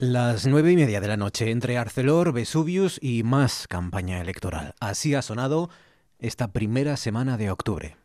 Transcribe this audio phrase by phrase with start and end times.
[0.00, 4.74] Las nueve y media de la noche entre Arcelor, Vesuvius y más campaña electoral.
[4.80, 5.68] Así ha sonado
[6.18, 7.98] esta primera semana de octubre.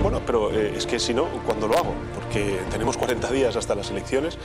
[0.00, 1.92] Bueno, pero eh, es que si no, ¿cuándo lo hago?
[2.14, 4.38] Porque tenemos 40 días hasta las elecciones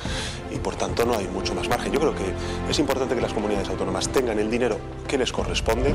[0.52, 1.94] y por tanto no hay mucho más margen.
[1.94, 2.34] Yo creo que
[2.72, 5.94] es importante que las comunidades autónomas tengan el dinero que les corresponde.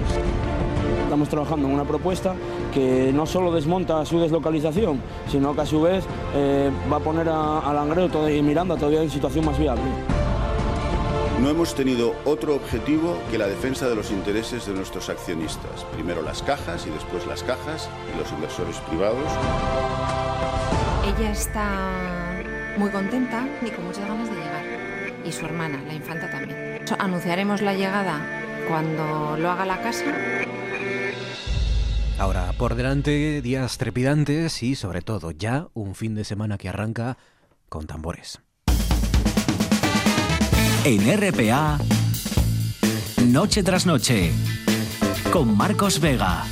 [1.03, 2.37] Estamos trabajando en una propuesta
[2.73, 6.05] que no solo desmonta su deslocalización, sino que a su vez
[6.37, 9.83] eh, va a poner a, a Langreo y Miranda todavía en situación más viable.
[11.41, 15.85] No hemos tenido otro objetivo que la defensa de los intereses de nuestros accionistas.
[15.91, 19.25] Primero las cajas y después las cajas y los inversores privados.
[21.03, 22.43] Ella está
[22.77, 24.65] muy contenta y con muchas ganas de llegar.
[25.25, 26.83] Y su hermana, la infanta también.
[26.99, 28.21] Anunciaremos la llegada
[28.69, 30.05] cuando lo haga la casa.
[32.19, 37.17] Ahora, por delante, días trepidantes y sobre todo ya un fin de semana que arranca
[37.71, 38.43] con tambores.
[40.83, 41.79] En RPA,
[43.27, 44.33] Noche tras Noche,
[45.31, 46.45] con Marcos Vega.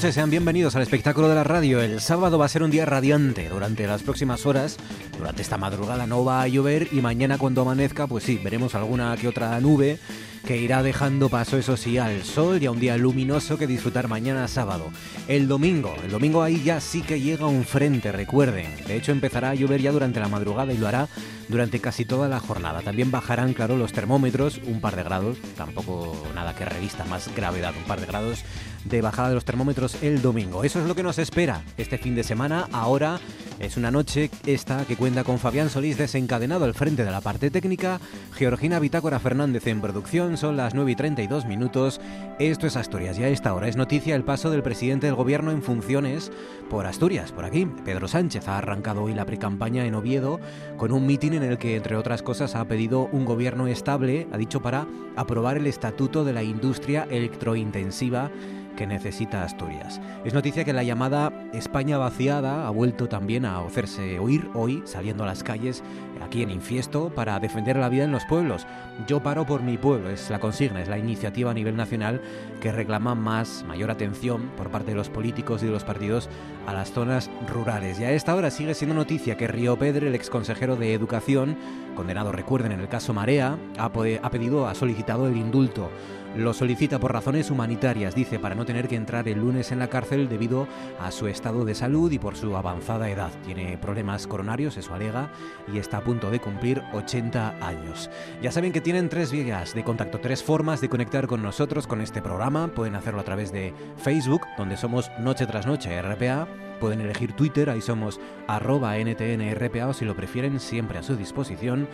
[0.00, 1.82] Noches, sean bienvenidos al espectáculo de la radio.
[1.82, 3.50] El sábado va a ser un día radiante.
[3.50, 4.78] Durante las próximas horas,
[5.18, 9.14] durante esta madrugada no va a llover y mañana cuando amanezca, pues sí, veremos alguna
[9.18, 9.98] que otra nube
[10.46, 14.08] que irá dejando paso, eso sí, al sol y a un día luminoso que disfrutar
[14.08, 14.90] mañana sábado.
[15.28, 18.74] El domingo, el domingo ahí ya sí que llega un frente, recuerden.
[18.86, 21.08] De hecho, empezará a llover ya durante la madrugada y lo hará
[21.48, 22.80] durante casi toda la jornada.
[22.80, 27.74] También bajarán, claro, los termómetros un par de grados, tampoco nada que revista más gravedad,
[27.76, 28.44] un par de grados
[28.84, 30.64] de bajada de los termómetros el domingo.
[30.64, 32.68] Eso es lo que nos espera este fin de semana.
[32.72, 33.20] Ahora
[33.60, 37.50] es una noche esta que cuenta con Fabián Solís desencadenado al frente de la parte
[37.50, 38.00] técnica,
[38.32, 42.00] Georgina Bitácora Fernández en producción, son las 9 y 32 minutos.
[42.38, 45.50] Esto es Asturias y a esta hora es noticia el paso del presidente del gobierno
[45.50, 46.32] en funciones
[46.70, 47.66] por Asturias, por aquí.
[47.84, 50.40] Pedro Sánchez ha arrancado hoy la precampaña en Oviedo
[50.78, 54.38] con un mitin en el que, entre otras cosas, ha pedido un gobierno estable, ha
[54.38, 54.86] dicho, para
[55.16, 58.30] aprobar el estatuto de la industria electrointensiva
[58.76, 60.00] que necesita Asturias.
[60.24, 65.24] Es noticia que la llamada España vaciada ha vuelto también a hacerse oír hoy, saliendo
[65.24, 65.82] a las calles
[66.24, 68.66] aquí en Infiesto para defender la vida en los pueblos.
[69.06, 72.20] Yo paro por mi pueblo, es la consigna, es la iniciativa a nivel nacional
[72.60, 76.28] que reclama más, mayor atención por parte de los políticos y de los partidos
[76.66, 77.98] a las zonas rurales.
[77.98, 81.56] Y a esta hora sigue siendo noticia que Río Pedro, el exconsejero de Educación,
[81.96, 83.90] condenado, recuerden, en el caso Marea, ha
[84.30, 85.90] pedido, ha solicitado el indulto
[86.36, 89.88] lo solicita por razones humanitarias, dice, para no tener que entrar el lunes en la
[89.88, 90.68] cárcel debido
[91.00, 93.30] a su estado de salud y por su avanzada edad.
[93.44, 95.30] Tiene problemas coronarios, eso alega,
[95.72, 98.10] y está a punto de cumplir 80 años.
[98.40, 102.00] Ya saben que tienen tres vías de contacto, tres formas de conectar con nosotros, con
[102.00, 102.68] este programa.
[102.68, 106.46] Pueden hacerlo a través de Facebook, donde somos Noche tras Noche RPA.
[106.78, 111.88] Pueden elegir Twitter, ahí somos arroba NTNRPA o si lo prefieren, siempre a su disposición.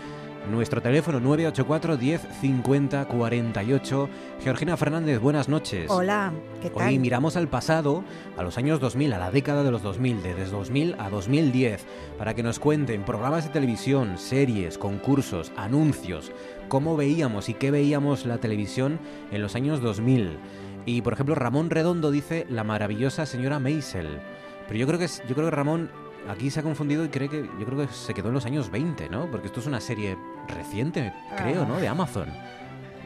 [0.50, 4.08] Nuestro teléfono 984 10 50 48.
[4.44, 5.90] Georgina Fernández, buenas noches.
[5.90, 6.86] Hola, ¿qué tal?
[6.86, 8.04] Hoy miramos al pasado,
[8.36, 11.84] a los años 2000, a la década de los 2000, desde 2000 a 2010,
[12.16, 16.30] para que nos cuenten programas de televisión, series, concursos, anuncios,
[16.68, 19.00] cómo veíamos y qué veíamos la televisión
[19.32, 20.38] en los años 2000.
[20.86, 24.20] Y por ejemplo, Ramón Redondo dice la maravillosa señora Maisel.
[24.68, 25.90] Pero yo creo que yo creo que Ramón
[26.28, 28.70] aquí se ha confundido y cree que yo creo que se quedó en los años
[28.70, 29.30] 20, ¿no?
[29.30, 30.16] Porque esto es una serie
[30.48, 31.78] reciente, creo, ¿no?
[31.78, 32.28] De Amazon.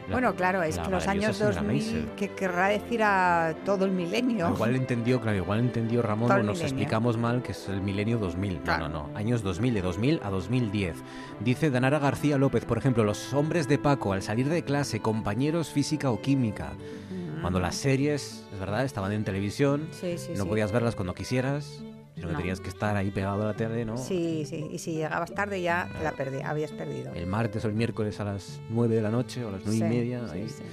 [0.07, 4.49] La, bueno, claro, es que los años 2000, que querrá decir a todo el milenio.
[4.49, 8.59] Igual entendió, claro, igual entendió Ramón, o nos explicamos mal que es el milenio 2000.
[8.61, 8.89] Claro.
[8.89, 10.95] No, no, no, años 2000, de 2000 a 2010.
[11.39, 15.69] Dice Danara García López, por ejemplo, los hombres de Paco al salir de clase, compañeros
[15.69, 16.73] física o química.
[17.09, 17.41] Mm.
[17.41, 20.49] Cuando las series, es verdad, estaban en televisión, sí, sí, no sí.
[20.49, 21.83] podías verlas cuando quisieras,
[22.15, 22.39] sino que No.
[22.39, 23.97] tenías que estar ahí pegado a la tele, ¿no?
[23.97, 27.13] Sí, sí, y si llegabas tarde ya la perdí, habías perdido.
[27.13, 29.77] El martes o el miércoles a las 9 de la noche o a las 9
[29.77, 30.21] Sí, y media.
[30.27, 30.49] sí, ahí.
[30.49, 30.63] sí.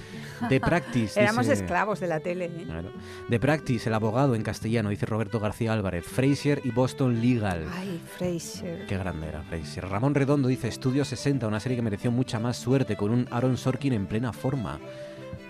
[0.49, 1.21] De Practice.
[1.21, 2.47] Éramos dice- esclavos de la tele.
[2.47, 2.65] ¿eh?
[2.67, 2.91] Claro.
[3.29, 6.05] De Practice, el abogado en castellano, dice Roberto García Álvarez.
[6.05, 7.67] Fraser y Boston Legal.
[7.73, 8.87] Ay, Fraser.
[8.87, 9.89] Qué grande era Fraser.
[9.89, 13.57] Ramón Redondo dice Estudio 60, una serie que mereció mucha más suerte con un Aaron
[13.57, 14.79] Sorkin en plena forma.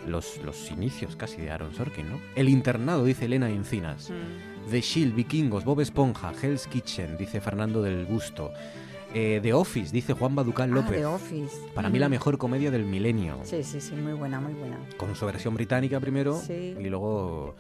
[0.06, 2.20] Los, los inicios casi de Aaron Sorkin, ¿no?
[2.34, 4.08] El internado, dice Elena Encinas.
[4.11, 4.47] Mm.
[4.70, 8.53] The Shield, Vikingos, Bob Esponja, Hell's Kitchen, dice Fernando del Busto.
[9.15, 10.99] Eh, The Office, dice Juan Baducal Ah, López.
[10.99, 11.56] The Office.
[11.75, 13.38] Para mí la mejor comedia del milenio.
[13.43, 14.76] Sí, sí, sí, muy buena, muy buena.
[14.99, 16.76] Con su versión británica primero Sí.
[16.79, 17.55] y luego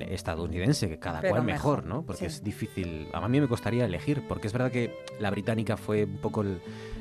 [0.00, 2.02] estadounidense, que cada Pero cual mejor, mejor, ¿no?
[2.06, 2.26] Porque sí.
[2.26, 3.08] es difícil.
[3.12, 6.60] A mí me costaría elegir, porque es verdad que la británica fue un poco el-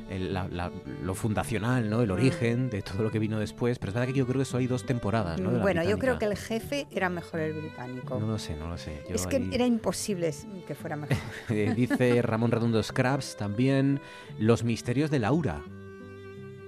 [0.09, 0.71] el- la- la-
[1.03, 2.01] lo fundacional, ¿no?
[2.01, 2.13] El Mm.
[2.13, 3.79] origen de todo lo que vino después.
[3.79, 5.51] Pero es verdad que yo creo que eso hay dos temporadas, ¿no?
[5.59, 8.19] bueno, yo creo que el jefe era mejor el británico.
[8.19, 9.01] No lo sé, no lo sé.
[9.09, 10.31] Yo es que ahí- era imposible
[10.67, 11.17] que fuera mejor.
[11.49, 13.99] Eh, dice Ramón Redondo Scraps también
[14.39, 15.61] Los misterios de Laura.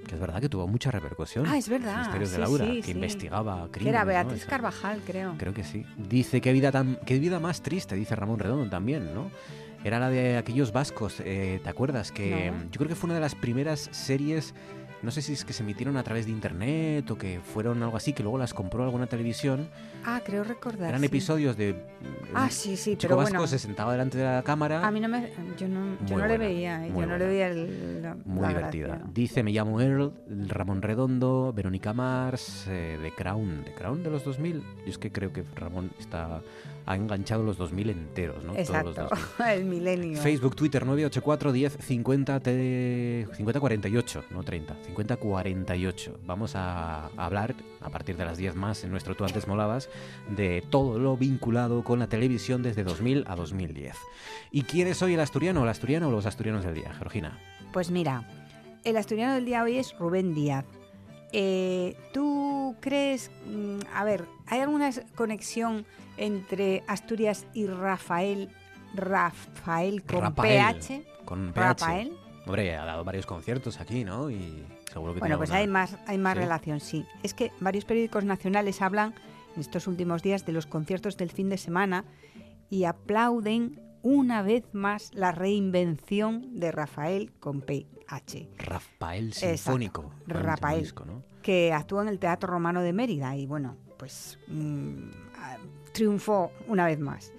[0.07, 1.45] Que es verdad que tuvo mucha repercusión.
[1.47, 2.91] Ah, es verdad, Los misterios de sí, Laura, sí, que sí.
[2.91, 3.93] investigaba crímenes.
[3.95, 4.03] era.
[4.05, 5.35] Beatriz Carvajal, creo.
[5.37, 5.85] Creo que sí.
[5.97, 9.31] Dice qué vida tan, qué vida más triste, dice Ramón Redondo también, ¿no?
[9.83, 12.11] Era la de aquellos vascos, eh, ¿te acuerdas?
[12.11, 12.63] Que No.
[12.71, 14.53] yo creo que fue una de las primeras series,
[15.05, 17.95] no sé si es que se emitieron a través de internet o que fueron algo
[17.95, 19.69] así, que luego las compró alguna televisión.
[20.03, 20.89] Ah, creo recordar.
[20.89, 21.05] Eran sí.
[21.07, 21.75] episodios de
[22.33, 23.47] Ah, sí, sí, chico pero vasco bueno.
[23.47, 24.85] se sentaba delante de la cámara.
[24.85, 25.31] A mí no me.
[25.57, 27.25] Yo no, yo no le buena, veía, eh, muy yo no le buena.
[27.25, 28.87] veía el, la, Muy la divertida.
[28.87, 29.05] gracia.
[29.13, 30.13] Dice, me llamo Earl,
[30.47, 33.63] Ramón Redondo, Verónica Mars, eh, The Crown.
[33.65, 34.59] ¿The Crown de los 2000?
[34.61, 36.41] Yo es que creo que Ramón está,
[36.87, 38.53] ha enganchado los 2000 enteros, ¿no?
[38.53, 39.07] Todos los Exacto,
[39.39, 39.47] 2000.
[39.57, 40.21] el milenio.
[40.21, 46.19] Facebook, Twitter, 984 10 50 te- 50 48, no 30, 50 48.
[46.25, 49.89] Vamos a hablar a partir de las 10 más en nuestro Tú antes molabas
[50.35, 53.95] de todo lo vinculado con la televisión desde 2000 a 2010.
[54.51, 57.39] ¿Y quién es hoy el asturiano, el asturiano o los asturianos del día, Georgina?
[57.73, 58.23] Pues mira,
[58.83, 60.65] el asturiano del día hoy es Rubén Díaz.
[61.33, 65.85] Eh, ¿Tú crees, mm, a ver, hay alguna conexión
[66.17, 68.49] entre Asturias y Rafael,
[68.93, 71.03] Rafael con Rafael, PH?
[71.25, 71.59] Con PH.
[71.59, 72.13] Rafael.
[72.45, 74.29] Hombre, ha dado varios conciertos aquí, ¿no?
[74.29, 76.39] Y seguro que Bueno, pues hay más, hay más ¿Sí?
[76.39, 77.05] relación, sí.
[77.23, 79.15] Es que varios periódicos nacionales hablan
[79.55, 82.05] en estos últimos días de los conciertos del fin de semana
[82.69, 88.49] y aplauden una vez más la reinvención de Rafael con PH.
[88.57, 90.11] Rafael Sinfónico.
[90.27, 90.81] Rafael.
[90.81, 91.23] disco, ¿no?
[91.45, 95.09] que actúa en el Teatro Romano de Mérida y bueno, pues mm,
[95.95, 97.33] triunfó una vez más.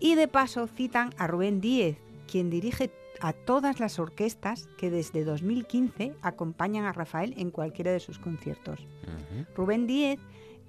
[0.00, 2.90] Y de paso citan a Rubén Díez, quien dirige
[3.20, 8.84] a todas las orquestas que desde 2015 acompañan a Rafael en cualquiera de sus conciertos.
[9.54, 10.18] Rubén Díez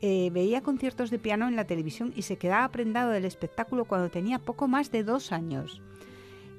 [0.02, 4.10] eh, veía conciertos de piano en la televisión y se quedaba prendado del espectáculo cuando
[4.10, 5.82] tenía poco más de dos años.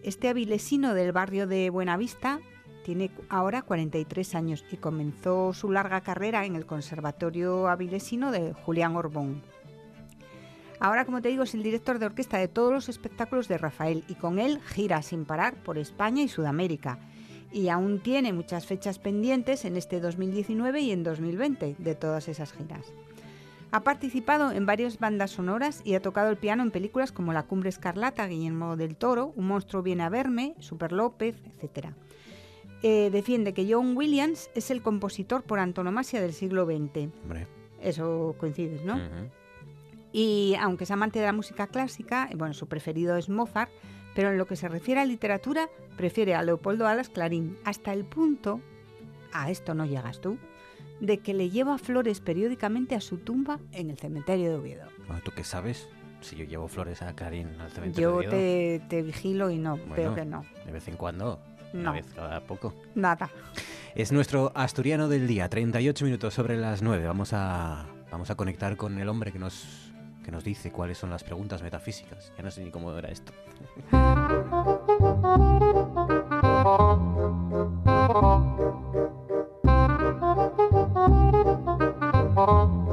[0.02, 2.40] Este avilesino del barrio de Buenavista
[2.84, 8.96] tiene ahora 43 años y comenzó su larga carrera en el Conservatorio Avilesino de Julián
[8.96, 9.43] Orbón.
[10.81, 14.05] Ahora, como te digo, es el director de orquesta de todos los espectáculos de Rafael
[14.09, 16.99] y con él gira sin parar por España y Sudamérica.
[17.53, 22.53] Y aún tiene muchas fechas pendientes en este 2019 y en 2020 de todas esas
[22.53, 22.93] giras.
[23.71, 27.44] Ha participado en varias bandas sonoras y ha tocado el piano en películas como La
[27.44, 31.88] Cumbre Escarlata, Guillermo del Toro, Un monstruo viene a verme, Super López, etc.
[32.82, 37.09] Eh, defiende que John Williams es el compositor por antonomasia del siglo XX.
[37.23, 37.47] Hombre.
[37.81, 39.00] Eso coincides, ¿no?
[40.16, 43.70] Y aunque es amante de la música clásica, eh, bueno, su preferido es Mozart,
[44.14, 48.05] pero en lo que se refiere a literatura, prefiere a Leopoldo Alas Clarín, hasta el
[48.05, 48.61] punto,
[49.32, 50.38] a esto no llegas tú,
[51.00, 54.87] de que le lleva flores periódicamente a su tumba en el cementerio de Oviedo.
[55.08, 55.88] Bueno, ¿Tú qué sabes?
[56.20, 59.58] Si yo llevo flores a Karin al cementerio Yo de Oviedo, te, te vigilo y
[59.58, 59.94] no, Bueno.
[59.96, 60.44] veo que no.
[60.64, 61.40] de vez en cuando,
[61.72, 61.93] una No.
[61.93, 62.72] vez cada poco.
[62.94, 63.28] Nada.
[63.96, 67.05] Es nuestro asturiano del día, 38 minutos sobre las 9.
[67.05, 69.93] Vamos a, vamos a conectar con el hombre que nos,
[70.25, 72.32] que nos dice cuáles son las preguntas metafísicas.
[72.37, 73.32] Ya no sé ni cómo era esto.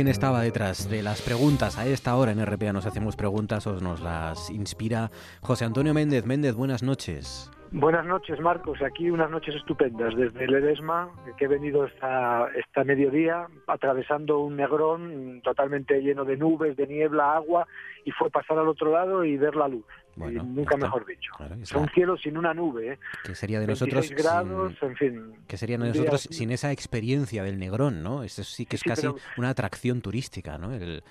[0.00, 1.78] quién estaba detrás de las preguntas.
[1.78, 5.10] A esta hora en RPA nos hacemos preguntas o nos las inspira
[5.42, 6.24] José Antonio Méndez.
[6.24, 7.50] Méndez, buenas noches.
[7.70, 8.80] Buenas noches, Marcos.
[8.80, 15.42] Aquí unas noches estupendas desde Ledesma, que he venido esta, esta mediodía atravesando un negrón
[15.44, 17.66] totalmente lleno de nubes, de niebla, agua,
[18.06, 19.84] y fue pasar al otro lado y ver la luz.
[20.20, 21.32] Bueno, nunca mejor dicho.
[21.60, 22.92] es un cielo sin una nube.
[22.92, 22.98] ¿eh?
[23.24, 24.10] Que sería de nosotros.
[24.10, 25.32] grados, en fin.
[25.48, 28.22] Que sería de nosotros sin esa experiencia del Negrón, ¿no?
[28.22, 30.70] Eso sí que es casi una atracción turística, ¿no?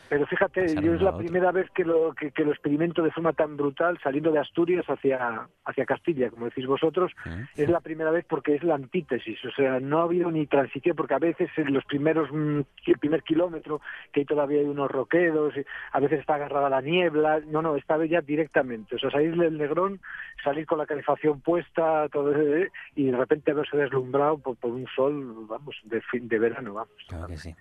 [0.10, 3.58] pero fíjate, yo es la primera vez que lo, que, lo experimento de forma tan
[3.58, 7.12] brutal saliendo de Asturias hacia, hacia Castilla, como decís vosotros.
[7.56, 9.44] Es la primera vez porque es la antítesis.
[9.46, 12.98] O sea, no ha habido ni transición, porque a veces en los primeros, mm, el
[13.00, 15.54] primer kilómetro, que todavía hay unos roquedos,
[15.92, 17.42] a veces está agarrada la niebla.
[17.48, 18.99] No, no, esta vez ya directamente.
[19.00, 20.00] O sea, salir del Negrón,
[20.44, 25.46] salir con la calefacción puesta, todo ese, y de repente haberse deslumbrado por, un sol,
[25.48, 26.94] vamos, de fin de verano, vamos.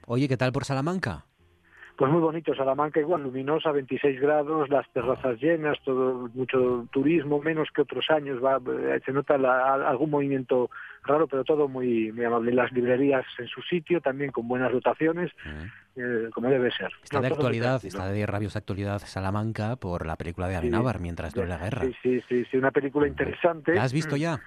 [0.06, 1.24] Oye, ¿qué tal por Salamanca?
[1.98, 7.70] Pues muy bonito, Salamanca igual, luminosa, 26 grados, las terrazas llenas, todo mucho turismo, menos
[7.74, 10.70] que otros años, va, eh, se nota algún movimiento
[11.02, 12.52] raro, pero todo muy, muy amable.
[12.52, 15.32] Las librerías en su sitio, también con buenas dotaciones,
[15.96, 16.92] eh, como debe ser.
[17.02, 21.48] Está de actualidad, está de rabiosa actualidad Salamanca por la película de Amenábar mientras dure
[21.48, 21.82] la guerra.
[22.04, 23.74] Sí, sí, sí, una película interesante.
[23.74, 24.18] ¿La has visto mm.
[24.20, 24.40] ya?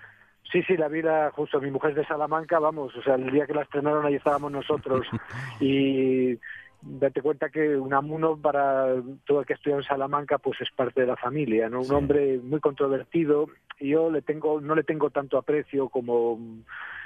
[0.52, 3.46] Sí, sí, la vida justo mi mujer es de Salamanca, vamos, o sea, el día
[3.46, 5.06] que la estrenaron ahí estábamos nosotros
[5.62, 6.38] y
[6.82, 8.96] date cuenta que un amuno para
[9.26, 11.82] todo el que estudia en Salamanca pues es parte de la familia, ¿no?
[11.82, 13.48] Un hombre muy controvertido
[13.82, 16.40] yo le tengo no le tengo tanto aprecio como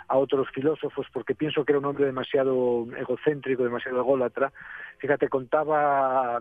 [0.07, 4.51] a otros filósofos porque pienso que era un hombre demasiado egocéntrico, demasiado ególatra.
[4.99, 6.39] Fíjate, contaba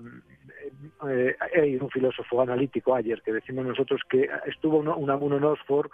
[1.09, 5.45] eh, eh un filósofo analítico ayer que decimos nosotros que estuvo un, un amuno en
[5.45, 5.91] Oxford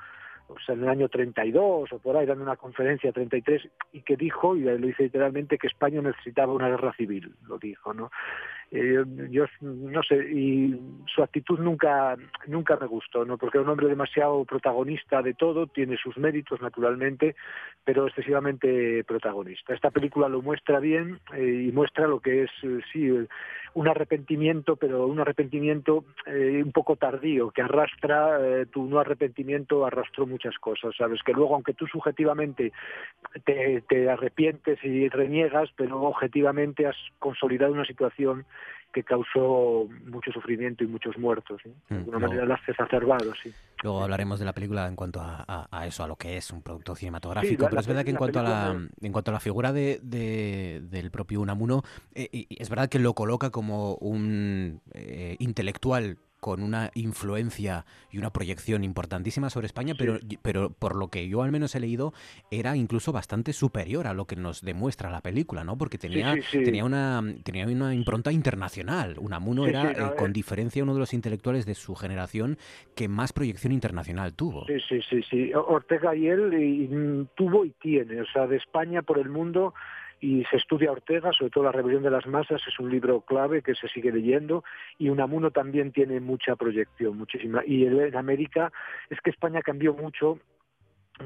[0.53, 4.57] pues, en el año 32 o por ahí, dando una conferencia 33, y que dijo,
[4.57, 8.11] y lo dice literalmente, que España necesitaba una guerra civil, lo dijo, ¿no?
[8.73, 10.81] Eh, yo no sé, y
[11.13, 13.37] su actitud nunca, nunca me gustó, ¿no?
[13.37, 17.35] Porque era un hombre demasiado protagonista de todo, tiene sus méritos naturalmente,
[17.85, 19.75] pero excesivamente protagonista.
[19.75, 23.11] Esta película lo muestra bien eh, y muestra lo que es, eh, sí,
[23.75, 30.59] un arrepentimiento, pero un arrepentimiento un poco tardío, que arrastra, tu no arrepentimiento arrastró muchas
[30.59, 31.23] cosas, ¿sabes?
[31.23, 32.73] Que luego, aunque tú subjetivamente
[33.45, 38.45] te, te arrepientes y reniegas, pero objetivamente has consolidado una situación
[38.93, 41.61] que causó mucho sufrimiento y muchos muertos.
[41.65, 43.53] De mm, alguna manera las exacerbado, sí.
[43.83, 46.95] Luego hablaremos de la película en cuanto a, eso, a lo que es un producto
[46.95, 47.67] cinematográfico.
[47.69, 51.11] pero es verdad que en cuanto, a la, en cuanto a la figura de, del
[51.11, 51.83] propio Unamuno,
[52.15, 58.31] eh, es verdad que lo coloca como un eh, intelectual con una influencia y una
[58.31, 62.13] proyección importantísima sobre España, pero, pero por lo que yo al menos he leído,
[62.51, 65.77] era incluso bastante superior a lo que nos demuestra la película, ¿no?
[65.77, 69.17] Porque tenía, tenía, una, tenía una impronta internacional.
[69.19, 72.59] Unamuno era, eh, con diferencia, uno de los intelectuales de su generación
[72.95, 74.67] que más proyección internacional tuvo.
[74.67, 75.53] Sí, sí, sí, sí.
[75.55, 79.75] Ortega y él tuvo y tiene, o sea, de España por el mundo
[80.21, 83.63] y se estudia Ortega, sobre todo La rebelión de las masas, es un libro clave
[83.63, 84.65] que se sigue leyendo
[84.99, 87.63] y Unamuno también tiene mucha proyección, muchísima.
[87.67, 88.73] Y en América
[89.09, 90.39] es que España cambió mucho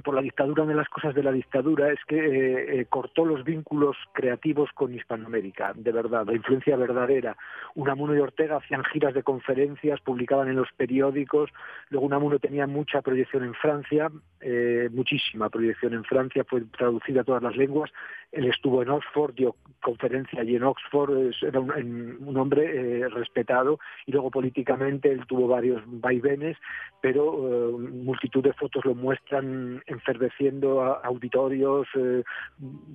[0.02, 3.24] por la dictadura, una de las cosas de la dictadura es que eh, eh, cortó
[3.24, 7.36] los vínculos creativos con Hispanoamérica, de verdad, la influencia verdadera.
[7.74, 11.50] Unamuno y Ortega hacían giras de conferencias, publicaban en los periódicos,
[11.90, 14.10] luego Unamuno tenía mucha proyección en Francia,
[14.40, 17.90] eh, muchísima proyección en Francia, fue traducida a todas las lenguas,
[18.32, 24.30] él estuvo en Oxford, dio conferencia allí en Oxford, era un, hombre respetado y luego
[24.30, 26.56] políticamente él tuvo varios vaivenes,
[27.00, 32.22] pero multitud de fotos lo muestran enferveciendo auditorios, eh,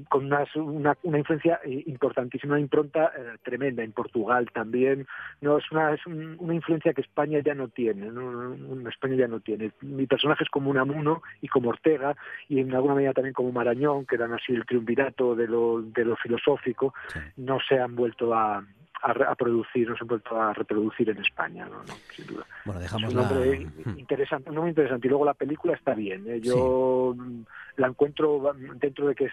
[0.09, 0.45] con una,
[1.03, 5.07] una, influencia eh, importantísima, una impronta eh, tremenda en Portugal también.
[5.41, 8.89] No es una, es una influencia que España ya no tiene, ¿no?
[8.89, 9.71] España ya no tiene.
[9.81, 12.15] Mi personaje es como Unamuno y como Ortega
[12.47, 16.05] y en alguna medida también como Marañón, que eran así el triunvirato de lo, de
[16.05, 16.93] lo filosófico,
[17.37, 18.63] no se han vuelto a,
[19.01, 21.83] a, producir, no se han vuelto a reproducir en España, ¿no?
[22.15, 22.45] sin duda.
[22.65, 25.07] Bueno, dejamos es un nombre interesante, muy interesante.
[25.07, 26.25] Y luego la película está bien.
[26.27, 26.41] ¿eh?
[26.41, 27.15] Yo
[27.79, 29.31] la encuentro dentro de que es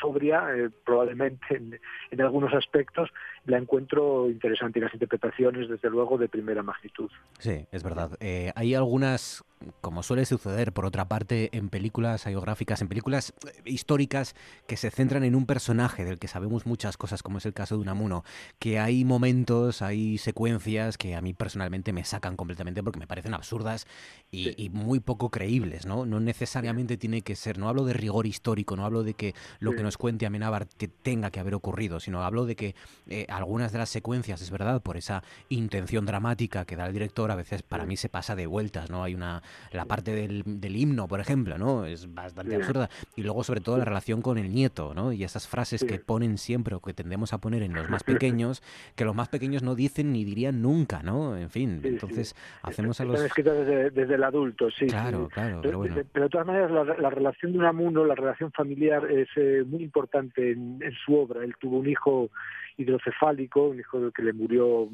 [0.00, 1.78] sobria, eh, probablemente en,
[2.10, 3.08] en, algunos aspectos,
[3.46, 7.08] la encuentro interesante y las interpretaciones, desde luego, de primera magnitud.
[7.38, 8.10] Sí, es verdad.
[8.18, 9.44] Eh, hay algunas
[9.80, 14.34] como suele suceder, por otra parte, en películas biográficas, en películas eh, históricas
[14.66, 17.76] que se centran en un personaje del que sabemos muchas cosas, como es el caso
[17.76, 18.24] de Unamuno,
[18.58, 23.34] que hay momentos, hay secuencias que a mí personalmente me sacan completamente porque me parecen
[23.34, 23.86] absurdas
[24.30, 26.06] y, muy poco creíbles, ¿no?
[26.06, 29.34] No necesariamente tiene que ser, no hablo hablo de rigor histórico, no hablo de que
[29.60, 30.66] lo que nos cuente Amenábar
[31.02, 32.74] tenga que haber ocurrido, sino hablo de que
[33.08, 37.30] eh, algunas de las secuencias, es verdad, por esa intención dramática que da el director,
[37.30, 39.04] a veces para mí se pasa de vueltas, ¿no?
[39.04, 41.84] Hay una, la parte del, del himno, por ejemplo, ¿no?
[41.84, 42.88] Es bastante absurda.
[43.16, 45.12] Y luego, sobre todo, la relación con el nieto, ¿no?
[45.12, 48.62] Y esas frases que ponen siempre o que tendemos a poner en los más pequeños,
[48.96, 51.36] que los más pequeños no dicen ni dirían nunca, ¿no?
[51.36, 53.16] En fin, entonces hacemos a los...
[53.16, 54.86] Están escritas desde, desde, el adulto, sí.
[54.86, 55.96] Claro, claro, pero bueno.
[56.12, 59.82] Pero de todas maneras, la, la relación de Unamuno, la relación familiar es eh, muy
[59.82, 61.42] importante en, en, su obra.
[61.44, 62.30] Él tuvo un hijo
[62.76, 64.88] hidrocefálico, un hijo que le murió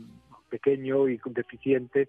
[0.48, 2.08] pequeño y deficiente,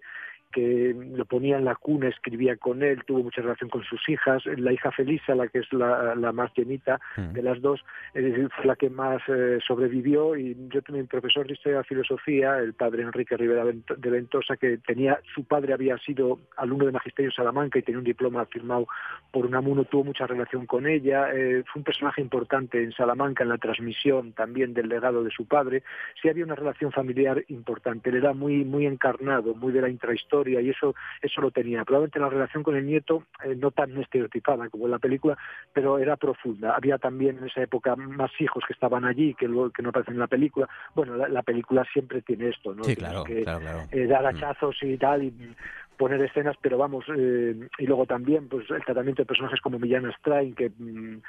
[0.52, 4.44] que lo ponía en la cuna, escribía con él, tuvo mucha relación con sus hijas.
[4.46, 7.32] La hija Felisa, la que es la, la más llenita mm.
[7.32, 10.36] de las dos, es la que más eh, sobrevivió.
[10.36, 14.56] Y yo tenía un profesor de historia de filosofía, el padre Enrique Rivera de Ventosa,
[14.56, 18.44] que tenía, su padre había sido alumno de magisterio en Salamanca y tenía un diploma
[18.46, 18.86] firmado
[19.30, 21.30] por Unamuno, tuvo mucha relación con ella.
[21.32, 25.46] Eh, fue un personaje importante en Salamanca en la transmisión también del legado de su
[25.46, 25.82] padre.
[26.20, 28.10] Sí había una relación familiar importante.
[28.10, 31.84] Él era muy, muy encarnado, muy de la intrahistoria y eso eso lo tenía.
[31.84, 35.36] Probablemente la relación con el nieto eh, no tan estereotipada como en la película,
[35.72, 36.74] pero era profunda.
[36.74, 40.14] Había también en esa época más hijos que estaban allí que, luego, que no aparecen
[40.14, 40.68] en la película.
[40.94, 42.84] Bueno, la, la película siempre tiene esto, ¿no?
[42.84, 43.80] Sí, claro, que, claro, claro.
[43.90, 45.54] Eh, dar hachazos y tal y
[45.96, 50.10] poner escenas, pero vamos, eh, y luego también pues el tratamiento de personajes como Millán
[50.18, 51.22] Strain, que mm,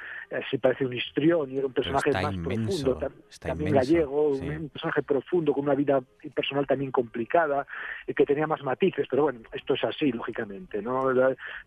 [0.50, 4.48] sí parece un histrión y era un personaje más inmenso, profundo, también inmenso, gallego, sí.
[4.48, 6.02] un personaje profundo, con una vida
[6.34, 7.66] personal también complicada,
[8.06, 11.04] y que tenía más matices, pero bueno, esto es así, lógicamente, ¿no?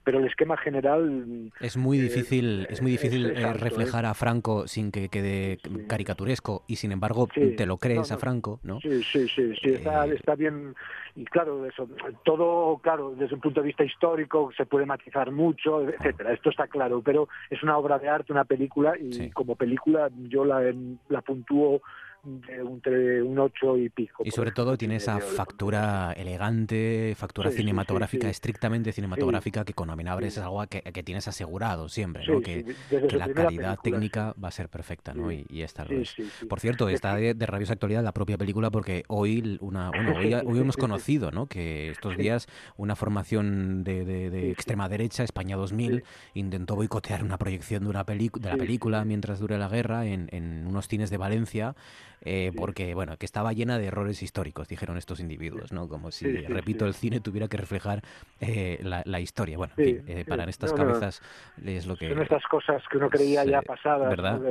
[0.04, 1.52] Pero el esquema general...
[1.60, 4.08] Es muy difícil, eh, es muy difícil es, exacto, reflejar ¿eh?
[4.08, 5.86] a Franco sin que quede Sí.
[5.88, 8.20] caricaturesco, y sin embargo Sí, te lo crees no, a.
[8.20, 8.80] Franco, ¿no?
[8.82, 10.76] Sí, sí, sí, sí, está, Eh, está bien.
[11.16, 11.88] Y claro, eso,
[12.24, 16.32] todo, claro, desde un punto de vista histórico se puede matizar mucho, etcétera.
[16.32, 19.30] Esto está claro, pero es una obra de arte, una película, y Sí.
[19.32, 20.62] como película yo la,
[21.10, 21.82] la puntúo
[22.24, 24.24] de entre un ocho y pico.
[24.26, 28.32] Y sobre todo tiene esa factura elegante, factura Sí, sí, sí, cinematográfica, sí.
[28.32, 30.30] estrictamente cinematográfica, que con Amenábar Sí.
[30.30, 32.42] es algo que, que tienes asegurado siempre, ¿no?
[32.42, 32.66] que,
[33.12, 35.32] la calidad película, técnica va a ser perfecta, ¿no?
[35.32, 36.16] Y, y esta lo es.
[36.50, 40.34] Por cierto, está de, de rabiosa actualidad la propia película porque hoy una bueno, hoy,
[40.34, 41.48] hoy hemos conocido, ¿no?
[41.48, 42.48] Que estos días
[42.78, 48.58] una formación de, extrema derecha, España 2000, intentó boicotear una proyección de una de la
[48.58, 51.76] película mientras dure la guerra en, en unos cines de Valencia,
[52.22, 52.58] eh, Sí.
[52.58, 55.88] porque bueno, que estaba llena de errores históricos, dijeron estos individuos, ¿no?
[55.88, 58.02] Como si, Sí, sí, repito, el cine tuviera que reflejar
[58.40, 59.58] eh, la, la historia.
[59.58, 60.88] Bueno, en fin, eh, para estas No, no.
[60.88, 61.22] cabezas
[61.64, 64.42] es lo que Son estas cosas que uno creía ya pasadas, ¿verdad?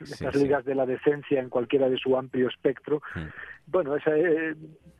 [0.00, 3.02] estas ligas de la decencia en cualquiera de su amplio espectro.
[3.14, 3.20] Mm.
[3.66, 4.54] Bueno, esa, eh,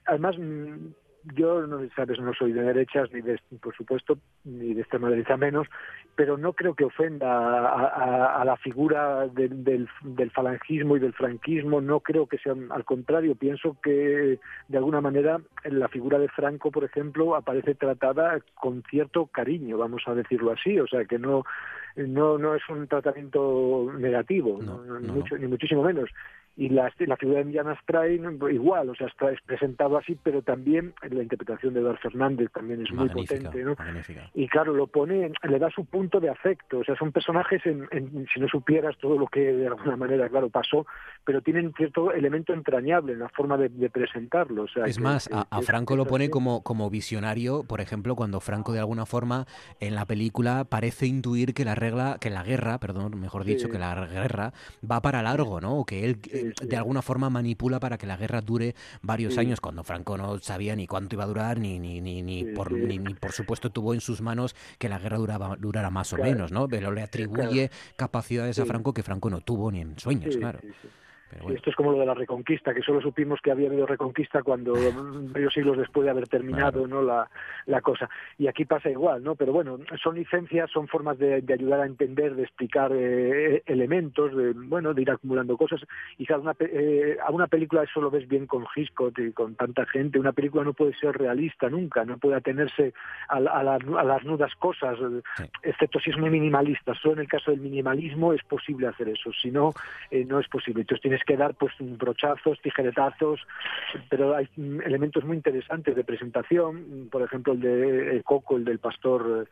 [0.06, 0.86] además mm,
[1.34, 5.36] yo no sabes no soy de derechas ni de por supuesto ni de extrema derecha
[5.36, 5.66] menos
[6.14, 12.00] pero no creo que ofenda a, la figura del, del falangismo y del franquismo no
[12.00, 14.38] creo que sea al contrario pienso que
[14.68, 20.02] de alguna manera la figura de Franco por ejemplo aparece tratada con cierto cariño vamos
[20.06, 21.44] a decirlo así o sea que no
[21.96, 26.10] no no es un tratamiento negativo No, no, ni no, mucho- ni muchísimo menos
[26.56, 28.20] y la, la figura de Millán Astray
[28.50, 32.82] igual, o sea, está es presentado así, pero también la interpretación de Eduardo Fernández también
[32.84, 33.76] es muy potente, ¿no?
[33.78, 34.28] magnífica.
[34.34, 37.86] Y claro, lo pone, le da su punto de afecto, o sea, son personajes, en,
[37.92, 40.84] en- si no supieras todo lo que de alguna manera, claro, pasó,
[41.24, 44.64] pero tienen cierto elemento entrañable en la forma de, de presentarlo.
[44.64, 47.80] O sea, Es que- más, que- a, a Franco lo pone como, como visionario, por
[47.80, 49.46] ejemplo, cuando Franco de alguna forma
[49.78, 53.72] en la película parece intuir que la regla, que la guerra, perdón, mejor dicho, Sí.
[53.72, 54.52] que la guerra
[54.88, 55.78] va para largo, ¿no?
[55.78, 56.66] O que él Sí, sí.
[56.66, 60.76] de alguna forma manipula para que la guerra dure varios años, cuando Franco no sabía
[60.76, 63.94] ni cuánto iba a durar, ni, ni, ni, ni, por, ni, ni por supuesto tuvo
[63.94, 66.68] en sus manos que la guerra duraba, durara más o menos, ¿no?
[66.68, 68.66] Pero le atribuye capacidades a.
[68.66, 70.60] Franco que Franco no tuvo ni en sueños, claro.
[71.40, 71.56] Bueno.
[71.56, 74.72] esto es como lo de la reconquista, que solo supimos que había habido reconquista cuando
[75.32, 76.86] varios siglos después de haber terminado Claro.
[76.88, 77.28] no la,
[77.66, 78.08] la cosa.
[78.38, 79.34] Y aquí pasa igual, ¿no?
[79.34, 84.34] Pero bueno, son licencias, son formas de, de ayudar a entender, de explicar eh, elementos,
[84.36, 85.80] de, bueno, de ir acumulando cosas.
[86.18, 89.54] Y claro, una, eh, a una película eso lo ves bien con Hitchcock y con
[89.54, 90.18] tanta gente.
[90.18, 92.92] Una película no puede ser realista nunca, no puede atenerse
[93.28, 94.96] a, la- a la- a las nudas cosas,
[95.36, 95.44] Sí.
[95.62, 96.94] excepto si es muy minimalista.
[96.94, 99.72] Solo en el caso del minimalismo es posible hacer eso, si no,
[100.10, 100.82] eh, no es posible.
[100.82, 103.40] Entonces tienes que dar pues brochazos, tijeretazos,
[104.08, 108.64] pero hay mm, elementos muy interesantes de presentación, por ejemplo el de el Coco, el
[108.64, 109.48] del pastor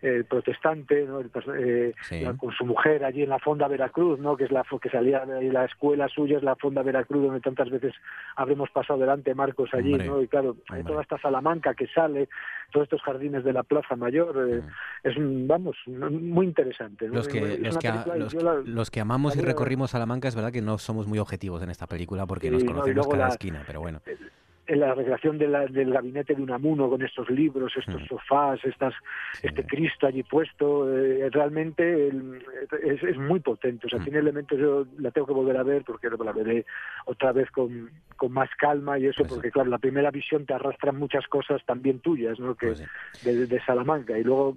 [0.00, 1.20] eh, protestante, ¿no?
[1.20, 1.92] Eh,
[2.36, 4.36] con su mujer allí en la Fonda Veracruz, ¿no?
[4.36, 7.68] que es la que salía de la escuela suya, es la Fonda Veracruz, donde tantas
[7.68, 7.94] veces
[8.36, 10.22] habremos pasado delante Marcos allí, ¿no?
[10.22, 12.28] y claro, hay toda esta Salamanca que sale,
[12.70, 15.08] todos estos jardines de la Plaza Mayor, eh, mm.
[15.08, 15.14] es,
[15.48, 17.08] vamos, muy interesante.
[17.08, 21.60] Los, que, los, que, amamos y recorrimos Salamanca es verdad que no somos muy objetivos
[21.62, 26.34] en esta película porque nos conocemos cada esquina, pero bueno en la recreación del gabinete
[26.34, 28.06] de Unamuno con estos libros, estos mm.
[28.06, 28.94] sofás, estas,
[29.42, 33.86] este Cristo allí puesto, eh, realmente es, muy potente.
[33.86, 34.04] O sea, mm.
[34.04, 36.66] tiene elementos, yo la tengo que volver a ver porque la veré
[37.06, 40.92] otra vez con, con más calma y eso, porque claro, la primera visión te arrastra
[40.92, 42.54] muchas cosas también tuyas, ¿no?
[42.54, 42.88] Que, pues
[43.24, 44.18] de, de Salamanca.
[44.18, 44.54] Y luego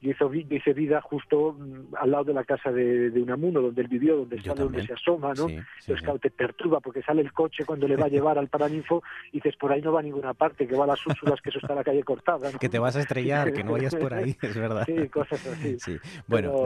[0.00, 3.82] y hizo, hice vida justo mm, al lado de la casa de, de Unamuno, donde
[3.82, 5.48] él vivió, donde sale, donde se asoma, ¿no?
[5.48, 9.02] Entonces, claro, te perturba porque sale el coche cuando le va a llevar al Paraninfo
[9.32, 11.50] y dices, por ahí no va a ninguna parte, que va a las úrsulas, que
[11.50, 12.52] eso está la calle cortada.
[12.52, 14.84] Que te vas a estrellar, que no vayas por ahí, es verdad.
[14.86, 15.98] Sí, cosas así.
[16.26, 16.62] Bueno,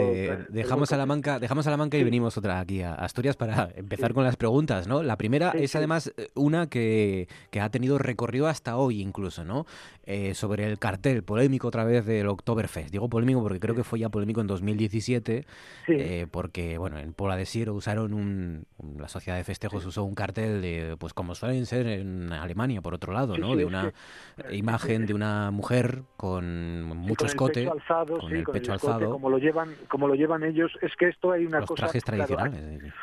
[0.49, 3.71] dejamos, a la manca, dejamos a la manca y venimos otra aquí a Asturias para
[3.75, 5.03] empezar con las preguntas, ¿no?
[5.03, 9.67] La primera es además eh, una que, que, ha tenido recorrido hasta hoy incluso, ¿no?
[10.05, 12.91] Eh, sobre el cartel polémico otra vez del Oktoberfest.
[12.91, 13.09] Digo
[13.43, 15.47] porque creo que fue ya polémico en 2017,
[15.89, 18.65] eh, porque bueno, en Pola de Siero usaron un,
[18.99, 22.95] la sociedad de festejos usó un cartel de, pues como suelen ser en Alemania, por
[22.95, 23.55] otro lado, ¿no?
[23.57, 23.93] de una
[24.51, 30.09] imagen de una mujer con mucho escote, con el pecho alzado, como lo llevan, como
[30.09, 32.61] lo llevan ellos, es que esto hay una Los cosa trajes tradicionales.
[32.61, 32.95] Claro,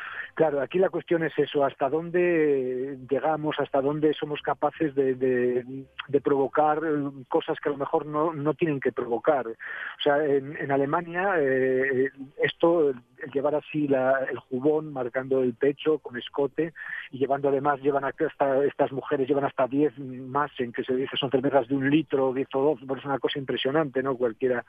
[0.46, 6.82] aquí la cuestión es eso, hasta dónde llegamos, hasta dónde somos capaces de, de, provocar
[7.28, 9.48] cosas que a lo mejor no, no tienen que provocar.
[9.48, 12.10] O sea, en, Alemania eh,
[12.42, 13.88] esto, el llevar así
[14.30, 16.74] el jubón marcando el pecho con escote
[17.12, 21.18] y llevando además, llevan hasta, estas mujeres llevan hasta 10 más en que se dice
[21.18, 24.16] son cervezas de un litro, 10 o 12, es una cosa impresionante, ¿no?
[24.16, 24.64] Cualquiera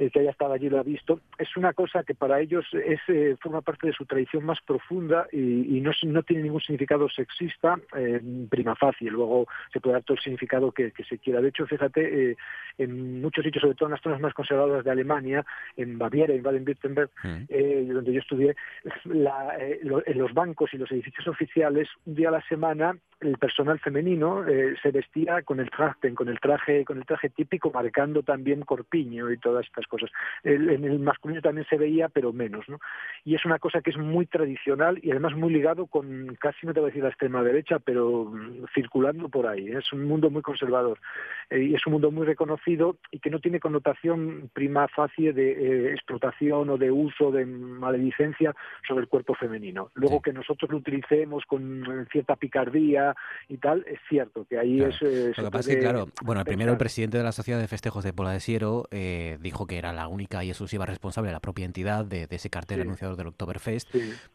[0.00, 3.00] el que haya estado allí lo ha visto, es una cosa que para ellos es,
[3.08, 7.78] eh, forma parte de su tradición más profunda y, no, no, tiene ningún significado sexista
[7.94, 9.10] eh, prima facie.
[9.10, 11.42] Luego se puede dar todo el significado que, se quiera.
[11.42, 12.36] De hecho, fíjate, eh,
[12.78, 15.44] en muchos sitios, sobre todo en las zonas más conservadoras de Alemania,
[15.76, 17.92] en Baviera, en Baden-Württemberg, mm.
[17.92, 18.56] donde yo estudié,
[19.04, 24.46] en los bancos y los edificios oficiales, un día a la semana el personal femenino
[24.82, 29.30] se vestía con el traje, con el traje, con el traje típico, marcando también corpiño
[29.30, 30.10] y todas estas cosas.
[30.42, 32.78] en el masculino también se veía, pero menos, ¿no?
[33.24, 36.72] Y es una cosa que es muy tradicional y además muy ligado con, casi no
[36.72, 39.68] te voy a decir la extrema derecha, pero mm, circulando por ahí.
[39.68, 40.98] Es un mundo muy conservador
[41.50, 45.50] eh, y es un mundo muy reconocido y que no tiene connotación prima facie de
[45.50, 48.54] eh, explotación o de uso, de maledicencia
[48.86, 49.90] sobre el cuerpo femenino.
[49.94, 53.14] Luego que nosotros lo utilicemos con eh, cierta picardía
[53.48, 55.00] y tal, es cierto que ahí es...
[55.02, 58.04] lo que pasa es que, claro, bueno, primero el presidente de la Sociedad de Festejos
[58.04, 58.84] de Pola de Siero
[59.40, 63.16] dijo que era la única y exclusiva responsable, la propia entidad de, ese cartel anunciador
[63.16, 63.88] del Oktoberfest.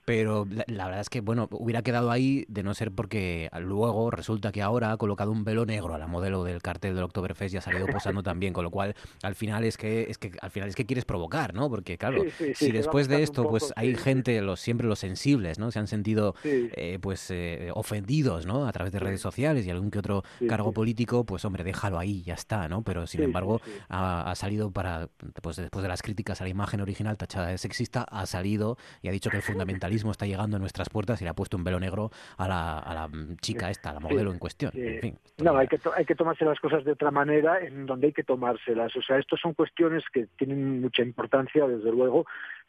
[0.03, 4.51] Pero la, verdad es que, bueno, hubiera quedado ahí de no ser porque luego resulta
[4.51, 7.57] que ahora ha colocado un velo negro a la modelo del cartel del Oktoberfest y
[7.57, 10.69] ha salido posando también, con lo cual al final es que, es que al final
[10.69, 11.69] es que quieres provocar, ¿no?
[11.69, 12.23] Porque claro,
[12.55, 15.71] si después de esto pues hay gente, los siempre los sensibles, ¿no?
[15.71, 18.67] Se han sentido eh, pues eh, ofendidos, ¿no?
[18.67, 22.23] A través de redes sociales y algún que otro cargo político, pues hombre, déjalo ahí,
[22.23, 22.81] ya está, ¿no?
[22.83, 25.09] Pero sin embargo ha, ha, salido para
[25.41, 29.09] pues después de las críticas a la imagen original tachada de sexista, ha salido y
[29.09, 31.63] ha dicho que el fundamentalismo está llegando a nuestras puertas y le ha puesto un
[31.63, 33.09] velo negro a la, a la
[33.41, 34.71] chica esta, a la modelo en cuestión.
[35.37, 38.23] no, hay que, hay que tomarse las cosas de otra manera en donde hay que
[38.23, 38.95] tomárselas.
[38.95, 42.25] O sea, esto son cuestiones que tienen mucha importancia, desde luego,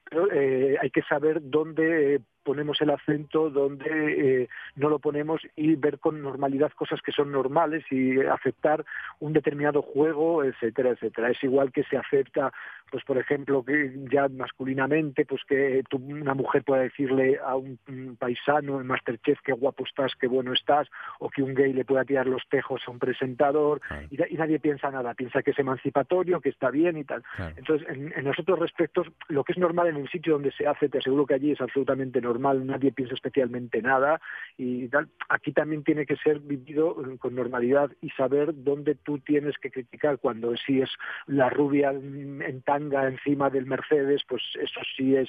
[0.09, 5.75] pero eh, hay que saber dónde ponemos el acento, donde eh, no lo ponemos y
[5.75, 8.85] ver con normalidad cosas que son normales y aceptar
[9.19, 11.31] un determinado juego, etcétera, etcétera.
[11.31, 12.53] Es igual que se acepta,
[12.89, 17.81] pues por ejemplo, que ya masculinamente, pues que una mujer pueda decirle a un,
[18.17, 20.87] paisano en Masterchef qué guapo estás, qué bueno estás,
[21.19, 24.89] o que un gay le pueda tirar los tejos a un presentador y, nadie piensa
[24.93, 27.25] nada, piensa que es emancipatorio, que está bien y tal.
[27.57, 30.69] Entonces, en, en los otros respectos, lo que es normal en un sitio donde se
[30.69, 34.21] hace, te aseguro que allí es absolutamente normal normal, nadie piensa especialmente nada
[34.59, 35.09] y tal.
[35.29, 39.71] Aquí también tiene que ser vivido eh, con normalidad y saber dónde tú tienes que
[39.71, 40.91] criticar cuando si es
[41.27, 45.29] la rubia en tanga encima del Mercedes, pues eso sí es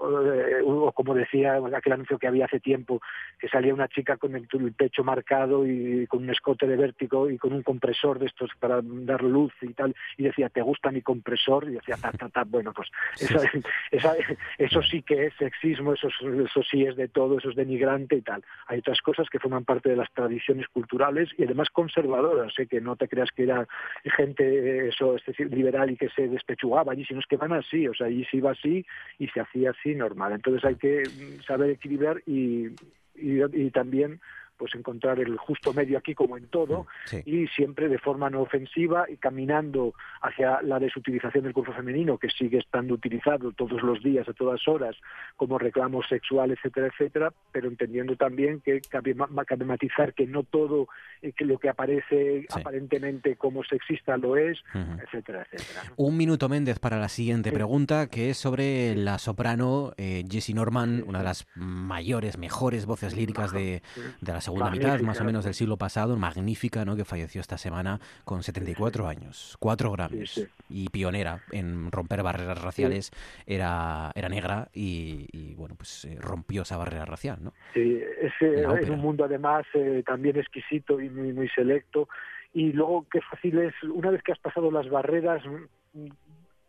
[0.00, 3.00] eh, o como decía aquel anuncio que había hace tiempo,
[3.36, 7.36] que salía una chica con el, pecho marcado y con un escote de vértigo y
[7.36, 11.02] con un compresor de estos para dar luz y tal, y decía, ¿te gusta mi
[11.02, 11.64] compresor?
[11.64, 12.44] Y decía, ta, ta, ta.
[12.44, 13.40] bueno, pues eso,
[14.58, 16.08] eso sí que es sexismo, eso
[16.48, 18.44] eso sí es de todo, eso es denigrante y tal.
[18.66, 22.66] Hay otras cosas que forman parte de las tradiciones culturales y además conservadoras, ¿eh?
[22.66, 23.66] que no te creas que era
[24.04, 27.94] gente eso, es liberal y que se despechugaba allí, sino es que van así, o
[27.94, 28.84] sea, allí se iba así
[29.18, 30.32] y se hacía así normal.
[30.32, 31.02] Entonces hay que
[31.46, 32.68] saber equilibrar y,
[33.14, 34.20] y también
[34.58, 38.42] pues encontrar el justo medio aquí como en todo mm, y siempre de forma no
[38.42, 44.02] ofensiva y caminando hacia la desutilización del cuerpo femenino que sigue estando utilizado todos los
[44.02, 44.96] días a todas horas
[45.36, 50.88] como reclamo sexual etcétera etcétera pero entendiendo también que cabe, matizar que no todo
[51.22, 54.58] eh, que lo que aparece aparentemente como sexista lo es
[55.04, 60.24] etcétera etcétera un minuto Méndez para la siguiente pregunta que es sobre la soprano eh,
[60.28, 63.82] Jessie Norman una de las mayores mejores voces líricas de,
[64.20, 66.96] de la segunda mitad más o menos del siglo pasado, magnífica, ¿no?
[66.96, 73.10] que falleció esta semana con 74 años, cuatro Grammys y pionera en romper barreras raciales,
[73.46, 77.38] era, era negra y, bueno, pues eh, rompió esa barrera racial.
[77.42, 77.52] ¿no?
[77.74, 82.08] Sí, es, es un mundo además eh, también exquisito y muy, muy selecto
[82.54, 85.42] y luego qué fácil es, una vez que has pasado las barreras,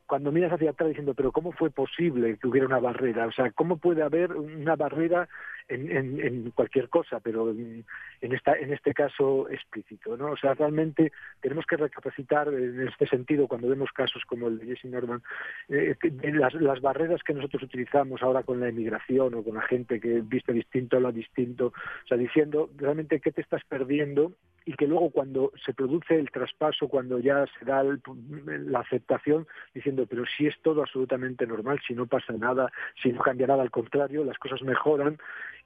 [0.10, 3.28] cuando miras hacia atrás diciendo, pero ¿cómo fue posible que hubiera una barrera?
[3.28, 5.30] O sea, ¿cómo puede haber una barrera
[5.68, 7.86] en, en, cualquier cosa, pero en,
[8.22, 10.18] esta, en este caso explícito?
[10.18, 10.32] ¿no?
[10.32, 14.66] O sea, realmente tenemos que recapacitar en este sentido cuando vemos casos como el de
[14.76, 15.22] Jesse Norman,
[15.70, 15.96] eh,
[16.34, 20.22] las, las barreras que nosotros utilizamos ahora con la emigración o con la gente que
[20.22, 24.34] viste distinto a lo distinto, o sea, diciendo realmente qué te estás perdiendo
[24.70, 30.06] y que luego cuando se produce el traspaso, cuando ya se da la aceptación, diciendo,
[30.08, 33.72] pero si es todo absolutamente normal, si no pasa nada, si no cambia nada, al
[33.72, 35.18] contrario, las cosas mejoran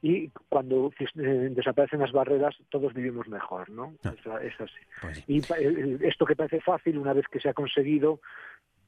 [0.01, 3.93] y cuando eh, desaparecen las barreras todos vivimos mejor, ¿no?
[4.05, 4.13] Ah.
[4.41, 4.79] Es, así.
[5.01, 8.21] Pues y eh, esto que parece fácil, una vez que se ha conseguido,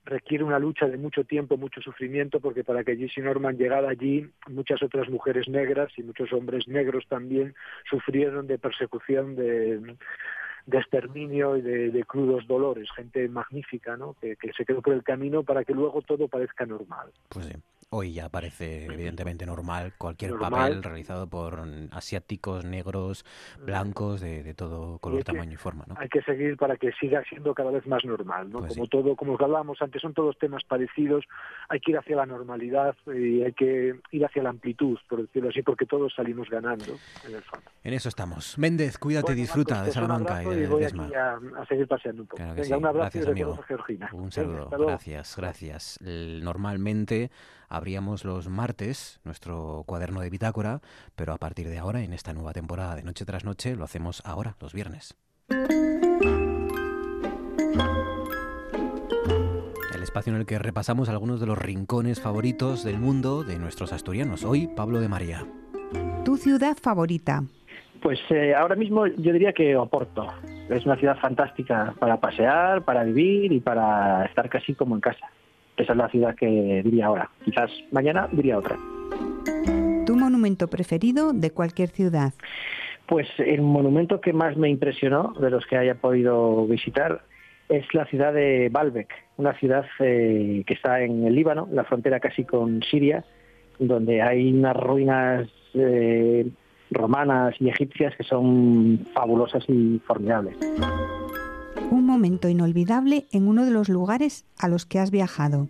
[0.05, 4.29] requiere una lucha de mucho tiempo, mucho sufrimiento, porque para que Jessie Norman llegara allí,
[4.47, 7.55] muchas otras mujeres negras y muchos hombres negros también
[7.89, 9.95] sufrieron de persecución, de,
[10.71, 14.15] exterminio y de, crudos dolores, gente magnífica, ¿no?
[14.21, 17.11] Que, que, se quedó por el camino para que luego todo parezca normal.
[17.29, 17.53] Pues sí.
[17.97, 23.23] Hoy ya parece evidentemente normal cualquier papel realizado por asiáticos, negros,
[23.57, 25.85] blancos, de, todo color, tamaño y forma.
[25.87, 25.95] ¿no?
[25.97, 28.51] Hay que seguir para que siga siendo cada vez más normal.
[28.51, 28.59] ¿no?
[28.59, 31.23] Pues como todo, como hablábamos antes, son todos temas parecidos.
[31.69, 35.47] Hay que ir hacia la normalidad y hay que ir hacia la amplitud, por decirlo
[35.47, 37.71] así, porque todos salimos ganando en el fondo.
[37.81, 38.57] En eso estamos.
[38.57, 40.89] Méndez, cuídate disfruta de Salamanca y de voy a,
[41.69, 42.43] seguir paseando un poco.
[42.43, 43.53] Venga, un abrazo gracias, y amigo.
[43.53, 44.09] a Georgina.
[44.11, 44.69] Un saludo.
[44.69, 45.99] gracias, gracias.
[46.01, 47.31] Normalmente
[47.69, 50.81] abríamos los martes nuestro cuaderno de bitácora,
[51.15, 54.21] pero a partir de ahora, en esta nueva temporada de Noche tras Noche, lo hacemos
[54.25, 55.15] ahora, los viernes.
[59.93, 63.93] El espacio en el que repasamos algunos de los rincones favoritos del mundo de nuestros
[63.93, 64.43] asturianos.
[64.43, 65.45] Hoy, Pablo de María.
[66.23, 67.43] ¿Tu ciudad favorita?
[68.01, 70.27] Pues eh, ahora mismo yo diría que Oporto.
[70.69, 75.27] Es una ciudad fantástica para pasear, para vivir y para estar casi como en casa.
[75.77, 77.29] Esa es la ciudad que diría ahora.
[77.43, 78.77] Quizás mañana diría otra.
[80.05, 82.33] ¿Tu monumento preferido de cualquier ciudad?
[83.07, 87.21] Pues el monumento que más me impresionó de los que haya podido visitar
[87.69, 92.19] es la ciudad de Baalbek, una ciudad eh, que está en el Líbano, la frontera
[92.19, 93.25] casi con Siria,
[93.79, 96.47] donde hay unas ruinas eh,
[96.91, 100.55] romanas y egipcias que son fabulosas y formidables
[101.91, 105.67] un momento inolvidable en uno de los lugares a los que has viajado.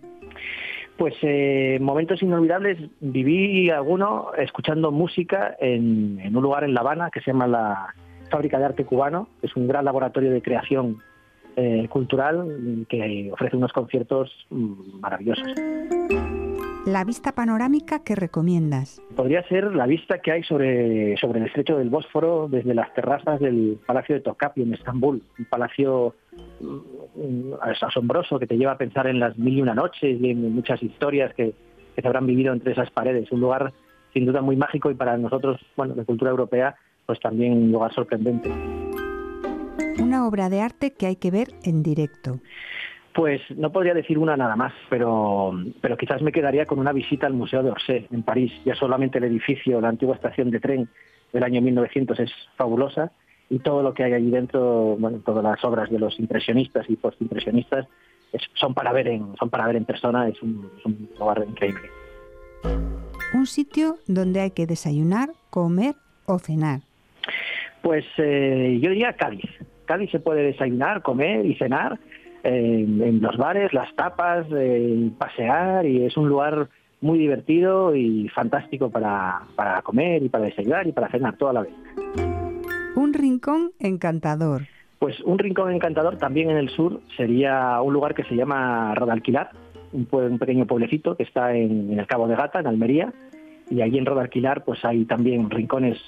[0.96, 7.20] Pues eh, momentos inolvidables, viví alguno escuchando música en, un lugar en La Habana que
[7.20, 7.94] se llama la
[8.30, 10.98] Fábrica de Arte Cubano, es un gran laboratorio de creación
[11.56, 15.46] eh, cultural que ofrece unos conciertos mm, maravillosos
[16.86, 19.02] la vista panorámica que recomiendas?
[19.16, 23.40] Podría ser la vista que hay sobre, sobre el estrecho del Bósforo desde las terrazas
[23.40, 26.14] del Palacio de Tokapi en Estambul, un palacio
[26.60, 30.54] mm, asombroso que te lleva a pensar en las mil y una noches y en
[30.54, 31.54] muchas historias que,
[31.94, 33.32] que se habrán vivido entre esas paredes.
[33.32, 33.72] Un lugar
[34.12, 37.92] sin duda muy mágico y para nosotros, bueno, de cultura europea, pues también un lugar
[37.94, 38.48] sorprendente.
[39.98, 42.38] Una obra de arte que hay que ver en directo.
[43.16, 45.50] Pues no podría decir una nada más, pero,
[45.80, 48.52] pero quizás me quedaría con una visita al Museo de Orsay, en París.
[48.66, 50.86] Ya solamente el edificio, la antigua estación de tren
[51.32, 53.12] del año 1900 es fabulosa
[53.48, 56.96] y todo lo que hay allí dentro, bueno, todas las obras de los impresionistas y
[56.96, 57.86] postimpresionistas
[58.52, 60.70] son para ver en son para ver en persona, es un,
[61.18, 61.88] lugar increíble.
[63.32, 65.94] Un sitio donde hay que desayunar, comer
[66.26, 66.80] o cenar.
[67.80, 69.48] Pues eh, yo diría Cádiz.
[69.86, 71.98] Cádiz se puede desayunar, comer y cenar
[72.46, 74.46] en, los bares, las tapas,
[75.18, 76.68] pasear y es un lugar
[77.00, 81.62] muy divertido y fantástico para, para comer y para desayunar y para cenar toda la
[81.62, 81.72] vez.
[82.94, 84.62] Un rincón encantador.
[84.98, 89.50] Pues un rincón encantador también en el sur sería un lugar que se llama Rodalquilar,
[89.92, 93.12] un pequeño pueblecito que está en, en el Cabo de Gata, en Almería,
[93.70, 95.98] y allí en Rodalquilar pues hay también rincones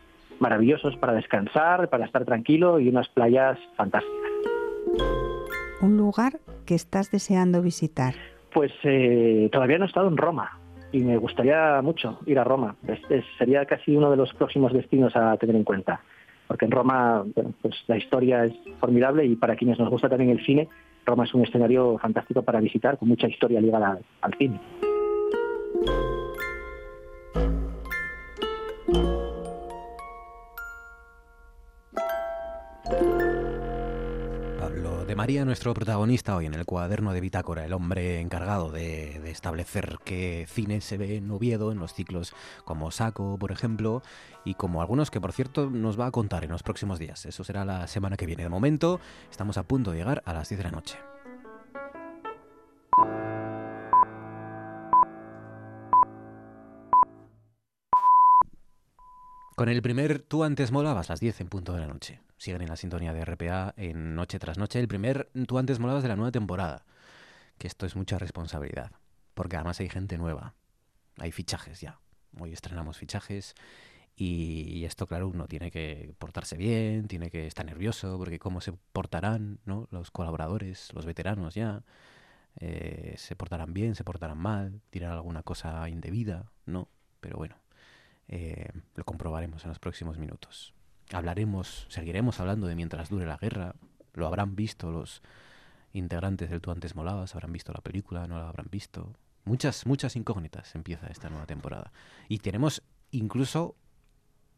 [0.40, 5.27] maravillosos para descansar, para estar tranquilo y unas playas fantásticas.
[5.80, 8.14] Un lugar que estás deseando visitar.
[8.52, 10.58] Pues eh, todavía no he estado en Roma
[10.90, 12.76] y me gustaría mucho ir a Roma.
[13.38, 16.00] Sería casi uno de los próximos destinos a tener en cuenta.
[16.48, 17.24] Porque en Roma
[17.62, 20.68] pues la historia es formidable y para quienes nos gusta también el cine,
[21.04, 24.60] Roma es un escenario fantástico para visitar con mucha historia ligada al, al cine.
[35.18, 40.46] María, nuestro protagonista hoy en el cuaderno de Bitácora, el hombre encargado de, establecer qué
[40.48, 44.00] cine se ve en Oviedo, en los ciclos como Saco, por ejemplo,
[44.44, 47.26] y como algunos que, por cierto, nos va a contar en los próximos días.
[47.26, 48.44] Eso será la semana que viene.
[48.44, 50.98] De momento, estamos a punto de llegar a las 10 de la noche.
[59.58, 62.20] Con el primer Tú antes molabas, las 10 en punto de la noche.
[62.36, 64.78] Siguen en la sintonía de RPA en Noche tras Noche.
[64.78, 66.84] El primer Tú antes molabas de la nueva temporada.
[67.58, 68.92] Que esto es mucha responsabilidad.
[69.34, 70.54] Porque además hay gente nueva.
[71.18, 71.98] Hay fichajes ya.
[72.38, 73.56] Hoy estrenamos fichajes.
[74.14, 78.74] Y esto, claro, uno tiene que portarse bien, tiene que estar nervioso, porque cómo se
[78.92, 79.88] portarán ¿no?
[79.90, 81.82] los colaboradores, los veteranos ya.
[82.60, 86.88] Eh, se portarán bien, se portarán mal, dirán alguna cosa indebida, no.
[87.20, 87.56] Pero bueno,
[88.28, 90.74] eh, lo comprobaremos en los próximos minutos.
[91.12, 93.74] Hablaremos, seguiremos hablando de mientras dure la guerra.
[94.14, 95.22] Lo habrán visto los
[95.92, 99.12] integrantes del Tú antes molabas, habrán visto la película, no la habrán visto.
[99.44, 101.92] Muchas, muchas incógnitas empieza esta nueva temporada.
[102.28, 103.74] Y tenemos incluso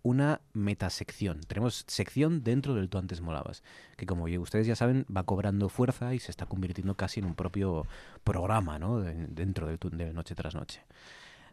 [0.02, 1.40] una metasección.
[1.42, 3.62] Tenemos sección dentro del Tú antes molabas,
[3.96, 7.34] que como ustedes ya saben va cobrando fuerza y se está convirtiendo casi en un
[7.34, 7.86] propio
[8.24, 9.00] programa ¿no?
[9.00, 10.82] De- dentro del, Tu- de Noche tras Noche.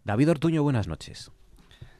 [0.05, 1.29] David Ortuño, buenas noches.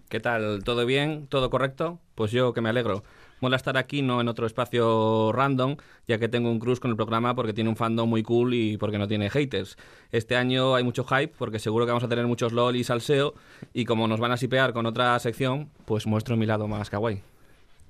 [0.10, 0.64] ¿Qué tal?
[0.64, 1.28] ¿Todo bien?
[1.28, 2.00] ¿Todo correcto?
[2.16, 3.04] Pues yo que me alegro.
[3.42, 5.76] Mola estar aquí, no en otro espacio random,
[6.08, 8.78] ya que tengo un cruise con el programa porque tiene un fandom muy cool y
[8.78, 9.78] porque no tiene haters.
[10.12, 13.36] Este año hay mucho hype porque seguro que vamos a tener muchos LOL y salseo
[13.74, 17.22] y como nos van a sipear con otra sección, pues muestro mi lado más kawaii.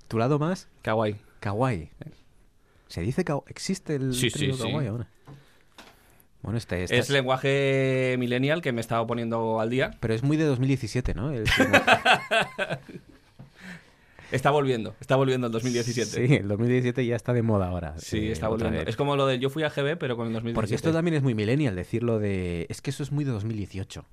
[0.10, 0.68] ¿Tu lado más?
[0.82, 1.16] Kawaii.
[1.40, 1.92] Kawaii.
[2.88, 3.46] ¿Se dice kawaii?
[3.48, 4.64] ¿Existe el Sí, sí, término sí.
[4.64, 5.08] kawaii ahora?
[6.48, 9.92] Bueno, este, este Es lenguaje millennial que me he estado poniendo al día.
[10.00, 11.34] Pero es muy de 2017, ¿no?
[11.34, 11.44] El-
[14.32, 16.26] Está volviendo, está volviendo el 2017.
[16.28, 17.96] Sí, el 2017 ya está de moda ahora.
[17.98, 18.80] Sí, eh, está volviendo.
[18.80, 20.56] Es como lo de yo fui a GB, pero con el 2017.
[20.56, 22.66] Porque esto también es muy millennial, decirlo de...
[22.70, 24.06] Es que eso es muy de 2018.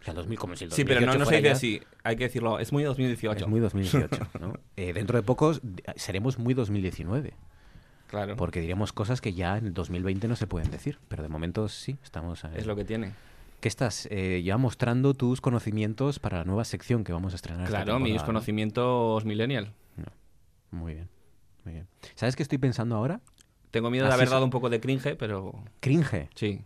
[0.00, 1.80] O sea, 2000, como si el Sí, pero no, 2018 no se dice ya- así.
[2.02, 2.58] Hay que decirlo.
[2.58, 3.44] Es muy 2018.
[3.44, 4.54] Es muy 2018, ¿no?
[4.76, 5.60] Eh, dentro de pocos
[5.94, 7.32] seremos muy 2019.
[8.10, 8.34] Claro.
[8.36, 10.98] Porque diremos cosas que ya en el 2020 no se pueden decir.
[11.08, 12.42] Pero de momento sí, estamos...
[12.56, 13.12] Es lo que tiene.
[13.60, 17.66] ¿Qué estás eh, ya mostrando tus conocimientos para la nueva sección que vamos a estrenar?
[17.66, 18.26] esta Claro, mis ¿no?
[18.26, 19.72] conocimientos millennial.
[20.72, 21.08] Muy bien,
[21.64, 21.86] muy bien.
[22.16, 23.20] ¿Sabes qué estoy pensando ahora?
[23.70, 25.52] Tengo miedo de Así haber es- dado un poco de cringe, pero...
[25.78, 26.28] Cringe.
[26.34, 26.62] Sí.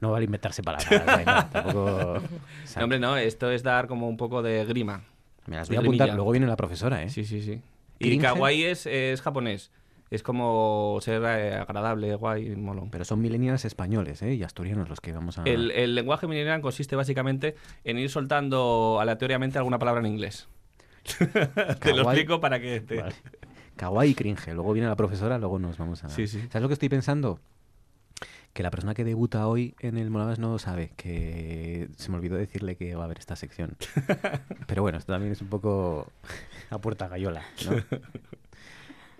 [0.00, 0.90] No vale inventarse palabras.
[0.90, 2.20] No, tampoco...
[2.76, 5.04] No, hombre, no, esto es dar como un poco de grima.
[5.46, 6.12] Me las voy a apuntar.
[6.14, 7.08] Luego viene la profesora, ¿eh?
[7.10, 7.60] Sí, sí, sí.
[8.00, 9.70] Y kawaii es, es japonés.
[10.10, 12.90] Es como ser eh, agradable, guay, molón.
[12.90, 14.34] Pero son millennials españoles, ¿eh?
[14.34, 15.42] Y asturianos los que vamos a...
[15.44, 20.48] El, el lenguaje millennial consiste básicamente en ir soltando aleatoriamente alguna palabra en inglés.
[21.80, 23.00] te lo explico para que te...
[23.02, 23.14] Vale.
[23.76, 24.54] Kawaii cringe.
[24.54, 26.08] Luego viene la profesora, luego nos vamos a...
[26.08, 26.40] Sí, sí.
[26.50, 27.40] ¿Sabes lo que estoy pensando?
[28.52, 32.36] Que la persona que debuta hoy en el Molabas no sabe, que se me olvidó
[32.36, 33.76] decirle que va a haber esta sección.
[34.66, 36.10] Pero bueno, esto también es un poco
[36.70, 37.98] a puerta gallola, ¿no?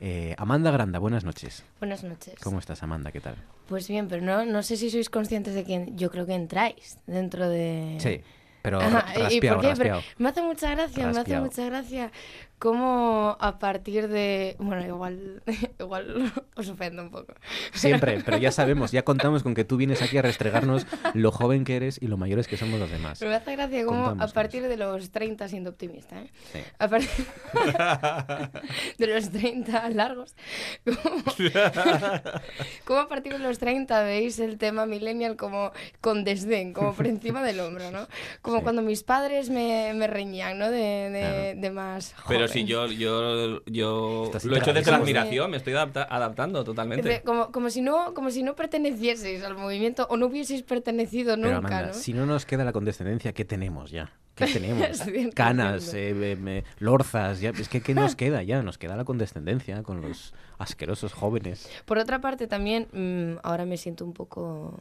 [0.00, 1.64] Eh, Amanda Granda, buenas noches.
[1.80, 2.34] Buenas noches.
[2.42, 3.11] ¿Cómo estás, Amanda?
[3.11, 3.34] ¿Qué tal?
[3.66, 6.98] Pues bien, pero no, no sé si sois conscientes de que yo creo que entráis
[7.06, 7.96] dentro de...
[7.98, 8.20] Sí,
[8.62, 9.74] pero Ajá, ¿y por qué?
[9.76, 12.12] Pero me hace mucha gracia, me hace mucha gracia
[12.59, 14.57] cómo a partir de...
[14.59, 15.42] Bueno, igual,
[15.79, 17.35] igual os ofendo un poco.
[17.73, 21.64] Siempre, pero ya sabemos, ya contamos con que tú vienes aquí a restregarnos lo joven
[21.64, 23.18] que eres y lo mayores que somos los demás.
[23.18, 26.31] Pero me hace gracia cómo a partir de los 30, siendo optimista, ¿eh?
[26.53, 26.61] Sí.
[26.79, 27.27] A partir
[28.99, 30.35] de los 30 largos,
[30.85, 31.23] cómo,
[32.85, 37.07] cómo a partir de los 30 veis el tema millennial como con desdén, como por
[37.07, 38.09] encima del hombro, ¿no?
[38.42, 38.62] como Sí.
[38.62, 40.71] cuando mis padres me, me reñían, ¿no?
[40.71, 42.66] De, de, de más Pero joven.
[42.66, 47.22] si yo, yo, yo lo he hecho desde la admiración, me estoy adapta- adaptando totalmente.
[47.22, 51.46] Como, como, si no, como si no pertenecieseis al movimiento o no hubieseis pertenecido Pero
[51.54, 51.94] nunca, Amanda, ¿no?
[51.94, 54.12] si no nos queda la condescendencia, ¿qué tenemos ya?
[54.34, 54.87] ¿Qué tenemos?
[55.34, 58.62] Canas, eh, eh, me- lorzas, ya, es que ¿qué nos queda ya?
[58.62, 61.68] Nos queda la condescendencia con los asquerosos jóvenes.
[61.84, 64.80] Por otra parte, también mm, ahora me siento un poco...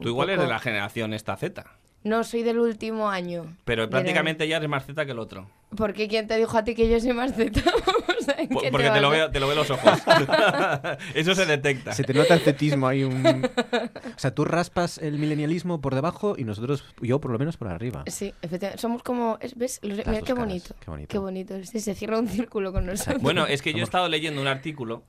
[0.00, 1.64] Tú igual poco- eres de la generación esta Z,
[2.04, 3.56] No, soy del último año.
[3.64, 5.48] pero prácticamente ya eres más Z que el otro.
[5.74, 7.60] ¿Por qué quién te dijo a ti que yo soy más Z?
[8.16, 9.98] O sea, ¿en Por- qué porque te lo, veo, te lo veo los ojos.
[11.14, 11.92] Eso se detecta.
[11.92, 13.26] Se te nota el cetismo ahí un...
[13.26, 17.68] O sea, tú raspas el milenialismo por debajo y nosotros, yo por lo menos por
[17.68, 18.04] arriba.
[18.06, 18.80] Sí, efectivamente.
[18.80, 19.36] Somos como...
[19.40, 19.80] es- ¿Ves?
[19.82, 20.74] Los- mira qué bonito.
[20.80, 21.08] qué bonito.
[21.10, 21.54] Qué bonito.
[21.64, 23.20] Sí, se cierra un círculo con nosotros.
[23.20, 25.02] Bueno, es que yo he estado leyendo un artículo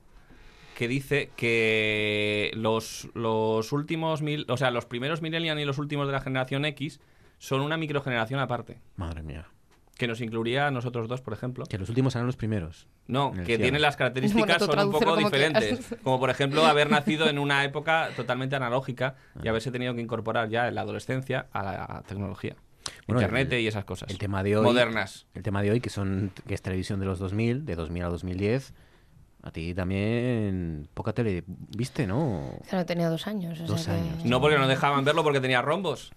[0.76, 6.06] que dice que los, los últimos mil, o sea, los primeros millennials y los últimos
[6.06, 7.00] de la generación X
[7.38, 9.46] son una microgeneración aparte, Madre mía.
[9.96, 11.64] que nos incluiría a nosotros dos, por ejemplo.
[11.64, 12.88] Que los últimos serán los primeros.
[13.06, 13.62] No, que cielo.
[13.62, 15.94] tienen las características Bueno, son un poco como diferentes.
[16.02, 20.50] Como por ejemplo haber nacido en una época totalmente analógica y haberse tenido que incorporar
[20.50, 22.54] ya en la adolescencia a la tecnología.
[23.06, 24.10] Bueno, Internet el- y esas cosas.
[24.10, 24.64] El tema de hoy...
[24.64, 25.26] Modernas.
[25.32, 28.08] El tema de hoy, que son que es televisión de los 2000, de 2000 a
[28.08, 28.74] 2010.
[29.46, 32.50] A ti también poca tele viste, ¿no?
[32.68, 33.60] Claro, tenía dos años.
[33.60, 34.24] o Dos sea que- años.
[34.24, 36.10] No porque no dejaban verlo porque tenía rombos.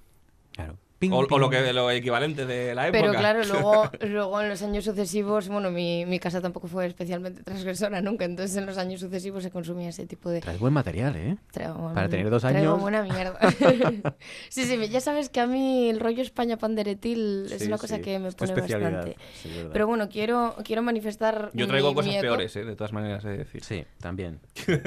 [0.53, 0.77] Claro.
[1.11, 2.99] O, o lo que lo equivalente de la época.
[3.01, 7.41] Pero claro, luego, luego en los años sucesivos, bueno, mi, mi casa tampoco fue especialmente
[7.43, 10.41] transgresora nunca, entonces en los años sucesivos se consumía ese tipo de...
[10.41, 11.37] Traes buen material, ¿eh?
[11.53, 12.81] Traigo- Para tener dos traigo años.
[12.81, 13.37] buena mierda.
[14.49, 17.97] sí, sí, ya sabes que a mí el rollo España panderetil es Sí, una cosa
[17.97, 19.15] sí, que me pone bastante.
[19.41, 19.49] sí.
[19.71, 22.65] Pero bueno, quiero, quiero manifestar Yo traigo mi cosas miedo peores, ¿eh?
[22.65, 23.63] de todas maneras, he de decir.
[23.63, 24.39] Sí, también.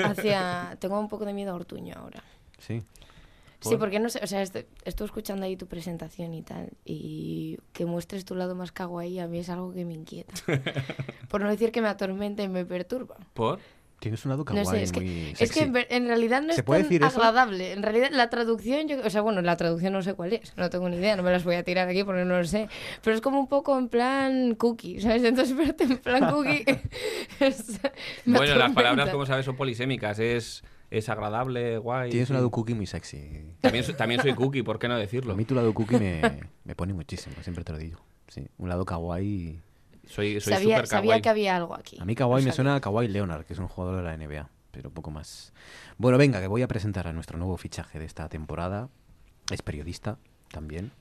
[0.05, 0.77] hacia...
[0.79, 2.23] Tengo un poco de miedo a Ortuño ahora.
[2.59, 2.83] Sí.
[3.63, 3.79] Sí, ¿Por?
[3.79, 7.87] porque no sé, o sea, estoy, estuve escuchando ahí tu presentación y tal, y que
[7.87, 10.35] muestres tu lado más kawaii a mí es algo que me inquieta.
[11.29, 13.17] Por no decir que me atormenta y me perturba.
[13.35, 13.61] ¿Por?
[14.01, 15.61] Tienes un lado No kawaii sé, es que, muy es que sexy.
[15.61, 17.07] en, ver- en realidad no ¿Se es tan eso?
[17.07, 17.71] agradable.
[17.71, 20.69] En realidad la traducción, yo, o sea, bueno, la traducción no sé cuál es, no
[20.71, 22.69] tengo ni idea, no me las voy a tirar aquí porque no lo sé.
[23.05, 25.23] Pero es como un poco en plan cookie, ¿sabes?
[25.25, 26.65] Entonces verte en plan cookie...
[27.39, 27.79] es-
[28.27, 30.19] Bueno, las palabras, como sabes, son polisémicas.
[30.19, 30.65] Es,
[30.99, 32.11] es agradable, guay.
[32.11, 33.55] Tienes un lado cookie muy sexy.
[33.61, 35.33] También, soy- también soy cookie, ¿por qué no decirlo?
[35.33, 37.99] A mí tu lado cookie me, me pone muchísimo, siempre te lo digo.
[38.29, 39.61] Sí, un lado kawaii.
[40.07, 41.23] Soy, soy Sabía, sabía kawaii.
[41.23, 41.97] que había algo aquí.
[42.01, 42.57] A mí kawaii me sabía.
[42.57, 45.53] suena a Kawhi Leonard, que es un jugador de la NBA, pero poco más.
[45.99, 48.89] Bueno, venga, que voy a presentar a nuestro nuevo fichaje de esta temporada.
[49.51, 50.19] Es periodista
[50.51, 50.93] también.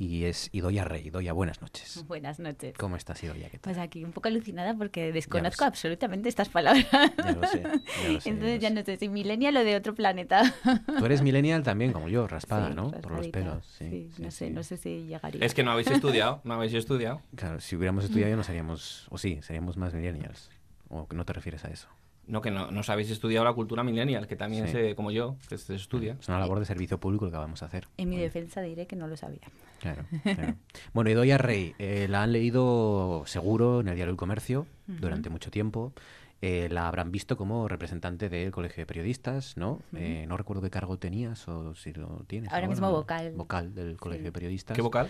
[0.00, 1.08] Y es Idoya Rey.
[1.08, 2.04] Idoya, buenas noches.
[2.06, 2.76] Buenas noches.
[2.78, 3.50] ¿Cómo estás, Idoya?
[3.50, 3.74] ¿Qué tal?
[3.74, 6.86] Pues aquí un poco alucinada porque desconozco absolutamente estas palabras.
[6.92, 9.74] Ya lo sé, ya lo sé, Entonces ya ya no sé si millennial o de
[9.74, 10.54] otro planeta.
[10.98, 12.92] Tú eres millennial también, como yo, raspada, Sí, ¿no?
[12.92, 13.66] Por los pelos.
[13.66, 14.52] Sí, sí, sí, no sé, sí.
[14.52, 15.44] no sé si llegaría.
[15.44, 17.20] Es que no habéis estudiado, no habéis estudiado.
[17.34, 20.48] Claro, si hubiéramos estudiado no seríamos, o sí, seríamos más millennials.
[20.90, 21.88] ¿O que no te refieres a eso?
[22.28, 24.72] No, que no, no os habéis estudiado la cultura millennial, que también Sí.
[24.72, 26.16] se, como yo, que se estudia.
[26.20, 27.88] Es una labor de servicio público lo que vamos a hacer.
[27.96, 29.40] En mi defensa diré que no lo sabía.
[29.80, 30.54] Claro, claro.
[30.92, 34.98] Bueno, Idoia Rey, eh, la han leído seguro en el diario El Comercio Ujú.
[35.00, 35.92] durante mucho tiempo.
[36.40, 39.80] Eh, la habrán visto como representante del Colegio de Periodistas, ¿no?
[39.96, 42.52] Eh, no recuerdo qué cargo tenías o si lo tienes.
[42.52, 42.92] Ahora mismo ¿no?
[42.92, 43.32] vocal.
[43.34, 44.76] Vocal del Colegio de Periodistas.
[44.76, 45.08] ¿Qué vocal?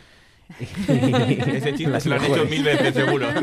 [0.58, 3.26] Ese chiste se lo han hecho mil veces, seguro.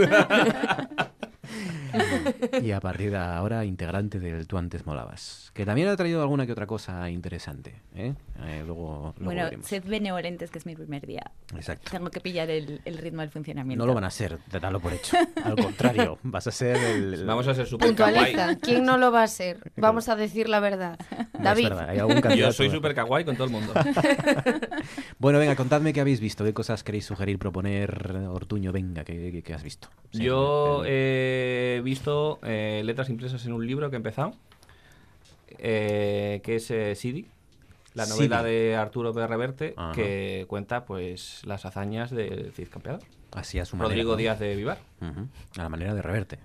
[2.61, 5.51] y a partir de ahora, integrante del Tú antes molabas.
[5.53, 7.75] Que también ha traído alguna que otra cosa interesante.
[7.95, 8.13] ¿eh?
[8.43, 9.65] Eh, luego, luego bueno, veremos.
[9.65, 11.31] sed benevolentes, que es mi primer día.
[11.55, 11.89] Exacto.
[11.91, 13.81] Tengo que pillar el, el ritmo del funcionamiento.
[13.83, 15.15] No lo van a ser, dalo por hecho.
[15.43, 17.13] Al contrario, vas a ser el...
[17.13, 18.31] el- Vamos a ser súper Puntualiza.
[18.33, 18.55] kawaii.
[18.57, 19.71] ¿Quién no lo va a ser?
[19.77, 20.99] Vamos a decir la verdad.
[21.39, 21.69] David.
[21.69, 23.73] verdad, hay algún Yo soy súper kawaii con todo el mundo.
[25.17, 29.41] Bueno, venga, contadme qué habéis visto, qué cosas queréis sugerir, proponer, Ortuño, venga, qué, qué-
[29.43, 29.87] qué has visto.
[30.11, 34.33] Sí, Yo eh, visto eh, letras impresas en un libro que he empezado,
[35.57, 37.27] eh, que es eh, Sidi,
[37.93, 38.49] la novela Sidi.
[38.51, 39.25] de Arturo P.
[39.25, 39.93] Reverte, Ajá.
[39.93, 43.01] que cuenta pues las hazañas del Cid Campeador.
[43.31, 44.15] Así a su Rodrigo.
[44.15, 44.79] Díaz de Vivar.
[45.01, 46.39] A la manera de reverte,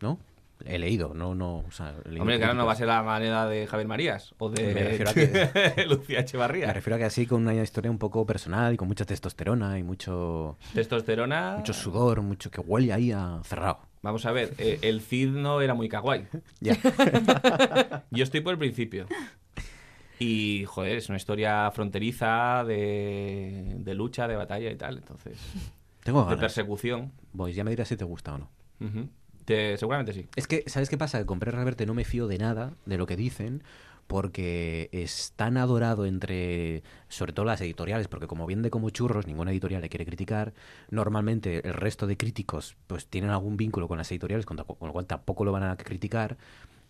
[0.00, 0.18] ¿no?
[0.66, 3.02] He leído, no, no, o sea, he leído Hombre, claro, no va a ser la
[3.02, 5.04] manera de Javier Marías o de
[5.76, 6.68] que- Lucía Echevarría.
[6.68, 9.78] Me refiero a que así con una historia un poco personal y con mucha testosterona
[9.78, 11.56] y mucho, Testosterona.
[11.58, 13.80] mucho sudor, mucho que huele ahí a cerrado.
[14.04, 16.26] Vamos a ver, eh, el Cid no era muy kawaii.
[16.60, 16.76] Ya.
[18.10, 19.06] Yo estoy por el principio.
[20.18, 24.98] Y, joder, es una historia fronteriza de, de lucha, de batalla y tal.
[24.98, 25.38] Entonces,
[26.02, 27.12] Tengo de persecución.
[27.34, 28.50] Pues ya me dirás si te gusta o no.
[29.46, 30.26] Te- seguramente sí.
[30.36, 31.18] Es que, ¿sabes qué pasa?
[31.18, 33.62] Que con Pérez Reverte no me fío de nada, de lo que dicen,
[34.06, 39.50] porque es tan adorado entre, sobre todo las editoriales, porque como vende como churros, ninguna
[39.50, 40.52] editorial le quiere criticar.
[40.90, 44.92] Normalmente el resto de críticos pues tienen algún vínculo con las editoriales, con, con lo
[44.92, 46.36] cual tampoco lo van a criticar.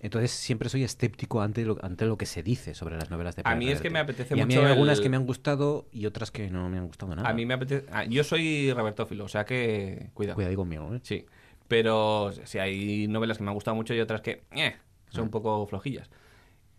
[0.00, 3.42] Entonces siempre soy escéptico ante lo, ante lo que se dice sobre las novelas de
[3.46, 5.08] A mí Pérez es que me apetece y a mí mucho hay algunas el- que
[5.08, 7.26] me han gustado y otras que no me han gustado nada.
[7.26, 7.86] A mí me apetece...
[7.90, 10.10] ah, yo soy robertófilo, o sea que...
[10.12, 10.34] Cuidado.
[10.34, 11.00] Cuidado conmigo, ¿eh?
[11.02, 11.24] Sí.
[11.68, 14.42] Pero sí, hay novelas que me han gustado mucho y otras que...
[14.50, 14.76] eh,
[15.08, 16.10] son un poco flojillas.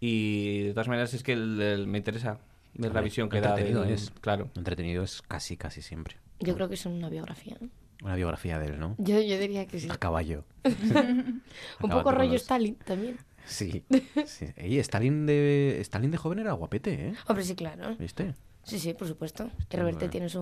[0.07, 2.39] Y de todas maneras es que el- el- me interesa
[2.75, 3.49] ver la visión que da.
[3.49, 4.11] entretenido es.
[4.21, 4.49] Claro.
[4.55, 6.17] Entretenido es casi, casi siempre.
[6.39, 7.57] Yo creo que es una biografía.
[8.03, 8.95] Una biografía de él, ¿no?
[8.99, 9.87] Yo, yo diría que sí.
[9.89, 10.43] A caballo.
[10.65, 13.17] Un poco rollo los- Stalin también.
[13.45, 13.83] Sí.
[14.25, 14.47] sí.
[14.57, 17.13] Ey, Stalin de, Stalin de joven era guapete, ¿eh?
[17.27, 17.95] Hombre, sí, claro.
[17.95, 18.33] ¿Viste?
[18.63, 19.49] Sí, sí, por supuesto.
[19.69, 19.97] Que bueno.
[20.09, 20.41] tiene su,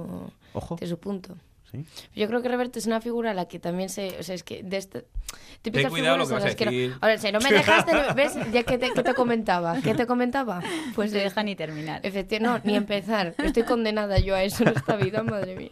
[0.54, 0.76] Ojo.
[0.78, 1.38] tiene su punto.
[1.74, 1.86] Sí.
[2.16, 4.16] Yo creo que Reverte es una figura a la que también se...
[4.20, 5.06] O sea, es que de este...
[5.64, 6.98] Típicas cuidado lo figuras que vas a las que no- decir.
[7.02, 7.92] Ahora, si no me dejaste...
[8.16, 8.34] ¿Ves?
[8.52, 9.82] Ya que te, que te comentaba.
[9.82, 10.62] ¿Qué te comentaba?
[10.94, 12.00] Pues te deja ni terminar.
[12.04, 13.34] Efectivamente, no, ni empezar.
[13.38, 15.72] Estoy condenada yo a eso en esta vida, madre mía.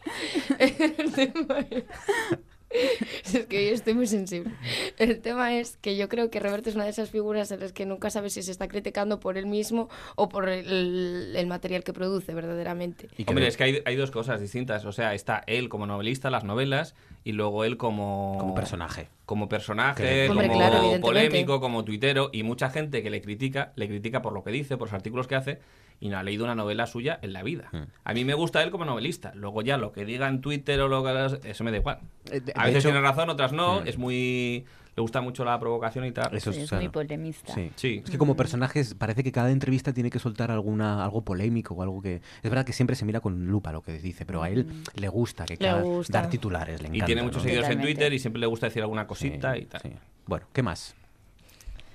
[2.73, 3.47] El tema es...
[3.47, 4.51] Que hoy estoy muy sensible.
[4.97, 7.73] El tema es que yo creo que Roberto es una de esas figuras en las
[7.73, 11.83] que nunca sabes si se está criticando por él mismo o por el, el material
[11.83, 13.09] que produce verdaderamente.
[13.27, 14.85] Hombre, es que hay, hay dos cosas distintas.
[14.85, 18.37] O sea, está él como novelista, las novelas, y luego él como...
[18.39, 19.09] Como personaje.
[19.25, 24.21] Como personaje, como claro, polémico, como tuitero, y mucha gente que le critica, le critica
[24.21, 25.59] por lo que dice, por los artículos que hace,
[26.01, 27.69] y no ha leído una novela suya en la vida.
[27.71, 27.83] Hmm.
[28.03, 29.31] A mí me gusta él como novelista.
[29.35, 31.49] Luego ya lo que diga en Twitter o lo que...
[31.49, 31.99] Eso me da igual.
[32.31, 33.81] Eh, de- A de veces hecho- tiene razón, otras no.
[33.81, 33.87] Mm.
[33.87, 34.65] Es muy...
[34.95, 36.35] Le gusta mucho la provocación y tal.
[36.35, 36.83] Eso es, Es claro.
[36.83, 37.53] muy polemista.
[37.53, 37.71] Sí.
[37.75, 38.01] Sí.
[38.03, 41.81] Es que como personajes parece que cada entrevista tiene que soltar alguna algo polémico o
[41.81, 42.15] algo que...
[42.43, 45.07] Es verdad que siempre se mira con lupa lo que dice, pero a él le
[45.07, 46.21] gusta que Le cada- gusta.
[46.21, 47.43] dar titulares, le Y tiene muchos ¿no?
[47.43, 47.81] seguidores en.
[47.81, 49.81] Twitter y siempre le gusta decir alguna cosita Sí, y tal.
[49.81, 49.89] sí.
[50.27, 50.93] Bueno, ¿qué más?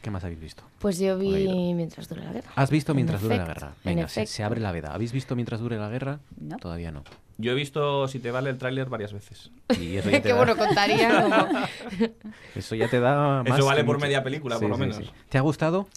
[0.07, 0.63] ¿Qué más habéis visto?
[0.79, 2.49] Pues yo vi mientras dura la guerra.
[2.55, 3.75] ¿Has visto En mientras dure la guerra?
[3.83, 4.95] en Venga, se, abre la veda.
[4.95, 6.21] ¿Habéis visto mientras dure la guerra?
[6.41, 6.59] No.
[6.59, 7.03] Todavía no.
[7.39, 9.51] Yo he visto, si te vale el tráiler, varias veces.
[9.81, 11.49] Y eso ya te Qué da, bueno, contaría
[12.55, 14.07] eso ya te da más Eso vale por mucho.
[14.07, 15.01] media película, por lo menos.
[15.29, 15.89] ¿Te ha gustado?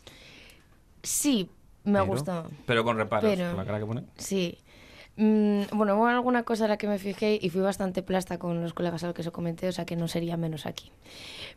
[1.04, 1.48] Sí,
[1.84, 2.50] me ha gustado.
[2.66, 4.04] Pero con reparos, Pero- con la cara que pone.
[4.18, 4.58] Sí.
[5.22, 8.62] Mm, bueno, hubo alguna cosa a la que me fijé y fui bastante plasta con
[8.62, 10.94] los colegas a los que se comenté, o sea que no sería menos aquí.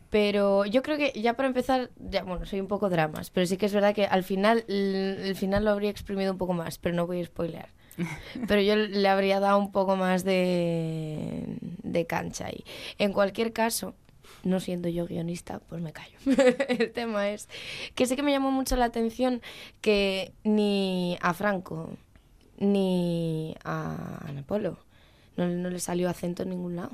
[0.09, 3.55] Pero yo creo que ya para empezar, ya bueno, soy un poco dramas, pero sí
[3.55, 6.93] que es verdad que al final, el final lo habría exprimido un poco más, pero
[6.93, 7.69] no voy a spoilear.
[8.47, 11.43] Pero yo le habría dado un poco más de,
[11.83, 12.63] de cancha ahí.
[12.97, 13.93] En cualquier caso,
[14.43, 16.17] no siendo yo guionista, pues me callo.
[16.69, 17.49] el tema es
[17.93, 19.43] que sí que me llamó mucho la atención
[19.79, 21.91] que ni a Franco
[22.57, 24.77] ni a Ana Polo
[25.37, 26.91] no, no le salió acento en ningún lado.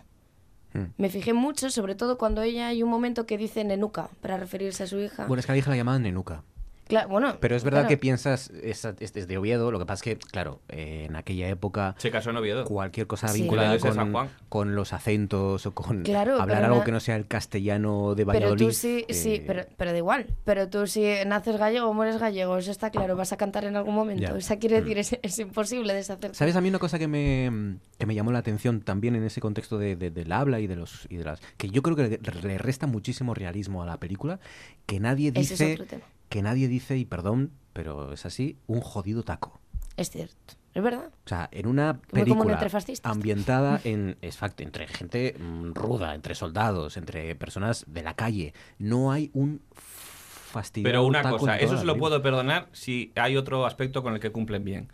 [0.74, 0.86] Hmm.
[0.98, 4.84] Me fijé mucho, sobre todo cuando ella hay un momento que dice nenuca para referirse
[4.84, 5.26] a su hija.
[5.26, 6.44] Bueno, es que a la hija la llamaban Nenuca.
[6.90, 7.90] Claro, bueno, Pero es verdad claro.
[7.90, 11.48] que piensas, es, es desde Oviedo, lo que pasa es que, claro, eh, en aquella
[11.48, 12.66] época Se casó en Oviedo.
[12.66, 13.42] cualquier cosa Sí.
[13.42, 14.30] vinculada con, Juan.
[14.50, 18.26] con los acentos o con Claro, hablar pero algo que no sea el castellano de
[18.26, 18.66] Pero Valladolid.
[18.66, 20.26] tú sí, sí, eh, pero, pero da igual.
[20.46, 23.76] Pero tú si naces gallego o mueres gallego, eso está claro, vas a cantar en
[23.76, 24.24] algún momento.
[24.24, 24.34] Ya.
[24.34, 24.84] O sea, quiere Mm.
[24.84, 26.36] decir, es, es imposible deshacerte.
[26.36, 29.42] ¿Sabes a mí una cosa que me, que me llamó la atención también en ese
[29.42, 32.18] contexto de, de- del habla y de los y de las que yo creo que
[32.20, 34.40] le, le resta muchísimo realismo a la película
[34.88, 36.04] que nadie Ese es dice otro tema.
[36.30, 39.60] Que nadie dice y perdón pero es así un jodido taco
[39.98, 41.10] Es cierto, es verdad.
[41.26, 43.12] o sea en una Muy común película entre fascistas.
[43.12, 49.12] ambientada en exacto entre gente mm, ruda entre soldados entre personas de la calle no
[49.12, 53.66] hay un fastidiado Pero una taco cosa, eso se lo puedo perdonar si hay otro
[53.66, 54.92] aspecto con el que cumplen bien.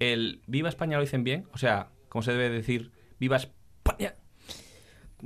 [0.00, 4.14] El Viva España lo dicen bien, o sea, como se debe decir, Viva España,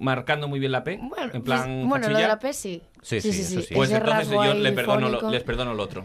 [0.01, 2.83] marcando muy bien la P, Bueno, en plan pues, bueno lo de la P sí.
[3.03, 3.75] Sí, sí, eso sí.
[3.75, 6.05] Pues Ese entonces yo le perdono lo- les perdono el otro.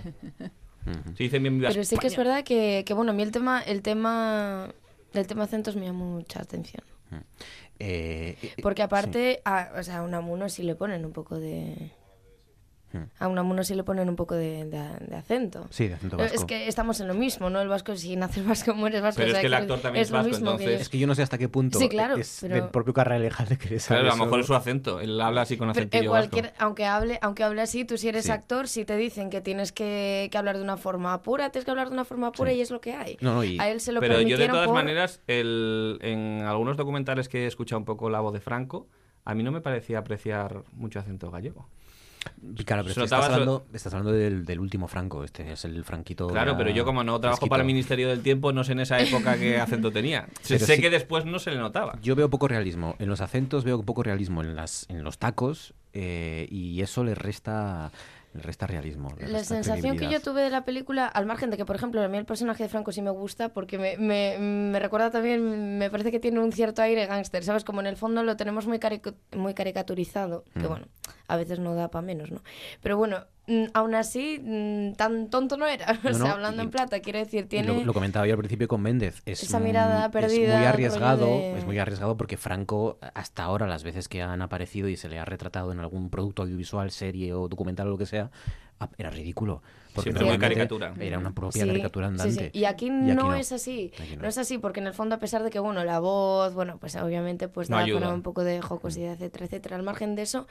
[1.18, 2.30] Dicen bien Pero sí que es España.
[2.30, 4.70] verdad que, que, bueno, a mí el tema, el tema,
[5.14, 6.84] el tema acentos me llama mucha atención.
[7.80, 8.86] Eh, eh, Porque sí.
[8.86, 11.92] aparte, a, o sea, a Unamuno sí le ponen un poco de...
[12.96, 13.10] Hmm.
[13.20, 15.68] A Unamuno sí le ponen un poco de, de- de acento.
[15.70, 16.42] Sí, de acento Pero vasco.
[16.42, 17.60] Es que estamos en lo mismo, ¿no?
[17.62, 19.22] El vasco, si naces vasco, mueres vasco.
[19.22, 20.98] Pero o es que el actor también es lo vasco, mismo que entonces- Es que
[20.98, 23.80] yo no sé hasta qué punto Sí, claro, es pero- del propio Carralejalde que le
[23.80, 25.84] sale Claro, a lo mejor es su acento, él habla así con vasco.
[26.08, 28.32] cualquier, aunque hable, aunque hable así, tú si eres Sí.
[28.32, 31.72] actor, si te dicen que tienes que, que hablar de una forma pura, tienes que
[31.72, 32.58] hablar de una forma pura Sí.
[32.58, 33.18] y es lo que hay.
[33.22, 36.42] No, no, y- A él se lo Pero yo de todas por- maneras, el, en
[36.44, 38.88] algunos documentales que he escuchado un poco la voz de Franco,
[39.26, 41.68] a mí no me parecía apreciar mucho acento gallego.
[42.66, 45.84] Claro, pero estás notaba so- hablando, estás hablando del, del último Franco, este es el
[45.84, 46.28] franquito.
[46.28, 49.00] Claro, pero yo como no trabajo para el Ministerio del Tiempo, no sé en esa
[49.00, 50.28] época qué acento tenía.
[50.42, 51.98] sé sí- que después no se le notaba.
[52.02, 55.74] Yo veo poco realismo en los acentos, veo poco realismo en las en los tacos
[55.94, 57.92] eh, y eso le resta
[58.36, 59.10] le resta realismo.
[59.18, 62.02] le La sensación que yo tuve de la película, al margen de que, por ejemplo,
[62.04, 65.78] a mí el personaje de Franco sí me gusta, porque me, me, me recuerda también,
[65.78, 67.64] me parece que tiene un cierto aire gángster, ¿sabes?
[67.64, 70.68] Como en el fondo lo tenemos muy, carico- muy caricaturizado, que Mm.
[70.68, 70.88] bueno,
[71.28, 72.42] a veces no da para menos, ¿no?
[72.82, 73.26] Pero bueno,
[73.74, 75.86] aún así, mm, tan tonto no era.
[76.04, 77.68] O sea, no, hablando y- en plata, quiero decir, tiene...
[77.68, 79.22] Lo, lo comentaba yo al principio con Méndez.
[79.26, 83.44] Es, Esa mirada mm, perdida, Es muy arriesgado, de- es muy arriesgado porque Franco, hasta
[83.44, 86.92] ahora, las veces que han aparecido y se le ha retratado en algún producto audiovisual,
[86.92, 88.32] serie o documental o lo que sea,
[88.80, 89.62] ah, era ridículo.
[89.94, 90.94] Porque Siempre muy realmente caricatura.
[91.00, 92.52] Era una propia Sí, caricatura sí, andante.
[92.52, 92.60] sí.
[92.60, 93.94] Y aquí, no, es así.
[94.18, 94.24] No.
[94.24, 94.28] no.
[94.28, 96.98] es así, porque en el fondo, a pesar de que, bueno, la voz, bueno, pues
[96.98, 99.78] obviamente pues No da para un poco de jocosidad, etcétera, etcétera.
[99.78, 100.48] Al margen de eso,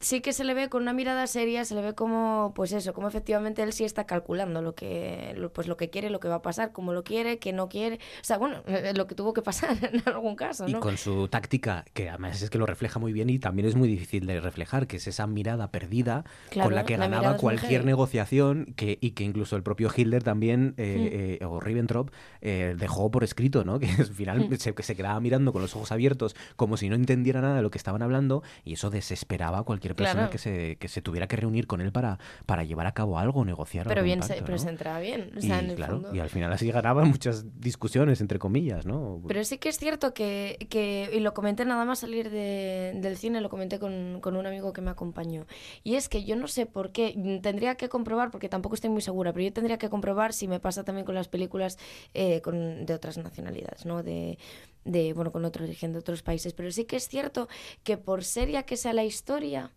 [0.00, 2.92] sí que se le ve con una mirada seria, se le ve como, pues eso,
[2.92, 6.28] como efectivamente él sí está calculando lo que, lo- pues lo que quiere, lo que
[6.28, 7.96] va a pasar, como lo quiere, que no quiere.
[8.20, 10.80] O sea, bueno, eh, lo que tuvo que pasar en algún caso, Y ¿no?
[10.80, 13.88] con su táctica, que además es que lo refleja muy bien y también es muy
[13.88, 18.74] difícil de reflejar, que es esa mirada perdida Claro, con la que ganaba cualquier negociación
[18.76, 23.24] que, y que incluso el propio Hitler también, eh, eh, o Ribbentrop, eh, dejó por
[23.24, 23.78] escrito, ¿no?
[23.80, 24.54] Que al final Hmm.
[24.56, 27.62] se, que se quedaba mirando con los ojos abiertos como si no entendiera nada de
[27.62, 30.30] lo que estaban hablando y eso desesperaba a cualquier persona Claro.
[30.32, 33.44] que, se, que se tuviera que reunir con él para, para llevar a cabo algo,
[33.44, 34.62] negociar Pero algún bien, se, pacto, pero ¿no?
[34.62, 35.30] se entraba bien.
[35.36, 36.14] O sea, y, en el claro, fondo.
[36.14, 39.22] y al final así ganaban muchas discusiones, entre comillas, ¿no?
[39.28, 43.16] Pero sí que es cierto que, que- y lo comenté nada más salir de- del
[43.16, 45.46] cine, lo comenté con, con un amigo que me acompañó.
[45.84, 49.02] Y es que yo no sé por qué, tendría que comprobar, porque tampoco estoy muy
[49.02, 51.78] segura, pero yo tendría que comprobar si me pasa también con las películas
[52.14, 54.02] eh, con, de otras nacionalidades, ¿no?
[54.02, 54.38] De,
[54.84, 56.52] de, bueno, con otro origen de otros países.
[56.52, 57.48] Pero sí que es cierto
[57.82, 59.72] que por seria que sea la historia,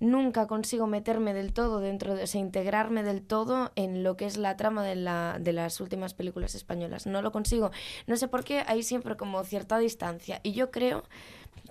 [0.00, 4.26] nunca consigo meterme del todo dentro de, o sea, integrarme del todo en lo que
[4.26, 7.06] es la trama de, la, de las últimas películas españolas.
[7.06, 7.70] No lo consigo.
[8.06, 10.40] No sé por qué, hay siempre como cierta distancia.
[10.42, 11.04] Y yo creo,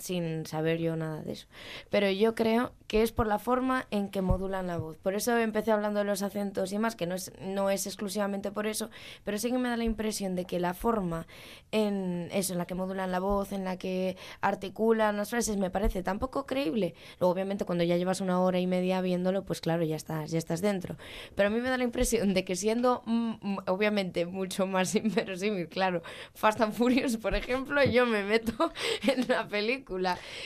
[0.01, 1.47] sin saber yo nada de eso,
[1.89, 4.97] pero yo creo que es por la forma en que modulan la voz.
[4.97, 8.51] Por eso empecé hablando de los acentos y más, que no es, no es exclusivamente
[8.51, 8.89] por eso,
[9.23, 11.25] pero sí que me da la impresión de que la forma
[11.71, 15.69] en eso, en la que modulan la voz, en la que articulan las frases, me
[15.69, 16.93] parece tan poco creíble.
[17.19, 20.37] Luego, obviamente, cuando ya llevas una hora y media viéndolo, pues claro, ya estás, ya
[20.37, 20.97] estás dentro.
[21.35, 24.95] Pero a mí me da la impresión de que siendo, mm, mm, obviamente, mucho más
[24.95, 26.01] inverosímil, claro,
[26.33, 28.73] Fast and Furious, por ejemplo, yo me meto
[29.07, 29.90] en la película.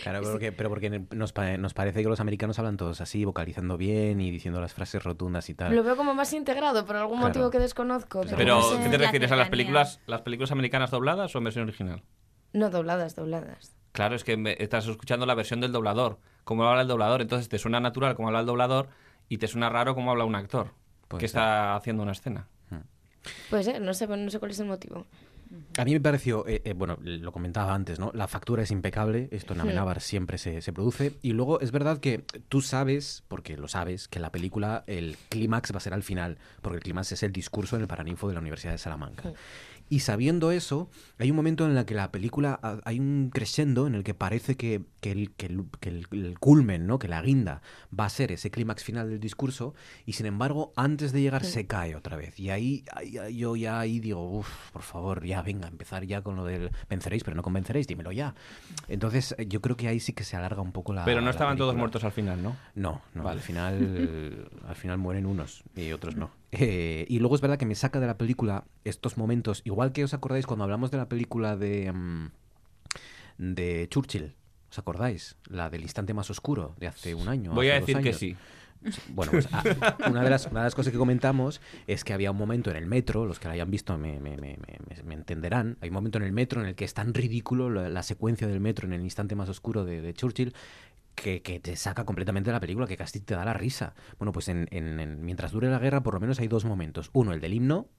[0.04, 3.78] Claro, porque, pero porque nos, pa- nos parece que los americanos hablan todos así, vocalizando
[3.78, 5.76] bien y diciendo las frases rotundas y tal.
[5.76, 7.28] Lo veo como más integrado por algún Claro.
[7.30, 8.22] motivo que desconozco.
[8.38, 8.78] Pero, no sé.
[8.84, 12.02] ¿qué te La refieres a las películas, las películas americanas dobladas o en versión original?
[12.54, 13.76] No dobladas, dobladas.
[13.92, 17.48] Claro, es que me- estás escuchando la versión del doblador, cómo habla el doblador, entonces
[17.50, 18.90] te suena natural como habla el doblador
[19.30, 20.72] y te suena raro como habla un actor
[21.18, 22.48] que está haciendo una escena.
[23.50, 25.08] Puede ser, no sé, no sé cuál es el motivo.
[25.78, 28.12] A mí me pareció, eh, eh, bueno, lo comentaba antes, ¿no?
[28.14, 29.62] La factura es impecable, esto en.
[29.62, 31.14] Amenábar siempre se, se produce.
[31.22, 35.74] Y luego es verdad que tú sabes, porque lo sabes, que la película, el clímax
[35.74, 38.34] va a ser al final, porque el clímax es el discurso en el Paraninfo de
[38.34, 39.34] la Universidad de Salamanca.
[39.88, 43.86] Y sabiendo eso, hay un momento en el que la película, ha- hay un crescendo
[43.86, 46.98] en el que parece que, que el, que el- que el- el culmen, ¿no?
[46.98, 47.62] que la guinda,
[47.98, 49.76] va a ser ese clímax final del discurso,
[50.06, 52.40] y sin embargo, antes de llegar se cae otra vez.
[52.40, 52.84] Y ahí,
[53.34, 57.24] yo ya ahí digo, uff, por favor, ya venga, empezar ya con lo del venceréis,
[57.24, 58.34] pero no convenceréis, dímelo ya.
[58.88, 61.06] Entonces, eh, yo creo que ahí sí que se alarga un poco la.
[61.06, 62.56] Pero no estaban todos muertos al final, ¿no?
[62.74, 63.38] No, no, Vale.
[63.40, 66.32] al final al final mueren unos y otros no.
[66.52, 70.04] Eh, y luego es verdad que me saca de la película estos momentos, igual que
[70.04, 72.28] os acordáis cuando hablamos de la película de mm,
[73.38, 74.34] de Churchill,
[74.70, 75.36] ¿os acordáis?
[75.50, 77.52] La del instante más oscuro de hace un año.
[77.54, 78.36] Voy a decir que sí.
[79.10, 79.64] Bueno, pues, ah,
[80.10, 82.78] una, de las, una de las cosas que comentamos es que había un momento en
[82.78, 85.96] el metro, los que la hayan visto me, me- me- me- me entenderán, hay un
[85.96, 88.86] momento en el metro en el que es tan ridículo la, la secuencia del metro
[88.86, 90.54] en el instante más oscuro de, de Churchill
[91.16, 93.94] que, que te saca completamente de la película, que casi te da la risa.
[94.20, 97.10] Bueno, pues en, en- en- mientras dure la guerra por lo menos hay dos momentos.
[97.14, 97.90] Uno, el del himno.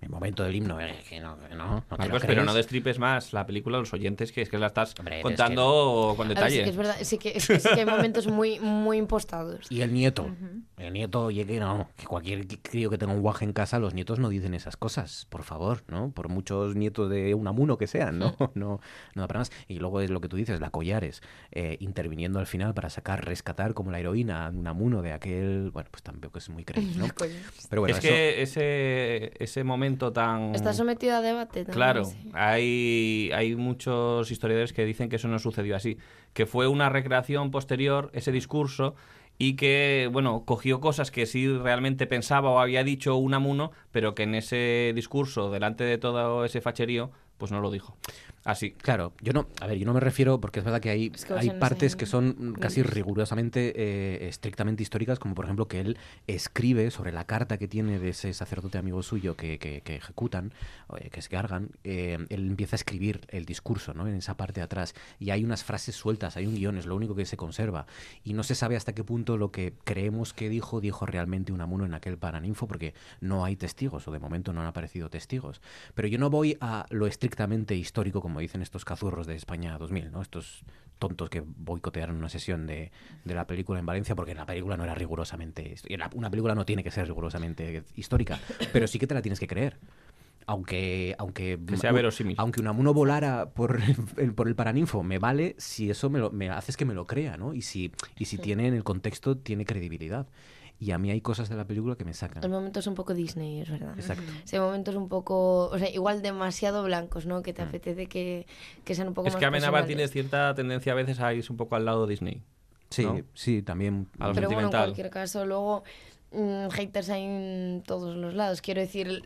[0.00, 2.54] El momento del himno, eh, que no, que no, no te lo Marcos, pero no
[2.54, 6.14] destripes más la película a los oyentes, que es que la estás Hombre, es contando
[6.16, 6.64] con A ver, sí detalle.
[6.64, 9.66] que es verdad, sí que, es que sí que hay momentos muy, muy impostados.
[9.70, 10.28] Y el nieto.
[10.76, 13.94] El nieto, oye, que no, que cualquier crío que tenga un guaje en casa, los
[13.94, 16.10] nietos no dicen esas cosas, por favor, ¿no?
[16.10, 18.34] Por muchos nietos de Unamuno que sean, ¿no?
[18.54, 18.80] No,
[19.14, 19.52] no da para más.
[19.68, 21.22] Y luego es lo que tú dices, la Collares,
[21.52, 25.88] eh, interviniendo al final para sacar, rescatar como la heroína a Unamuno de aquel, bueno,
[25.90, 27.06] pues tampoco es muy creíble, ¿no?
[27.70, 29.81] Pero bueno, es eso- que ese, ese momento
[30.12, 30.54] tan...
[30.54, 31.74] Está sometido a debate también.
[31.74, 32.30] Claro, sí.
[32.32, 35.98] hay, hay muchos historiadores que dicen que eso no sucedió así,
[36.32, 38.94] que fue una recreación posterior, ese discurso,
[39.38, 44.22] y que, bueno, cogió cosas que sí realmente pensaba o había dicho Unamuno, pero que
[44.22, 47.96] en ese discurso, delante de todo ese facherío, pues no lo dijo.
[48.44, 48.72] Así.
[48.72, 51.24] Claro, yo no, a ver, yo no me refiero, porque es verdad que hay, Es
[51.24, 55.98] que hay partes que son casi rigurosamente, eh, estrictamente históricas, como por ejemplo que él
[56.26, 60.52] escribe sobre la carta que tiene de ese sacerdote amigo suyo que, que- que ejecutan,
[60.98, 64.06] eh, que es Gargan, eh, él empieza a escribir el discurso, ¿no?
[64.06, 64.94] En esa parte de atrás.
[65.18, 67.86] Y hay unas frases sueltas, hay un guion, es lo único que se conserva.
[68.24, 71.84] Y no se sabe hasta qué punto lo que creemos que dijo, dijo realmente Unamuno
[71.84, 75.60] en aquel Paraninfo, porque no hay testigos, o de momento no han aparecido testigos.
[75.94, 80.10] Pero yo no voy a lo estrictamente histórico, como dicen estos cazurros de España 2000,
[80.12, 80.22] ¿no?
[80.22, 80.64] Estos
[80.98, 82.92] tontos que boicotearon una sesión de,
[83.24, 85.74] de la película en Valencia porque la película no era rigurosamente...
[86.14, 88.38] Una película no tiene que ser rigurosamente histórica,
[88.72, 89.78] pero sí que te la tienes que creer.
[90.44, 92.34] Aunque, aunque, Que sea verosímil.
[92.38, 93.80] aunque Unamuno volara por
[94.16, 97.06] el, por el Paraninfo, me vale si eso me, lo, me haces que me lo
[97.06, 97.54] crea, ¿no?
[97.54, 98.42] Y si, y si Sí.
[98.42, 100.26] tiene en el contexto, tiene credibilidad.
[100.82, 102.42] Y a mí hay cosas de la película que me sacan.
[102.42, 103.94] El momento es un poco Disney, es verdad.
[103.96, 104.24] Exacto.
[104.44, 107.40] Ese momento es un poco, o sea, igual demasiado blancos, ¿no?
[107.44, 108.48] Que te apetece que,
[108.84, 110.10] que sean un poco Es más que Amenábar personales.
[110.10, 112.42] tiene cierta tendencia a veces a irse un poco al lado Disney.
[112.90, 113.20] Sí, ¿no?
[113.32, 114.08] sí, también.
[114.18, 114.80] A lo Pero bueno, en sentimental.
[114.86, 115.84] cualquier caso, luego
[116.32, 118.60] mm, haters hay en todos los lados.
[118.60, 119.22] Quiero decir,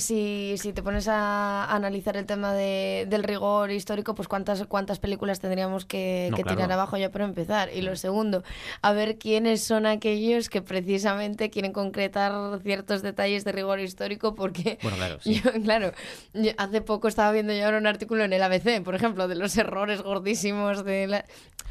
[0.00, 4.98] si, si te pones a analizar el tema de, del rigor histórico, pues cuántas, cuántas
[4.98, 6.56] películas tendríamos que, No, que claro.
[6.56, 7.70] tirar abajo ya para empezar.
[7.74, 8.42] Y lo segundo,
[8.82, 12.32] a ver quiénes son aquellos que precisamente quieren concretar
[12.62, 15.40] ciertos detalles de rigor histórico, porque Bueno, claro, sí.
[15.44, 15.92] yo, claro,
[16.34, 19.34] yo hace poco estaba viendo yo ahora un artículo en el ABC, por ejemplo, de
[19.36, 21.24] los errores gordísimos de la...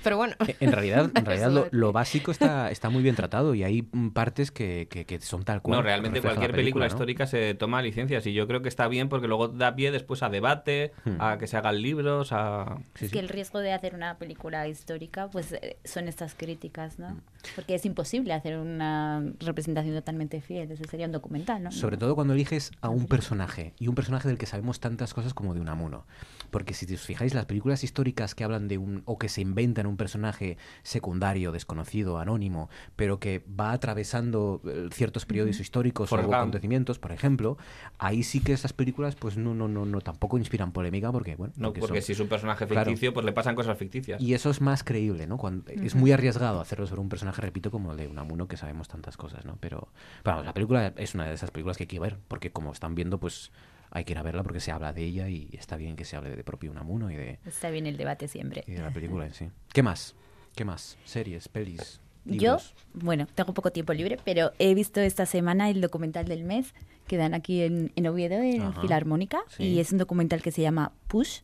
[0.03, 0.35] Pero bueno.
[0.47, 3.81] Eh, En realidad, en realidad lo, básico está, está muy bien tratado y hay
[4.13, 5.77] partes que, que- que son tal cual.
[5.77, 6.89] No, realmente cualquier película, ¿no?
[6.91, 7.81] histórica se toma
[8.25, 11.17] y yo creo que está bien porque luego da pie después a debate, Hmm.
[11.21, 12.77] a que se hagan libros, a...
[12.99, 17.01] es que el riesgo de hacer una película histórica pues eh, son estas críticas, Mm.
[17.01, 17.17] ¿no?
[17.53, 21.71] Porque es imposible hacer una representación totalmente fiel, ese sería un documental, ¿no?
[21.71, 25.33] Sobre todo cuando eliges a un personaje y un personaje del que sabemos tantas cosas
[25.33, 26.05] como de Unamuno.
[26.51, 29.87] Porque si os fijáis, las películas históricas que hablan de un o que se inventan
[29.87, 35.61] un personaje secundario, desconocido, anónimo, pero que va atravesando eh, ciertos periodos Ujú.
[35.63, 37.57] históricos o acontecimientos, por ejemplo,
[37.97, 41.53] ahí sí que esas películas pues no no no no tampoco inspiran polémica porque bueno,
[41.57, 42.91] No, porque son- si es un personaje Claro.
[42.91, 44.21] ficticio, pues le pasan cosas ficticias.
[44.21, 45.37] Y eso es más creíble, ¿no?
[45.37, 45.99] Cuando, Es Ujú.
[46.01, 49.45] muy arriesgado hacerlo sobre un personaje, repito, como el de Unamuno, que sabemos tantas cosas,
[49.45, 49.57] ¿no?
[49.59, 49.89] Pero,
[50.23, 52.95] vamos, la película es una de esas películas que hay que ver, porque como están
[52.95, 53.51] viendo, pues
[53.91, 56.15] hay que ir a verla porque se habla de ella y está bien que se
[56.17, 58.63] hable de propio Unamuno y de, Está bien el debate siempre.
[58.67, 59.49] y de la película en sí.
[59.71, 60.15] ¿Qué más?
[60.55, 60.97] ¿Qué más?
[61.05, 62.57] Series, pelis, Yo,
[62.93, 66.73] bueno, tengo poco tiempo libre, pero he visto esta semana el documental del mes
[67.07, 69.63] que dan aquí en, en Oviedo, en Ajá, Filarmónica, sí.
[69.63, 71.41] y es un documental que se llama Push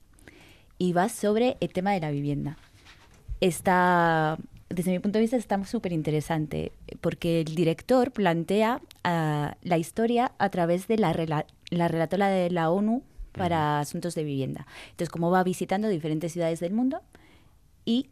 [0.80, 2.58] y va sobre el tema de la vivienda.
[3.40, 4.38] Está,
[4.74, 10.32] desde mi punto de vista, está súper interesante porque el director plantea ah, la historia
[10.38, 13.04] a través de la, rela- la relatora de la ONU
[13.34, 14.68] para asuntos de vivienda.
[14.90, 17.02] Entonces, cómo va visitando diferentes ciudades del mundo
[17.86, 18.10] y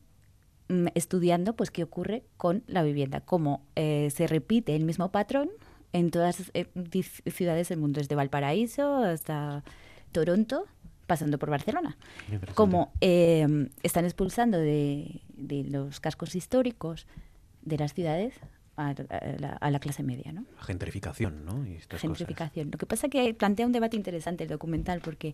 [0.69, 5.49] mm, estudiando pues qué ocurre con la vivienda, cómo eh, se repite el mismo patrón
[5.91, 6.69] en todas las
[7.33, 9.63] ciudades del mundo, desde Valparaíso hasta
[10.11, 10.65] Toronto,
[11.09, 11.97] pasando por Barcelona.
[12.53, 17.07] Cómo eh, están expulsando de, de los cascos históricos
[17.63, 18.35] de las ciudades
[18.77, 18.95] a, a
[19.39, 20.45] la, a la clase media, ¿no?
[20.55, 21.65] La gentrificación, ¿no?
[21.65, 22.01] Y estas cosas.
[22.01, 22.69] gentrificación.
[22.71, 25.33] Lo que pasa es que plantea un debate interesante el documental porque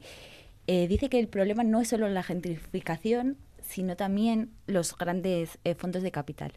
[0.67, 5.75] eh, dice que el problema no es solo la gentrificación, sino también los grandes eh,
[5.75, 6.53] fondos de capital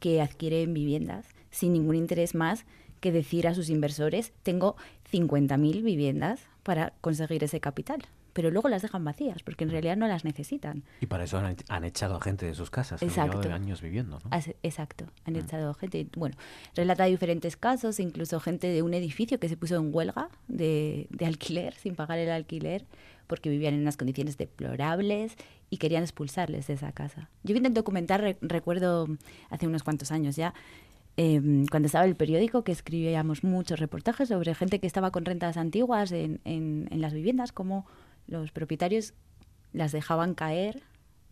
[0.00, 2.66] que adquieren viviendas sin ningún interés más
[3.00, 4.74] que decir a sus inversores, tengo
[5.12, 8.02] 50.000 viviendas para conseguir ese capital.
[8.36, 10.84] Pero luego las dejan vacías porque en realidad no las necesitan.
[11.00, 13.02] Y para eso han, han echado a gente de sus casas.
[13.02, 13.40] han Exacto.
[13.40, 14.28] llevado años viviendo, ¿no?
[14.30, 15.36] As- Exacto, han Mm.
[15.38, 16.06] echado gente.
[16.14, 16.36] Bueno,
[16.74, 21.24] relata diferentes casos, incluso gente de un edificio que se puso en huelga de, de
[21.24, 22.84] alquiler, sin pagar el alquiler,
[23.26, 25.34] porque vivían en unas condiciones deplorables
[25.70, 27.30] y querían expulsarles de esa casa.
[27.42, 29.08] Yo vi el documental, re- recuerdo
[29.48, 30.52] hace unos cuantos años ya,
[31.16, 35.56] em, cuando estaba el periódico, que escribíamos muchos reportajes sobre gente que estaba con rentas
[35.56, 37.86] antiguas en, en- en las viviendas, como
[38.26, 39.14] los propietarios
[39.72, 40.82] las dejaban caer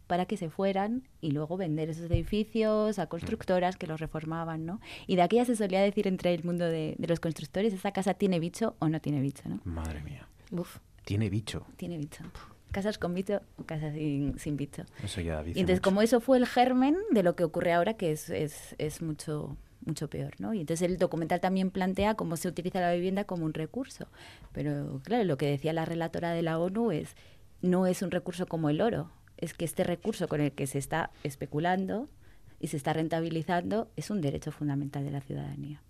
[0.06, 4.80] para que se fueran y luego vender esos edificios a constructoras que los reformaban, ¿no?
[5.06, 7.92] Y de aquí ya se solía decir entre el mundo de, de los constructores, ¿esa
[7.92, 9.60] casa tiene bicho o no tiene bicho, no?
[9.64, 10.28] Madre mía.
[10.50, 10.78] Uf.
[11.04, 11.66] Tiene bicho.
[11.76, 12.22] Tiene bicho.
[12.70, 14.84] Casas con bicho o casas sin, sin bicho.
[15.02, 15.82] Eso ya Y entonces, mucho.
[15.82, 19.56] como eso fue el germen de lo que ocurre ahora, que es, es, es mucho
[19.86, 20.54] mucho peor, ¿no?
[20.54, 24.06] Y entonces el documental también plantea cómo se utiliza la vivienda como un recurso.
[24.52, 27.16] Pero claro, lo que decía la relatora de la ONU es,
[27.62, 30.78] no es un recurso como el oro, es que este recurso con el que se
[30.78, 32.08] está especulando
[32.60, 35.82] y se está rentabilizando es un derecho fundamental de la ciudadanía.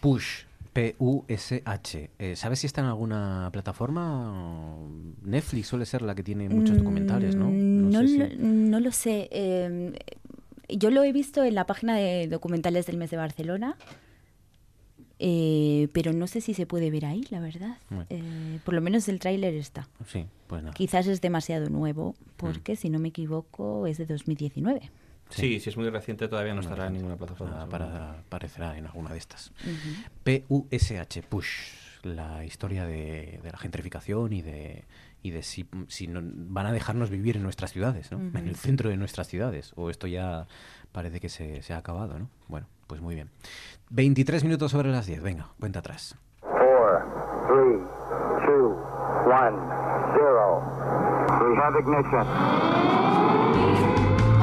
[0.00, 0.44] Push.
[0.74, 2.10] P-U-S-H.
[2.18, 4.76] Eh, ¿Sabes si está en alguna plataforma?
[5.22, 7.48] Netflix suele ser la que tiene muchos documentales, ¿no?
[7.48, 9.28] Mm, No, sé si- lo, no lo sé.
[9.30, 9.92] eh,
[10.68, 13.76] yo lo he visto en la página de documentales del mes de Barcelona,
[15.18, 17.78] eh, pero no sé si se puede ver ahí, la verdad.
[17.88, 18.06] Bueno.
[18.10, 19.88] Eh, por lo menos el tráiler está.
[20.06, 20.74] Sí, pues nada.
[20.74, 24.90] Quizás es demasiado nuevo, porque si no me equivoco es de 2019.
[25.30, 27.66] Sí, si es muy reciente todavía no estará en ninguna plataforma.
[27.68, 29.52] Para, para- aparecerá en alguna de estas.
[30.24, 31.48] P-U-S-H, Push,
[32.02, 34.84] la historia de, de la gentrificación y de,
[35.24, 38.18] y de si, si no- van a dejarnos vivir en nuestras ciudades, ¿no?
[38.18, 38.36] Ujú.
[38.38, 40.46] en el centro de nuestras ciudades, o esto ya
[40.92, 42.28] parece que se, se ha acabado, ¿no?
[42.46, 43.30] Bueno, pues muy bien.
[43.90, 46.14] 23 minutos sobre las 10, venga, cuenta atrás.
[46.42, 47.02] Four,
[47.48, 47.78] three,
[48.46, 48.76] two,
[49.26, 49.56] one,
[50.14, 50.60] zero.
[51.40, 52.26] We have ignition.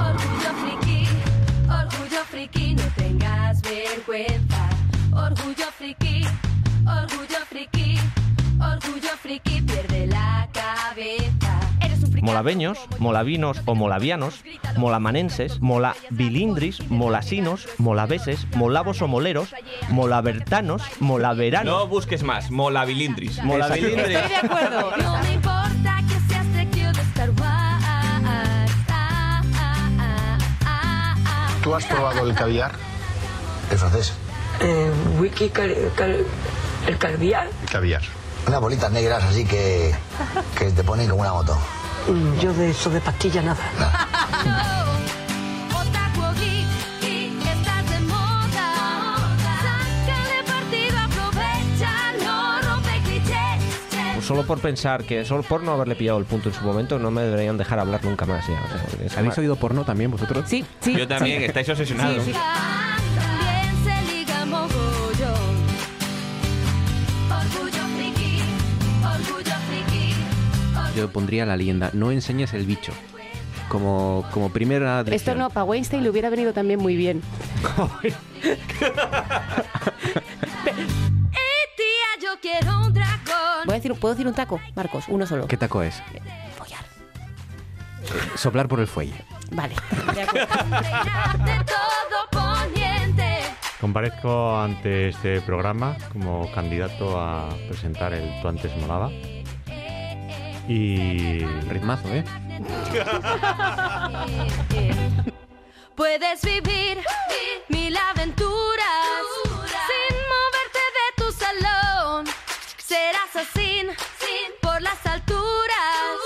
[0.08, 1.08] Orgullo friki,
[1.70, 4.70] orgullo friki, no tengas vergüenza.
[5.14, 6.24] Orgullo friki,
[6.86, 7.81] orgullo friki,
[8.62, 11.60] orgullo friki, pierde la cabeza.
[11.82, 12.22] Eres un friki.
[12.26, 14.44] Molaveños, molavinos o molavianos,
[14.78, 19.54] molamanenses, molabilindris, molasinos, molaveses, molavos o moleros,
[19.90, 21.74] molabertanos, molaveranos.
[21.74, 23.44] No busques más, molabilindris.
[23.44, 24.18] Molabilindris.
[24.18, 24.92] Estoy de acuerdo.
[25.02, 27.62] No me importa que seas de Star Wars.
[31.64, 32.72] ¿Tú has probado el caviar?
[33.72, 34.14] El francés.
[34.62, 36.26] Eh, wiki, cal- cal-
[36.88, 37.50] el caviar.
[37.64, 38.02] El caviar.
[38.48, 39.94] Unas bolitas negras así que,
[40.58, 41.58] que te ponen como una moto.
[42.42, 43.60] Yo de eso de pastilla nada.
[54.16, 57.00] Pues solo por pensar que solo por no haberle pillado el punto en su momento
[57.00, 58.54] no me deberían dejar hablar nunca más ya.
[58.54, 60.46] o sea, ¿Habéis ma- oído porno también vosotros?
[60.48, 62.24] Sí, Yo también, estáis obsesionados.
[70.96, 72.92] Yo pondría la leyenda, no enseñes el bicho.
[73.70, 75.38] Como, como primera Esto lección.
[75.38, 77.22] no, para Weinstein le hubiera venido también muy bien.
[81.78, 83.66] Tía, yo quiero un dragón.
[83.66, 85.06] Voy a decir, ¿Puedo decir un taco, Marcos?
[85.08, 85.48] Uno solo.
[85.48, 86.02] ¿Qué taco es?
[86.58, 86.84] Follar.
[88.04, 89.24] Eh, Soplar por el fuelle.
[89.52, 89.76] Vale.
[90.16, 90.26] De
[91.66, 93.40] todo poniente.
[93.80, 99.10] Comparezco ante este programa como candidato a presentar el Tú antes molaba.
[100.72, 101.44] Y.
[101.68, 102.24] Ritmazo, ¿eh?
[105.96, 107.00] Puedes vivir
[107.68, 109.26] mil aventuras
[109.90, 112.26] sin moverte de tu salón.
[112.78, 113.86] Serás así
[114.62, 116.21] por las alturas.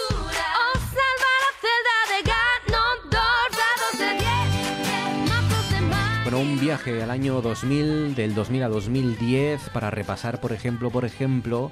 [6.40, 11.72] Un viaje al año 2000, del 2000 a 2010, para repasar, por ejemplo, por ejemplo,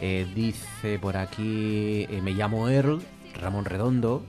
[0.00, 3.02] eh, dice por aquí, eh, me llamo Earl,
[3.40, 4.24] Ramón Redondo,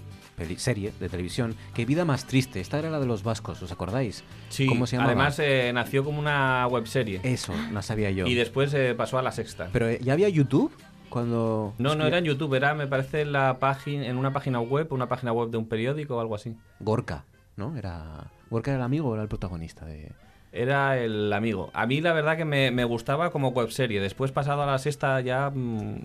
[0.58, 1.56] serie de televisión.
[1.74, 2.60] Qué vida más triste.
[2.60, 4.24] Esta era la de los vascos, ¿os acordáis?
[4.50, 7.22] Sí, ¿Cómo se además eh, nació como una webserie.
[7.24, 8.26] Eso, no sabía yo.
[8.28, 9.70] Y después eh, pasó a la sexta.
[9.72, 10.72] Pero eh, ya había YouTube
[11.10, 11.74] cuando...
[11.78, 15.08] No, no era en YouTube, era, me parece, la página, en una página web, una
[15.08, 16.56] página web de un periódico o algo así.
[16.80, 17.26] Gorka,
[17.56, 17.78] ¿no?
[17.78, 18.32] Era...
[18.50, 20.12] Gorka era el amigo o era el protagonista de...
[20.52, 21.70] Era el amigo.
[21.74, 24.00] A mí la verdad que me, me gustaba como webserie.
[24.00, 26.00] Después, pasado a la sexta, ya mm,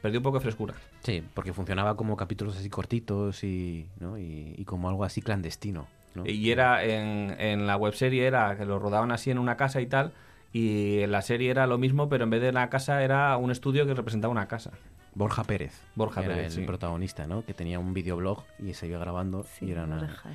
[0.00, 0.74] perdió un poco de frescura.
[1.00, 4.16] Sí, porque funcionaba como capítulos así cortitos y, ¿no?
[4.16, 5.88] y, y como algo así clandestino.
[6.14, 6.24] ¿no?
[6.24, 9.86] Y era en, en la webserie era que lo rodaban así en una casa y
[9.86, 10.12] tal.
[10.52, 13.50] Y en la serie era lo mismo, pero en vez de la casa era un
[13.50, 14.70] estudio que representaba una casa.
[15.14, 15.72] Borja Pérez.
[15.94, 16.66] Borja era Pérez, el sí.
[16.66, 17.44] protagonista, ¿no?
[17.44, 20.30] Que tenía un videoblog y se iba grabando y era una, Borja,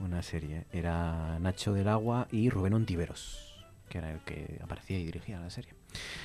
[0.00, 0.64] una serie.
[0.72, 5.50] Era Nacho del Agua y Rubén Ontiveros, que era el que aparecía y dirigía la
[5.50, 5.72] serie.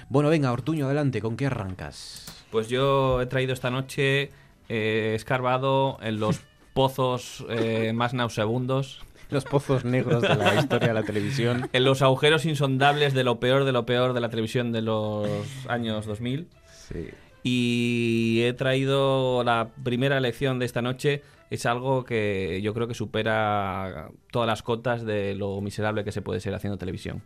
[0.09, 2.45] Bueno, venga, Ortuño, adelante, ¿con qué arrancas?
[2.51, 4.31] Pues yo he traído esta noche,
[4.69, 6.41] eh, escarbado en los
[6.73, 9.01] pozos eh, más nauseabundos.
[9.29, 11.69] Los pozos negros de la historia de la televisión.
[11.73, 15.27] En los agujeros insondables de lo peor de lo peor de la televisión de los
[15.67, 16.47] años 2000.
[16.71, 17.09] Sí.
[17.43, 21.21] Y he traído la primera elección de esta noche.
[21.49, 26.21] Es algo que yo creo que supera todas las cotas de lo miserable que se
[26.21, 27.21] puede ser haciendo televisión.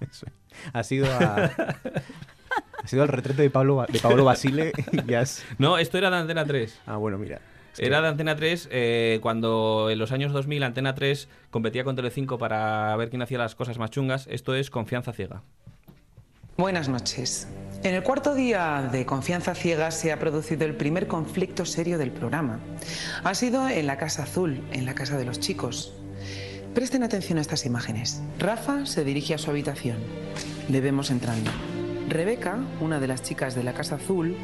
[0.00, 0.26] Eso.
[0.72, 1.50] Ha sido a-
[2.82, 4.72] ha sido al retrete de Pablo, de Pablo Basile
[5.08, 5.44] y has...
[5.58, 6.80] No, esto era de Antena 3.
[6.86, 7.40] Ah, bueno, mira.
[7.78, 12.36] Era de Antena 3 eh, cuando en los años 2000 Antena 3 competía con Telecinco
[12.38, 14.26] para ver quién hacía las cosas más chungas.
[14.28, 15.42] Esto es Confianza Ciega.
[16.60, 17.46] Buenas noches.
[17.84, 22.10] En el cuarto día de Confianza Ciega se ha producido el primer conflicto serio del
[22.10, 22.58] programa.
[23.22, 25.94] Ha sido en la Casa Azul, en la casa de los chicos.
[26.74, 28.20] Presten atención a estas imágenes.
[28.40, 29.98] Rafa se dirige a su habitación.
[30.68, 31.52] Le vemos entrando.
[32.08, 34.36] Rebeca, una de las chicas de la Casa Azul,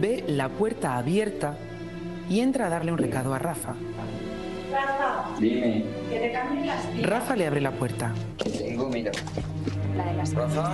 [0.00, 1.56] ve la puerta abierta
[2.28, 3.76] y entra a darle un recado a Rafa.
[4.72, 5.84] Rafa, Dime.
[6.10, 7.10] que te cambien las pilas.
[7.10, 8.12] Rafa le abre la puerta.
[8.42, 9.12] Tengo, mira.
[9.96, 10.72] La de las Rafa.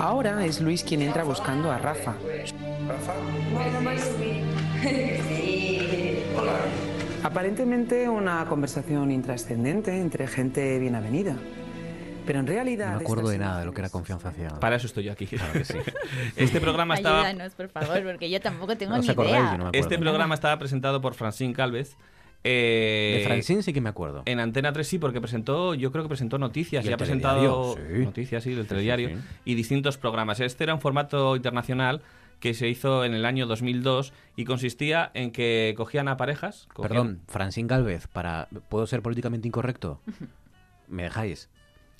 [0.00, 2.14] Ahora es Luis quien entra buscando a Rafa.
[3.52, 4.44] Bueno, voy a subir.
[5.28, 6.18] Sí.
[7.22, 11.36] Aparentemente una conversación intrascendente entre gente bien avenida.
[12.26, 12.92] Pero en realidad...
[12.92, 14.60] No me acuerdo de nada de lo que era confianza ciega.
[14.60, 15.26] Para eso estoy yo aquí.
[15.26, 15.78] Claro que sí.
[16.36, 17.26] Este programa estaba...
[17.26, 19.56] Ayúdanos, por favor, porque yo tampoco tengo No ni acordáis, idea.
[19.56, 19.70] no.
[19.72, 21.96] Este programa estaba presentado por Francine Calvez.
[22.44, 24.22] Eh, De Francine sí que me acuerdo.
[24.26, 28.04] En Antena 3 sí, porque presentó, yo creo que presentó noticias Y ha presentado sí.
[28.04, 29.20] noticias, sí, del Sí, telediario sí, sí.
[29.44, 30.40] y distintos programas.
[30.40, 32.00] Este era un formato internacional
[32.40, 36.68] que se hizo en el año 2002 y consistía en que cogían a parejas.
[36.72, 40.00] cogían- Perdón, Francine Galvez, para ¿puedo ser políticamente incorrecto?
[40.88, 41.50] ¿Me dejáis?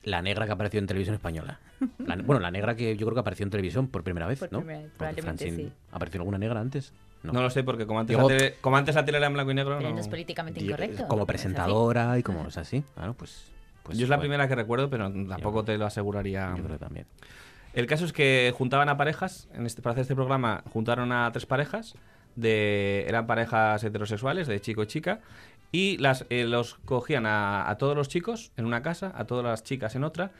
[0.04, 1.58] La negra que apareció en televisión española.
[1.98, 4.52] La- bueno, la negra que yo creo que apareció en televisión por primera vez, Por
[4.52, 4.60] ¿no?
[4.60, 5.72] primera probablemente Francine- sí.
[5.90, 6.92] ¿Apareció alguna negra antes?
[7.22, 9.32] No lo sé, porque como antes, Llegó- la tele, como antes la tele era en
[9.34, 9.76] blanco y negro.
[9.78, 11.08] Pero no- no es políticamente incorrecto.
[11.08, 12.84] Como presentadora y como es así.
[12.94, 13.50] Claro, pues,
[13.82, 14.22] pues yo es la fue.
[14.22, 16.52] primera que recuerdo, pero tampoco te lo aseguraría.
[16.56, 17.06] Yo creo que también.
[17.74, 21.30] El caso es que juntaban a parejas, en este, para hacer este programa juntaron a
[21.32, 21.94] tres parejas,
[22.36, 25.20] de, eran parejas heterosexuales, de chico y chica,
[25.72, 29.44] y las, eh, los cogían a, a todos los chicos en una casa, a todas
[29.44, 30.30] las chicas en otra,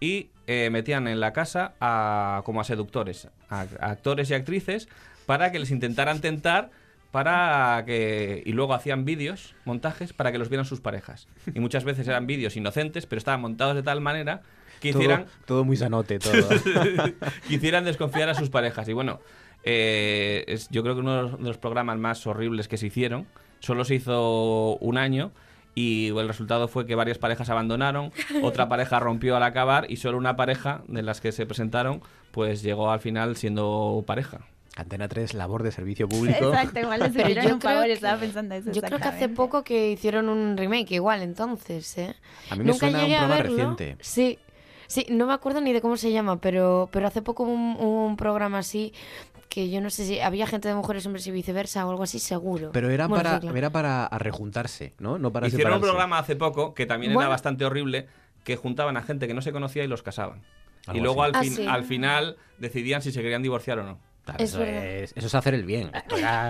[0.00, 4.88] y eh, metían en la casa a, como a seductores, a, a actores y actrices,
[5.26, 6.70] para que les intentaran tentar
[7.10, 11.28] para que y luego hacían vídeos, montajes para que los vieran sus parejas.
[11.54, 14.42] Y muchas veces eran vídeos inocentes, pero estaban montados de tal manera
[14.80, 16.32] que Todo- hicieran todo muy sanote, todo.
[17.48, 18.88] quisieran desconfiar a sus parejas.
[18.88, 19.20] Y bueno,
[19.62, 22.88] eh, es, yo creo que uno de los, de los programas más horribles que se
[22.88, 23.26] hicieron,
[23.60, 25.30] solo se hizo un año
[25.76, 28.10] y el resultado fue que varias parejas abandonaron,
[28.42, 32.02] otra pareja rompió al acabar y solo una pareja de las que se presentaron
[32.32, 34.40] pues llegó al final siendo pareja.
[34.76, 36.48] Antena 3, labor de servicio público.
[36.52, 38.98] Exacto, igual les Pero hicieron yo un creo favor, que- estaba pensando eso Yo creo
[38.98, 42.14] que hace poco que hicieron un remake igual, entonces, ¿eh?
[42.50, 43.56] A mí me suena un llegué a programa verlo.
[43.56, 43.96] reciente.
[44.00, 44.38] Sí.
[44.86, 48.16] Sí, no me acuerdo ni de cómo se llama, pero, pero hace poco un, un
[48.16, 48.92] programa así
[49.48, 52.18] que yo no sé si había gente de mujeres, hombres y viceversa o algo así,
[52.18, 52.70] seguro.
[52.72, 53.56] Pero era Bueno, para, sí, claro.
[53.56, 55.16] era para rejuntarse, ¿no?
[55.18, 57.22] No para Hicieron un programa hace poco que también Bueno.
[57.26, 58.08] era bastante horrible,
[58.42, 60.42] que juntaban a gente que no se conocía y los casaban.
[60.86, 61.30] Algo y luego así.
[61.32, 61.66] al, Ah, fin- sí.
[61.66, 63.98] al final decidían si se querían divorciar o no.
[64.24, 65.90] Claro, Es eso, es, eso es hacer el bien.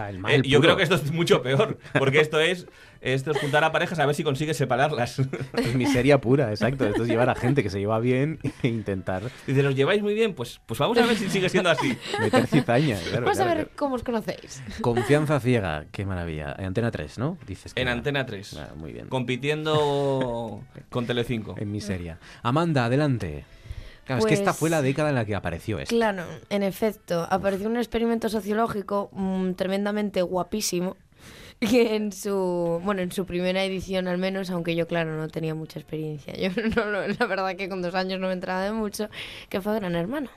[0.09, 2.67] El mal Eh, yo creo que esto es mucho peor, porque esto es,
[3.01, 5.21] esto es juntar a parejas a ver si consigues separarlas.
[5.59, 6.87] Es miseria pura, exacto.
[6.87, 10.15] Esto es llevar a gente que se lleva bien e intentar Dice, ¿los lleváis muy
[10.15, 10.35] bien?
[10.35, 11.97] Pues, pues vamos a ver si sigue siendo así.
[12.21, 12.99] meter cizaña.
[13.09, 14.63] Claro, Vamos a claro, ver cómo os conocéis.
[14.81, 16.55] Confianza ciega, qué maravilla.
[16.59, 17.39] En Antena 3, ¿no?
[17.47, 17.97] Dices que En era.
[17.97, 18.57] Antena 3.
[18.59, 19.09] Ah, muy bien.
[19.09, 21.55] Compitiendo con Telecinco.
[21.59, 22.19] En miseria.
[22.43, 23.45] Amanda, adelante.
[24.05, 25.95] Claro, es que esta Pues- fue la década en la que apareció esto.
[25.95, 30.97] Claro, en efecto, apareció un experimento sociológico mm, tremendamente guapísimo
[31.61, 35.55] que en su bueno en su primera edición al menos aunque yo claro no tenía
[35.55, 38.73] mucha experiencia yo no, no, la verdad que con dos años no me entraba de
[38.73, 39.09] mucho
[39.49, 40.29] que fue Gran Hermano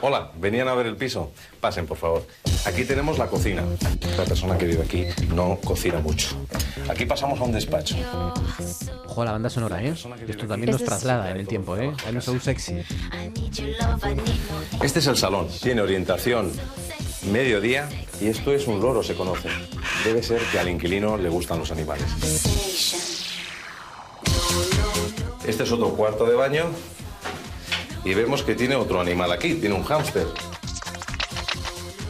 [0.00, 1.32] Hola, venían a ver el piso.
[1.60, 2.26] Pasen, por favor.
[2.66, 3.64] Aquí tenemos la cocina.
[4.16, 6.36] La persona que vive aquí no cocina mucho.
[6.88, 7.96] Aquí pasamos a un despacho.
[9.06, 9.94] Ojo a la banda sonora, ¿eh?
[10.28, 11.92] Esto también nos traslada en el tiempo, ¿eh?
[12.06, 12.82] Hay un sexy.
[14.82, 15.48] Este es el salón.
[15.60, 16.52] Tiene orientación
[17.32, 17.88] mediodía
[18.20, 19.48] y esto es un loro, se conoce.
[20.04, 22.06] Debe ser que al inquilino le gustan los animales.
[25.46, 26.66] Este es otro cuarto de baño
[28.04, 30.26] y vemos que tiene otro animal aquí, tiene un hámster.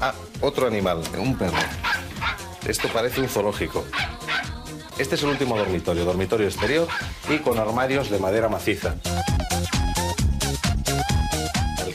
[0.01, 1.57] Ah, otro animal, un perro.
[2.67, 3.85] Esto parece un zoológico.
[4.99, 6.89] Este es el último dormitorio, dormitorio exterior
[7.29, 8.97] y con armarios de madera maciza.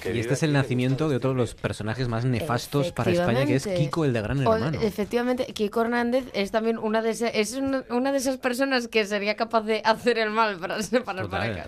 [0.06, 3.56] Y este es el nacimiento de otro de los personajes más nefastos para España, que
[3.56, 3.68] es.
[3.68, 4.80] Kiko, el de Gran O- Hermano.
[4.82, 9.06] efectivamente Kiko Hernández es también una de esas es una, una de esas personas que
[9.06, 11.68] sería capaz de hacer el mal para separar parejas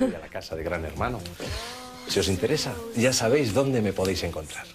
[0.00, 1.20] Me voy a la casa de Gran Hermano.
[2.08, 4.66] Si os interesa, ya sabéis dónde me podéis encontrar.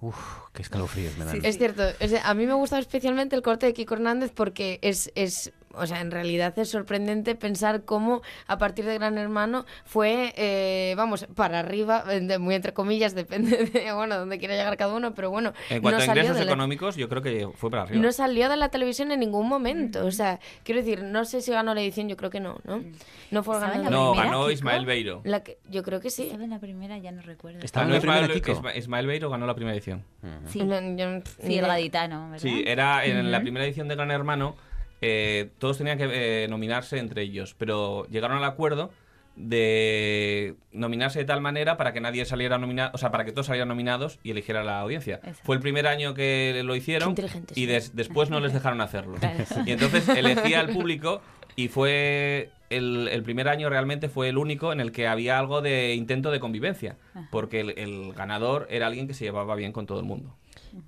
[0.00, 0.16] Uf,
[0.52, 1.44] qué escalofríos me dan.
[1.44, 1.82] Es cierto,
[2.24, 5.86] a mí me ha gustado especialmente el corte de Kiko Hernández porque es, es, o
[5.86, 11.26] sea, en realidad es sorprendente pensar cómo a partir de Gran Hermano fue, eh, vamos,
[11.34, 15.14] para arriba, eh, de- muy entre comillas, depende de, bueno, donde quiera llegar cada uno,
[15.14, 18.02] pero bueno, En cuanto no a ingresos la- económicos, yo creo que fue para arriba.
[18.02, 20.04] no salió de la televisión en ningún momento.
[20.06, 22.82] O sea, quiero decir, no sé si ganó la edición, yo creo que no, ¿no?
[23.30, 23.90] No fue ¿Estaba en ganador.
[23.90, 24.50] la No, primera, ganó Kiko?
[24.52, 25.20] Ismael Beiro.
[25.24, 26.22] La que- yo creo que sí.
[26.24, 27.60] Estaba en la primera, ya no recuerdo.
[27.62, 28.52] Estaba en Ganó la primera Ismael, Kiko.
[28.60, 30.04] Isma- Ismael Beiro ganó la primera edición.
[30.46, 32.38] Sí, No, yo- sí, el gaditano, ¿verdad?
[32.42, 34.56] Sí, era en la primera edición de Gran Hermano.
[35.06, 38.90] Eh, todos tenían que eh, nominarse entre ellos, pero llegaron al acuerdo
[39.36, 43.46] de nominarse de tal manera para que nadie saliera nominado, o sea, para que todos
[43.46, 45.20] salieran nominados y eligiera la audiencia.
[45.42, 47.14] Fue el primer año que lo hicieron
[47.54, 49.16] y des- después no les dejaron hacerlo.
[49.18, 49.44] Claro.
[49.66, 51.20] Y entonces elegía al público
[51.56, 55.60] y fue el, el primer año realmente fue el único en el que había algo
[55.62, 56.96] de intento de convivencia,
[57.30, 60.34] porque el, el ganador era alguien que se llevaba bien con todo el mundo.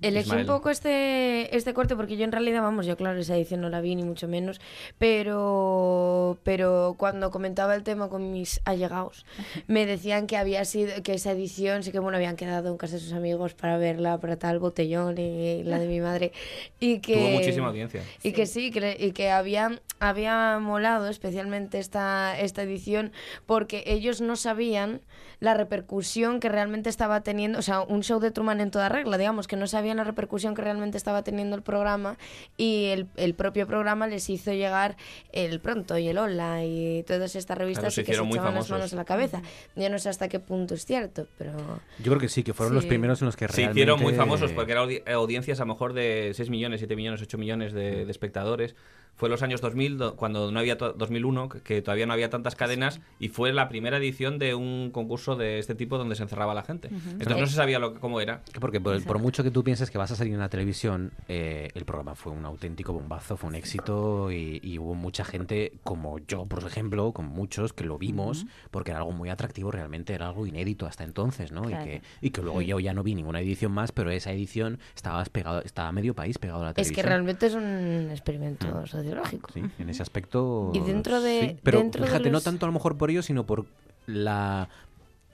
[0.01, 0.41] Elegí Ismael.
[0.41, 3.69] un poco este, este corte porque yo en realidad, vamos, yo claro, esa edición no
[3.69, 4.59] la vi ni mucho menos,
[4.97, 9.25] pero, pero cuando comentaba el tema con mis allegados,
[9.67, 12.95] me decían que había sido, que esa edición sí que bueno, habían quedado en casa
[12.95, 16.31] de sus amigos para verla, para tal botellón y la de mi madre,
[16.79, 17.15] y que...
[17.15, 18.01] Tuvo muchísima audiencia.
[18.23, 23.11] Y que sí, que, y que había, había molado especialmente esta, esta edición
[23.45, 25.01] porque ellos no sabían
[25.39, 29.17] la repercusión que realmente estaba teniendo, o sea, un show de Truman en toda regla,
[29.17, 32.17] digamos, que no sabían la repercusión que realmente estaba teniendo el programa
[32.57, 34.97] y el, el propio programa les hizo llegar
[35.31, 38.69] el Pronto y el Hola y todas estas revistas se y que se echaban las
[38.69, 39.41] manos en la cabeza.
[39.75, 41.51] Yo no sé hasta qué punto es cierto, pero...
[41.99, 42.89] Yo creo que sí, que fueron los Sí.
[42.89, 43.79] primeros en los que Se realmente...
[43.79, 47.21] hicieron muy famosos porque eran audi- audiencias a lo mejor de 6 millones, 7 millones,
[47.21, 48.75] 8 millones de, de espectadores.
[49.17, 52.13] Fue en los años 2000, do- cuando no había to- 2001, que- que todavía no
[52.13, 56.15] había tantas cadenas, y fue la primera edición de un concurso de este tipo donde
[56.15, 56.87] se encerraba la gente.
[56.87, 58.41] Entonces no se sabía lo que- cómo era.
[58.61, 61.69] Porque por, por mucho que tú pienses que vas a salir en la televisión, eh,
[61.73, 66.19] el programa fue un auténtico bombazo, fue un éxito y, y hubo mucha gente, como
[66.19, 70.27] yo, por ejemplo, con muchos, que lo vimos porque era algo muy atractivo, realmente era
[70.27, 71.63] algo inédito hasta entonces, ¿no?
[71.63, 71.83] Claro.
[71.83, 72.67] Y, que, y que luego Sí.
[72.67, 76.37] yo ya no vi ninguna edición más, pero esa edición estaba pegado, estaba medio país
[76.37, 76.95] pegado a la Es televisión.
[77.03, 79.49] que realmente es un experimento sociológico.
[79.53, 80.71] Sí, en ese aspecto.
[80.73, 83.21] Y dentro de- sí, pero dentro de fíjate, no tanto a lo mejor por ello,
[83.23, 83.65] sino por
[84.05, 84.69] la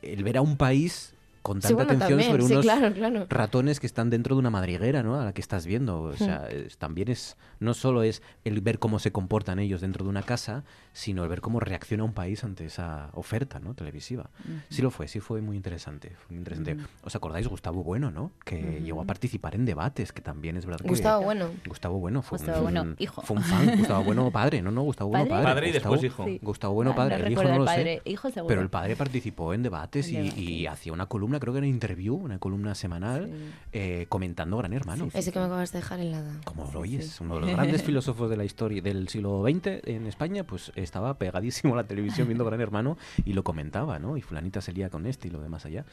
[0.02, 1.14] el ver a un país
[1.44, 3.26] con tanta Sí, bueno, atención también, sobre sí, unos claro, claro.
[3.30, 5.20] ratones que están dentro de una madriguera, ¿no?
[5.20, 6.02] A la que estás viendo.
[6.02, 6.56] O sea, Hmm.
[6.68, 10.24] es- también es no solo es el ver cómo se comportan ellos dentro de una
[10.24, 10.64] casa,
[10.94, 13.74] sino el ver cómo reacciona un país ante esa oferta, ¿no?
[13.74, 14.30] Televisiva.
[14.70, 16.10] Sí lo fue, sí fue muy interesante.
[16.18, 16.74] Fue muy interesante.
[16.76, 16.84] Ujú.
[17.04, 18.32] ¿Os acordáis Gustavo Bueno, no?
[18.46, 18.86] Que Ujú.
[18.86, 21.50] llegó a participar en debates, que también es verdad que Gustavo Bueno.
[21.68, 23.22] Gustavo Bueno fue Gustavo un, Bueno, hijo.
[23.22, 23.78] Fue un fan.
[23.78, 25.44] Gustavo Bueno padre, no, no, Gustavo Bueno ¿Padre?
[25.44, 25.54] padre.
[25.54, 26.26] Padre y Gustavo- después hijo.
[26.26, 26.39] Sí.
[26.41, 28.02] Gustavo Bueno Ah, padre, no el hijo no lo padre.
[28.06, 28.10] sé.
[28.10, 28.48] Hijo seguro.
[28.48, 31.68] pero el padre participó en debates y, En y hacía una columna, creo que era
[31.68, 33.32] interview, una columna semanal,
[33.72, 35.10] eh, comentando Gran Hermano.
[35.14, 36.42] Ese que me acabas de dejar helada.
[36.46, 40.08] Como lo oyes, uno de los grandes filósofos de la historia del siglo XX en
[40.08, 44.18] España, pues estaba pegadísimo a la televisión viendo Gran Hermano y lo comentaba, ¿no?
[44.18, 45.86] Y fulanita se lía con este y lo demás allá.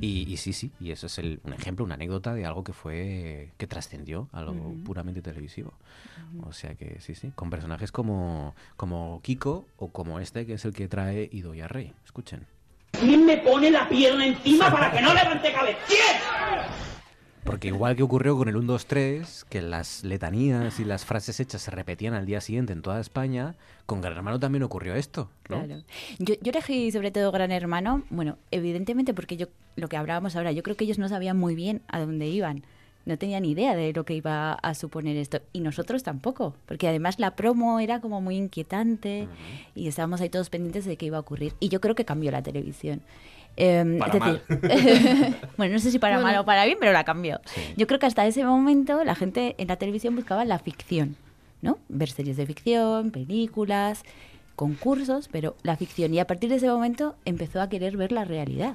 [0.00, 2.72] Y, y sí, sí, y eso es el, un ejemplo, una anécdota de algo que
[2.72, 5.74] fue, que trascendió a lo puramente televisivo.
[6.42, 10.64] O sea que sí, sí, con personajes como, como Kiko o como este que es
[10.64, 11.94] el que trae Idoia Rey.
[12.04, 12.46] Escuchen.
[13.00, 15.78] ¿Quién me pone la pierna encima para que no levante cabeza?
[17.44, 21.38] Porque igual que ocurrió con el 1, 2, 3, que las letanías y las frases
[21.38, 23.54] hechas se repetían al día siguiente en toda España,
[23.86, 25.62] con Gran Hermano también ocurrió esto, ¿no?
[25.62, 25.82] Claro.
[26.18, 30.50] Yo, yo elegí sobre todo Gran Hermano, bueno, evidentemente porque yo, lo que hablábamos ahora,
[30.50, 32.64] yo creo que ellos no sabían muy bien a dónde iban.
[33.06, 35.40] No tenían idea de lo que iba a suponer esto.
[35.52, 39.28] Y nosotros tampoco, porque además la promo era como muy inquietante
[39.74, 41.54] y estábamos ahí todos pendientes de qué iba a ocurrir.
[41.60, 43.00] Y yo creo que cambió la televisión.
[43.56, 44.42] Eh, Para es mal.
[44.60, 46.28] decir, bueno, no sé si para Bueno.
[46.32, 47.40] mal o para bien, pero la cambió.
[47.76, 51.16] Yo creo que hasta ese momento la gente en la televisión buscaba la ficción,
[51.62, 51.78] ¿no?
[51.88, 54.02] Ver series de ficción, películas,
[54.56, 56.12] concursos, pero la ficción.
[56.12, 58.74] Y a partir de ese momento empezó a querer ver la realidad.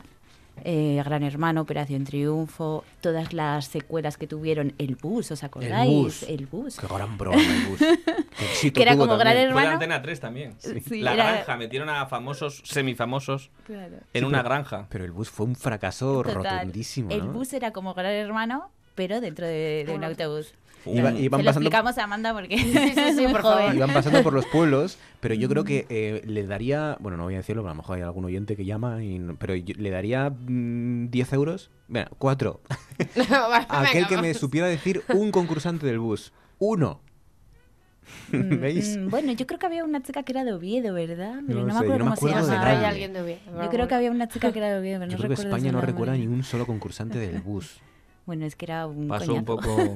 [0.64, 5.90] Eh, Gran Hermano, Operación Triunfo, todas las secuelas que tuvieron, El Bus, ¿os acordáis?
[5.90, 6.24] Bus.
[6.24, 6.78] El Bus.
[6.80, 7.80] Qué gran programa el bus.
[8.62, 9.52] Qué Que era como Gran también.
[9.52, 9.70] Fue Hermano.
[9.74, 10.56] Antena 3 también.
[10.60, 13.96] Sí, la era- granja, metieron a famosos, semifamosos Claro.
[14.14, 14.88] en Sí, una pero- granja.
[14.90, 16.36] Pero el bus fue un fracaso Total.
[16.60, 17.22] rotundísimo, El.
[17.24, 20.54] Bus era como Gran Hermano, pero dentro de, de un autobús.
[20.86, 23.76] Iba- Se iban lo pasando- explicamos a Amanda porque sí, sí, por favor.
[23.76, 27.36] Iban pasando por los pueblos, pero yo creo que eh, le daría, bueno, no voy
[27.36, 29.90] a decirlo, pero a lo mejor hay algún oyente que llama, y pero yo- le
[29.92, 32.62] daría mm, 10 euros, bueno, 4,
[33.30, 36.32] a aquel Venga, que me supiera decir un concursante del bus.
[36.60, 37.00] Uno.
[38.32, 38.98] ¿Veis?
[38.98, 41.40] Mm, Bueno, yo creo que había una chica que era de Oviedo, ¿verdad?
[41.48, 42.90] Pero No no, sé, me yo acuerdo no me cómo acuerdo se de llama.
[42.90, 45.18] alguien de Oviedo, Yo creo que había una chica que era de Oviedo, pero Yo
[45.18, 47.80] no creo que España no recuerda ni un solo concursante del bus.
[48.26, 49.96] Bueno, es que era un Pasó un coñazo.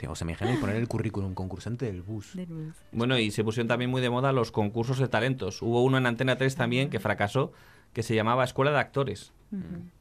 [0.00, 2.34] Tío, ¿Os imagináis poner el currículum concursante del bus?
[2.34, 2.74] Del bus.
[2.90, 5.60] Bueno, y se pusieron también muy de moda los concursos de talentos.
[5.60, 7.52] Hubo uno en Antena 3 también que fracasó,
[7.92, 9.30] que se llamaba Escuela de Actores.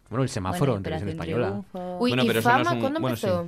[0.10, 1.62] Bueno, el semáforo Bueno, en televisión española.
[2.00, 3.48] Uy, Bueno, ¿y pero no Fama es un- cuándo bueno, empezó?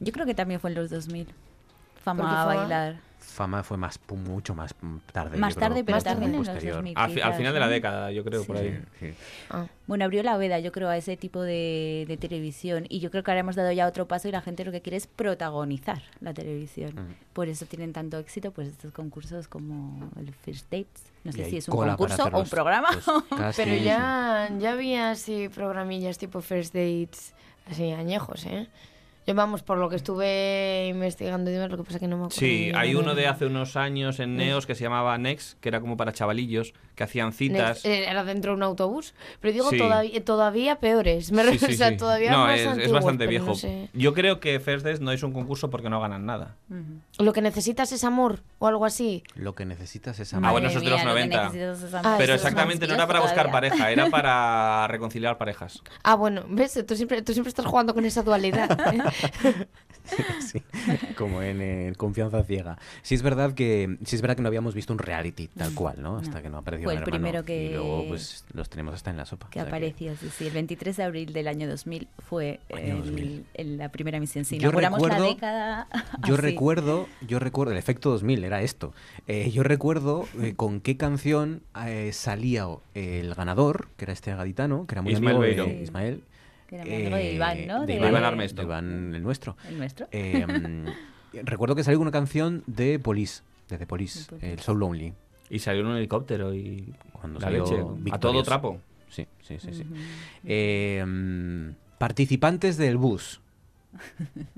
[0.00, 1.26] Yo creo que también fue en los 2000.
[1.26, 2.96] Porque Fama a Fama- bailar.
[3.24, 4.74] Fama fue más pu- mucho más
[5.12, 5.36] tarde.
[5.38, 6.76] Más creo, tarde, pero más también en los posterior.
[6.76, 8.78] 2000 Al, al final de la década, yo creo, por ahí.
[9.86, 12.86] Bueno, abrió la veda, yo creo, a ese tipo de, de televisión.
[12.88, 14.80] Y yo creo que ahora hemos dado ya otro paso y la gente lo que
[14.80, 16.94] quiere es protagonizar la televisión.
[17.32, 21.02] Por eso tienen tanto éxito pues estos concursos como el First Dates.
[21.24, 22.88] No sé si es un concurso o un programa.
[22.92, 23.06] Pues
[23.40, 27.34] casi, Pero ya, ya había así programillas tipo First Dates,
[27.70, 28.68] así añejos, ¿eh?
[29.26, 32.24] Yo vamos, por lo que estuve investigando y demás, lo que pasa que no me
[32.24, 32.38] acuerdo.
[32.40, 34.36] Sí, hay uno de hace unos años en.
[34.36, 37.84] Neos que se llamaba Next, que era como para chavalillos, que hacían citas.
[37.84, 39.14] Next, eh, Era dentro de un autobús.
[39.40, 39.78] Pero digo, Sí.
[39.78, 41.32] todavía, todavía peores.
[41.32, 41.96] Me Sí, sí, o sea, sí.
[41.96, 43.46] todavía no, más es, es antiguos, bastante pero viejo.
[43.46, 43.88] no sé.
[43.94, 46.56] Yo creo que First Dates no es un concurso porque no ganan nada.
[47.18, 49.22] Lo que necesitas es amor o algo así.
[49.36, 50.50] Lo que necesitas es Ah, amor.
[50.52, 51.42] bueno, eso es de los mía, lo que 90.
[51.44, 52.06] necesitas es amor.
[52.12, 53.70] Ah, Pero es exactamente, no era para buscar todavía.
[53.70, 55.82] pareja, era para reconciliar parejas.
[56.02, 56.82] Ah, bueno, ¿ves?
[56.86, 58.68] Tú siempre, tú siempre estás jugando con esa dualidad.
[60.40, 60.62] Sí,
[61.16, 62.76] como en eh, Confianza Ciega.
[63.00, 66.02] Sí es verdad que sí es verdad que no habíamos visto un reality tal cual,
[66.02, 66.18] ¿no?
[66.18, 67.10] Hasta que no apareció Fue el Hermano.
[67.22, 69.48] primero que- Y luego pues los tenemos hasta en la sopa.
[69.48, 70.46] que o sea que- apareció, sí, sí.
[70.46, 73.44] El 23 de abril del año 2000 fue Año el- 2000.
[73.54, 74.44] el- la primera emisión.
[74.44, 75.88] Sí, Yo inauguramos la recuerdo- década.
[76.26, 76.42] Yo así.
[76.42, 78.92] recuerdo, yo recuerdo, el efecto 2000 era esto.
[79.26, 84.86] Eh, yo recuerdo eh, con qué canción eh, salía el ganador, que era este gaditano,
[84.86, 85.64] que era muy Ismael amigo Beiro.
[85.64, 86.22] de Ismael.
[86.68, 87.80] Que era amigo de Iván, ¿no?
[87.86, 88.62] De De- Iván, Armesto.
[88.62, 89.56] de Iván el nuestro.
[89.68, 90.08] El nuestro.
[90.12, 90.46] Eh,
[91.44, 95.12] recuerdo que salió una canción de Police, de The Police, el So Lonely.
[95.50, 98.10] Y salió en un helicóptero y Cuando la salió leche.
[98.12, 98.80] A todo trapo.
[99.10, 99.74] Sí, sí, sí.
[99.74, 99.84] sí.
[100.44, 103.40] Eh, participantes del bus.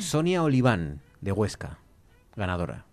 [0.00, 1.78] Sonia Oliván, de Huesca,
[2.36, 2.84] ganadora.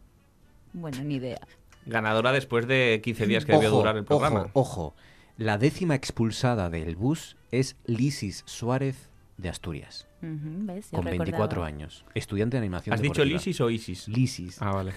[0.74, 1.40] Bueno, ni idea.
[1.86, 4.42] Ganadora después de 15 días que debió Ojo, durar el programa.
[4.54, 4.96] Ojo, ojo.
[5.40, 11.66] La décima expulsada del bus es Lisis Suárez de Asturias, con 24 recordaba.
[11.66, 12.04] años.
[12.14, 13.24] Estudiante de animación ¿Has dicho.
[13.24, 14.10] Lisis o Isis?
[14.10, 14.62] Lisis.
[14.62, 14.92] Ah, vale.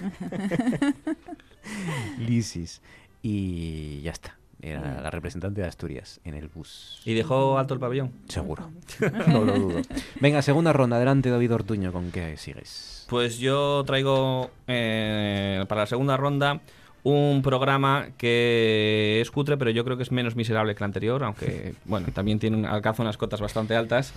[2.19, 2.83] Lisis.
[3.23, 4.37] Y ya está.
[4.61, 7.01] Era la representante de Asturias en el bus.
[7.05, 8.11] ¿Y dejó alto el pabellón?
[8.27, 8.69] Seguro.
[9.29, 9.83] no lo dudo.
[10.21, 10.97] Venga, segunda ronda.
[10.97, 13.07] Adelante, David Ortuño, ¿con qué sigues?
[13.09, 16.61] Pues yo traigo eh, para la segunda ronda
[17.03, 21.25] un programa que es cutre, pero yo creo que es menos miserable que el anterior,
[21.25, 24.13] aunque bueno, también tiene un, alcanza unas cotas bastante altas.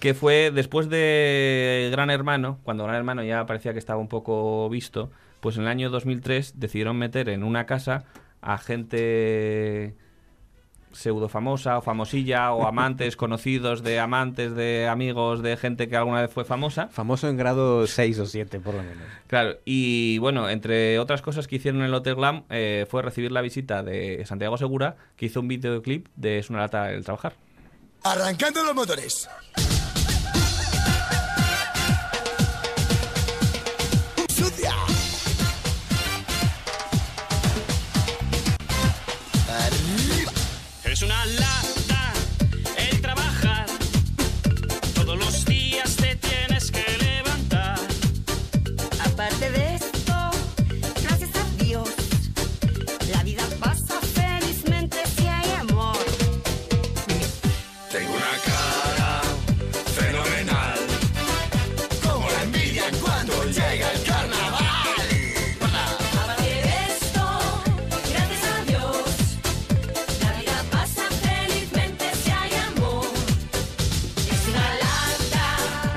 [0.00, 4.68] Que fue después de Gran Hermano, cuando Gran Hermano ya parecía que estaba un poco
[4.68, 8.04] visto, pues en el año 2003 decidieron meter en una casa
[8.42, 9.96] a gente
[10.96, 16.22] pseudo famosa o famosilla o amantes conocidos de amantes de amigos de gente que alguna
[16.22, 16.88] vez fue famosa.
[16.88, 19.04] Famoso en grado 6 o 7, por lo menos.
[19.26, 23.32] Claro, y bueno, entre otras cosas que hicieron en el Hotel Glam eh, fue recibir
[23.32, 27.34] la visita de Santiago Segura, que hizo un videoclip de Es una lata el trabajar.
[28.02, 29.28] Arrancando los motores.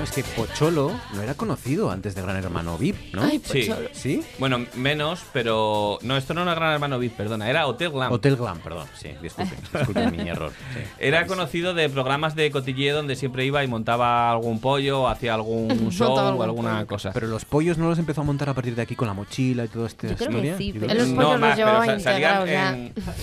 [0.10, 3.30] Sabes que Pocholo no era conocido antes de Gran Hermano VIP, ¿no?
[3.44, 3.70] Sí.
[3.92, 4.22] ¿Sí?
[4.40, 6.00] Bueno, menos, pero...
[6.02, 8.12] No, esto no era Gran Hermano VIP, perdona, era Hotel Glam.
[8.12, 8.88] Hotel Glam, perdón.
[8.96, 10.52] Sí, disculpen, disculpen mi error.
[10.74, 10.80] sí.
[11.00, 15.90] Era conocido de programas de cotilleo donde siempre iba y montaba algún pollo, hacía algún
[15.92, 16.88] show o algún alguna pollo.
[16.88, 17.12] cosa.
[17.14, 19.66] Pero los pollos no los empezó a montar a partir de aquí con la mochila
[19.66, 20.58] y todo este Yo creo que historia.
[20.58, 22.50] sí, Yo pero- creo Los que pollos los más, pero llevaba sa- salían, integrados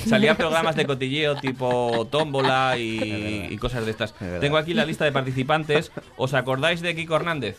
[0.05, 4.15] en- salían programas de cotilleo tipo tómbola y, y cosas de estas.
[4.41, 5.91] Tengo aquí la lista de participantes.
[6.17, 7.57] ¿Os acordáis de Kiko Hernández?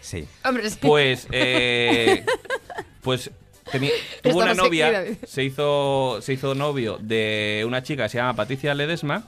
[0.00, 0.26] Sí.
[0.44, 0.78] Hombre, sí.
[0.80, 2.24] Pues, eh,
[3.02, 3.30] pues
[4.22, 8.74] tuvo una novia, se hizo, se hizo novio de una chica que se llama Patricia
[8.74, 9.24] Ledesma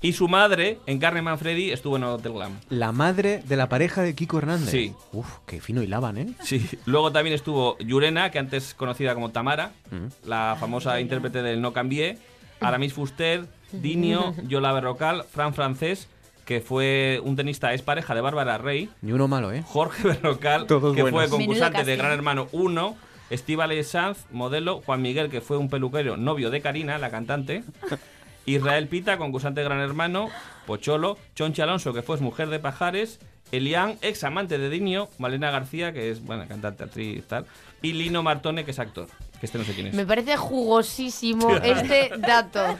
[0.00, 2.60] y su madre, en Carne Manfredi, estuvo en Hotel Glam.
[2.68, 4.70] La madre de la pareja de Kiko Hernández.
[4.70, 4.92] Sí.
[5.12, 6.28] Uf, qué fino hilaban, ¿eh?
[6.44, 6.68] Sí.
[6.86, 10.28] Luego también estuvo Yurena, que antes conocida como Tamara, Mm.
[10.28, 12.18] la famosa intérprete del No Cambié,
[12.60, 16.06] Aramis Fuster, Dinio, Yola Berrocal, Fran Francés,
[16.48, 19.62] que fue un tenista, es pareja de Bárbara Rey, Ni uno malo, ¿eh?
[19.66, 21.28] Jorge Berrocal, Todos que buenos.
[21.28, 21.94] fue concursante de.
[21.94, 22.96] Gran Hermano 1,
[23.28, 27.64] Estíbaliz Sanz, modelo, Juan Miguel, que fue un peluquero novio de Karina, la cantante,
[28.46, 30.30] Israel Pita, concursante de Gran Hermano,
[30.66, 33.20] Pocholo, Chonchi Alonso, que fue mujer de Pajares,
[33.52, 37.44] Elian, ex amante de Dinio, Malena García, que es, bueno, cantante, actriz y tal,
[37.82, 39.08] y Lino Martone, que es actor,
[39.40, 39.94] que este no sé quién es.
[39.94, 42.76] Me parece jugosísimo este dato.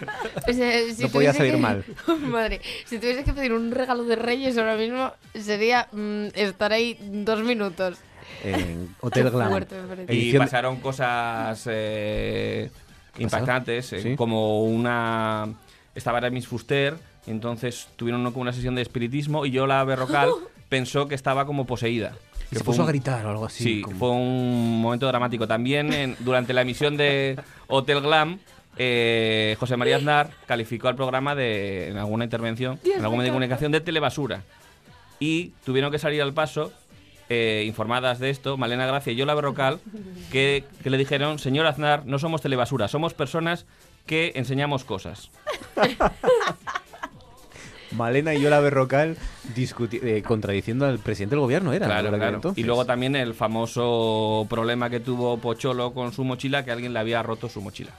[0.48, 1.84] O sea, si No podía salir que- mal.
[2.22, 6.98] Madre, si tuviese que pedir un regalo de Reyes ahora mismo, sería mm, estar ahí
[7.00, 7.98] dos minutos.
[8.44, 9.50] En Hotel Glam.
[9.50, 9.76] fuerte.
[10.08, 12.70] Y pasaron cosas eh,
[13.18, 14.16] impactantes, eh, ¿Sí?
[14.16, 15.48] como una...
[15.94, 20.30] Estaba Aramis Fuster, entonces tuvieron como una sesión de espiritismo y yo la Berrocal
[20.68, 22.12] pensó que estaba como poseída.
[22.50, 23.62] Que se puso a un- gritar o algo así.
[23.64, 25.46] Sí, como- fue un momento dramático.
[25.46, 28.38] También en- durante la emisión de Hotel Glam,
[28.78, 33.24] eh, José María Aznar calificó al programa de, en alguna intervención, en algún me medio
[33.24, 34.42] de comunicación, de telebasura.
[35.20, 36.72] Y tuvieron que salir al paso,
[37.28, 39.80] eh, informadas de esto, Malena Gracia y Yola Berrocal,
[40.30, 43.66] que, que le dijeron, señor Aznar, no somos telebasura, somos personas
[44.06, 45.30] que enseñamos cosas.
[47.92, 49.16] Malena y Yola Berrocal
[49.54, 51.86] discuti- eh, contradiciendo al presidente del gobierno, ¿era?
[51.86, 52.36] Claro, claro.
[52.36, 52.62] entonces.
[52.62, 56.98] Y luego también el famoso problema que tuvo Pocholo con su mochila, que alguien le
[56.98, 57.90] había roto su mochila.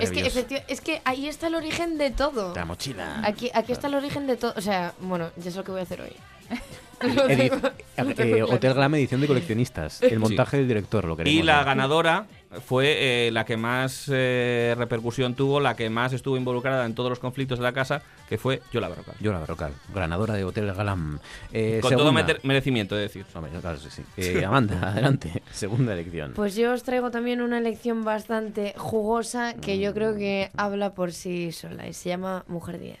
[0.00, 2.54] Es que, efecti- es que ahí está el origen de todo.
[2.54, 3.20] La mochila.
[3.22, 4.54] Aquí, aquí está el origen de todo.
[4.56, 6.12] O sea, bueno, ya sé lo que voy a hacer hoy.
[7.02, 8.42] Lo Edi- tengo- lo eh.
[8.54, 10.00] Hotel Glam edición de coleccionistas.
[10.02, 11.38] El montaje del director, lo queremos.
[11.38, 11.66] Y la ver.
[11.66, 12.26] ganadora
[12.60, 17.10] fue eh, la que más eh, repercusión tuvo, la que más estuvo involucrada en todos
[17.10, 19.14] los conflictos de la casa, que fue Yola Berrocal.
[19.20, 21.18] Yola Berrocal, ganadora de Hotel Glam.
[21.52, 22.36] Eh, Con todo segunda.
[22.42, 23.26] merecimiento, es decir.
[23.34, 24.02] Hombre, claro, sí, sí.
[24.16, 25.42] Eh, Amanda, adelante.
[25.52, 26.32] Segunda elección.
[26.34, 31.12] Pues yo os traigo también una elección bastante jugosa que yo creo que habla por
[31.12, 32.98] sí sola y se llama Mujer 10.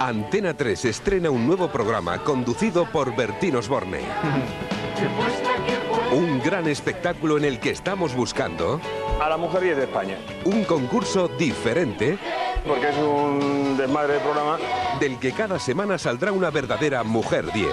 [0.00, 4.00] Antena 3 estrena un nuevo programa conducido por Bertín Osborne.
[6.44, 8.80] Gran espectáculo en el que estamos buscando
[9.20, 10.16] A la mujer 10 de España.
[10.44, 12.18] un concurso diferente
[12.66, 14.58] Porque es un desmadre de programa.
[15.00, 17.66] del que cada semana saldrá una verdadera mujer 10.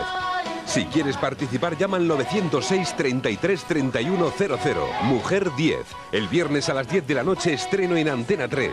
[0.66, 4.88] Si quieres participar, llama al 906 33 31 00.
[5.04, 5.80] Mujer 10.
[6.12, 8.72] El viernes a las 10 de la noche estreno en Antena 3.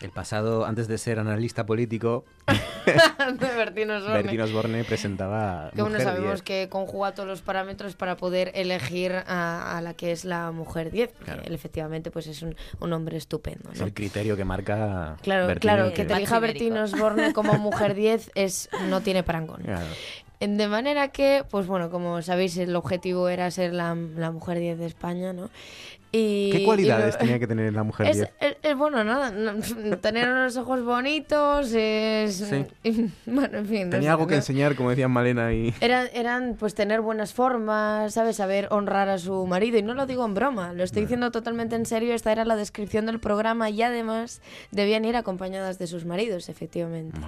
[0.00, 2.24] El pasado, antes de ser analista político,
[2.86, 4.84] de Bertín Osborne.
[4.84, 5.70] Presentaba.
[5.74, 6.42] Que Mujer sabemos 10.
[6.42, 10.92] que conjuga todos los parámetros para poder elegir a, a la que es la mujer
[10.92, 13.70] 10, porque él efectivamente pues es un, un hombre estupendo.
[13.72, 15.16] Es el criterio que marca.
[15.22, 19.62] Claro, claro, en que te elija Bertín Osborne como mujer 10 es, no tiene parangón.
[19.62, 19.86] Claro.
[20.40, 24.78] De manera que, pues bueno, como sabéis, el objetivo era ser la, la mujer 10
[24.78, 25.50] de España, ¿no?
[26.10, 28.30] Y, ¿Qué y cualidades lo- tenía que tener la mujer es, 10?
[28.40, 29.60] es- es bueno, nada, no-
[30.00, 32.36] tener unos ojos bonitos, es...
[32.36, 33.10] Sí.
[33.26, 33.84] bueno, en fin.
[33.84, 34.38] no Tenía sé, algo que ¿no?
[34.38, 35.74] enseñar, como decían Malena y.
[35.80, 38.36] Eran, eran pues tener buenas formas, ¿sabes?
[38.36, 39.76] Saber honrar a su marido.
[39.78, 42.14] Y no lo digo en broma, lo estoy diciendo totalmente en serio.
[42.14, 44.40] Esta era la descripción del programa y además
[44.70, 47.18] debían ir acompañadas de sus maridos, efectivamente.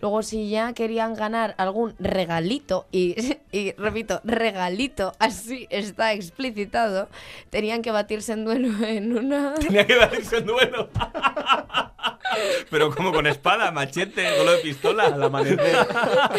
[0.00, 3.16] Luego, si ya querían ganar algún regalito, y,
[3.52, 7.08] y repito, regalito, así está explicitado,
[7.50, 7.90] tenían que
[8.20, 9.54] batirse en duelo en una...
[9.54, 10.90] Tenía que darse en duelo.
[12.70, 15.06] Pero como con espada, machete, duelo de pistola.
[15.06, 15.86] Al amanecer.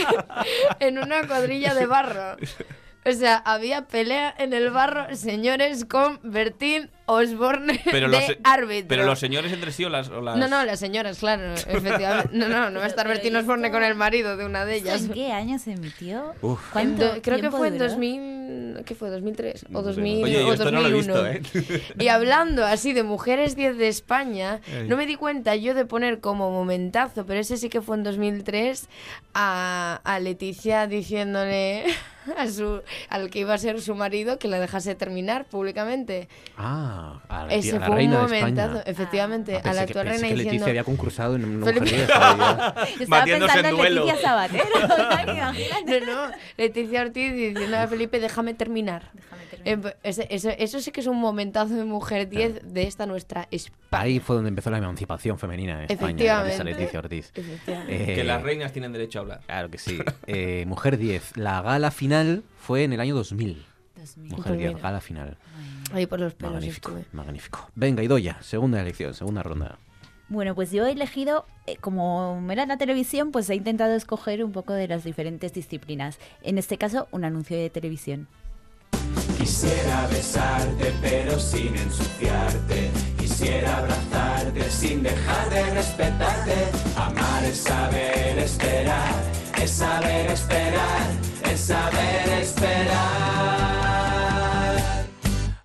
[0.79, 2.37] en una cuadrilla de barro.
[3.05, 8.87] O sea, había pelea en el barro, señores, con Bertín Osborne Pero de los, árbitro.
[8.87, 10.09] pero los señores entre sí o las...
[10.09, 12.29] o las- No, no, las señoras, claro, efectivamente.
[12.33, 15.03] No, no, no va a estar Bertín Osborne con el marido de una de ellas.
[15.03, 16.33] ¿En qué año se emitió?
[16.41, 16.59] Uf.
[16.67, 17.89] En ¿Cuánto do- creo que fue en duró?
[17.89, 19.09] 2000, ¿qué fue?
[19.09, 19.83] 2003 o sé.
[19.83, 21.23] 2000 Oye, yo o esto no lo he 2001.
[21.39, 21.81] visto, ¿eh?
[21.99, 24.87] Y hablando así de mujeres 10 de España, Ey.
[24.87, 28.03] no me di cuenta yo de poner como momentazo, pero ese sí que fue en
[28.03, 28.87] 2003
[29.33, 31.83] a, a Leticia diciéndole
[32.37, 36.27] a su al que iba a ser su marido que la dejase terminar públicamente.
[36.57, 38.83] Ah, a la, Ese a la fue un reina de momentazo, España.
[38.91, 41.97] efectivamente, Ah, a la actual reina que Leticia diciendo había concursado en una Felipe- mujer
[41.97, 42.07] 10.
[42.07, 42.75] todavía.
[42.99, 44.05] Estaba pensando en duelo.
[44.05, 44.65] Leticia Sabatero.
[45.85, 49.11] No, no, Leticia Ortiz diciendo a Felipe, déjame terminar.
[49.63, 53.47] Eh, ese- eso, eso sí que es un momentazo de mujer 10 de esta nuestra
[53.51, 53.77] España.
[53.91, 56.79] Ahí fue donde empezó la emancipación femenina en España, gracias a Efectivamente.
[56.79, 57.31] Leticia Ortiz.
[57.35, 58.11] Efectivamente.
[58.11, 59.41] Eh, Que las reinas tienen derecho a hablar.
[59.45, 59.99] Claro que sí.
[60.27, 61.37] Eh, Mujer 10.
[61.37, 62.20] La gala final
[62.59, 63.65] fue en el año 2000.
[64.17, 64.79] Mujer Pues 10, mira.
[64.79, 65.37] gala final.
[65.93, 67.05] Ahí por los pelos Magnífico, estuve.
[67.13, 67.69] magnífico.
[67.75, 69.77] Venga, Idoya, segunda elección, segunda ronda.
[70.29, 74.53] Bueno, pues yo he elegido, eh, como era la televisión, pues he intentado escoger un
[74.53, 76.17] poco de las diferentes disciplinas.
[76.41, 78.27] En este caso, un anuncio de televisión.
[79.37, 82.91] Quisiera besarte pero sin ensuciarte.
[83.19, 86.53] Quisiera abrazarte sin dejar de respetarte.
[86.95, 89.13] Amar es saber esperar,
[89.63, 91.01] es saber esperar,
[91.51, 92.97] es saber esperar.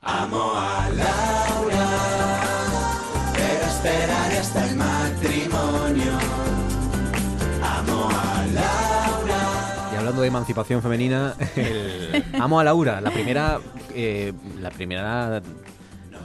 [0.03, 1.87] Amo a Laura,
[3.33, 6.13] pero esperar hasta el matrimonio.
[7.63, 9.91] Amo a Laura.
[9.93, 11.35] Y hablando de emancipación femenina,
[12.39, 13.59] amo a Laura, la primera,
[13.95, 15.41] eh, la primera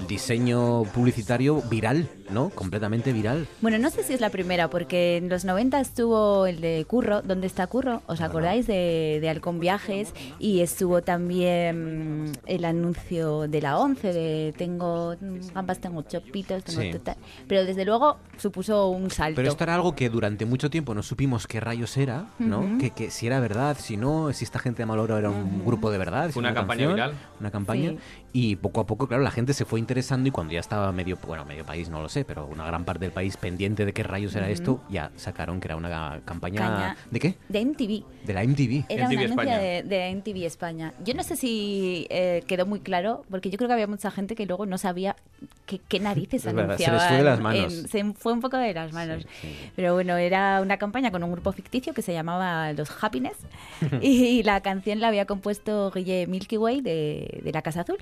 [0.08, 2.50] diseño publicitario viral, ¿no?
[2.50, 3.48] Completamente viral.
[3.62, 7.22] Bueno, no sé si es la primera, porque en los 90 estuvo el de Curro,
[7.22, 8.02] ¿dónde está Curro?
[8.08, 10.14] ¿Os acordáis de, de Halcón Viajes?
[10.40, 15.16] Y estuvo también el anuncio de la 11, de tengo
[15.54, 16.92] gambas, tengo chopitos, tengo Sí.
[16.92, 17.18] tota-
[17.48, 19.36] Pero desde luego supuso un salto.
[19.36, 22.78] Pero esto era algo que durante mucho tiempo no supimos qué rayos era, ¿no?
[22.80, 25.92] Que, que si era verdad, si no, si esta gente de Maloro era un grupo
[25.92, 26.32] de verdad.
[26.36, 27.14] una campaña canción, viral.
[27.40, 27.90] Una campaña.
[27.92, 27.98] Sí.
[28.34, 31.18] Y poco a poco, claro, la gente se fue interesando y cuando ya estaba medio,
[31.28, 34.04] bueno, medio país, no lo sé, pero una gran parte del país pendiente de qué
[34.04, 36.60] rayos era esto, ya sacaron que era una campaña...
[36.62, 36.98] Caña.
[37.10, 37.36] ¿De qué?
[37.50, 38.04] De MTV.
[38.26, 38.86] De la MTV.
[38.88, 40.94] Era un anuncio de, de MTV España.
[41.04, 44.34] Yo no sé si eh, quedó muy claro, porque yo creo que había mucha gente
[44.36, 45.18] que luego no sabía
[45.66, 47.08] qué, qué narices Es verdad, se les anunciaban.
[47.10, 47.74] fue de las manos.
[47.74, 49.28] en- se fue un poco de las manos.
[49.76, 53.36] Pero bueno, era una campaña con un grupo ficticio que se llamaba Los Happiness
[54.02, 57.98] y la canción la había compuesto Guille Milky Way de, de La Casa Azul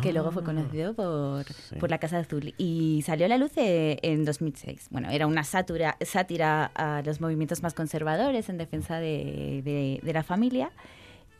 [0.00, 0.32] que luego Ah.
[0.32, 1.44] fue conocido por,
[1.78, 4.88] por La Casa Azul y salió a la luz eh, en 2006.
[4.90, 10.12] Bueno, era una sátira, sátira a los movimientos más conservadores en defensa de, de- de
[10.12, 10.70] la familia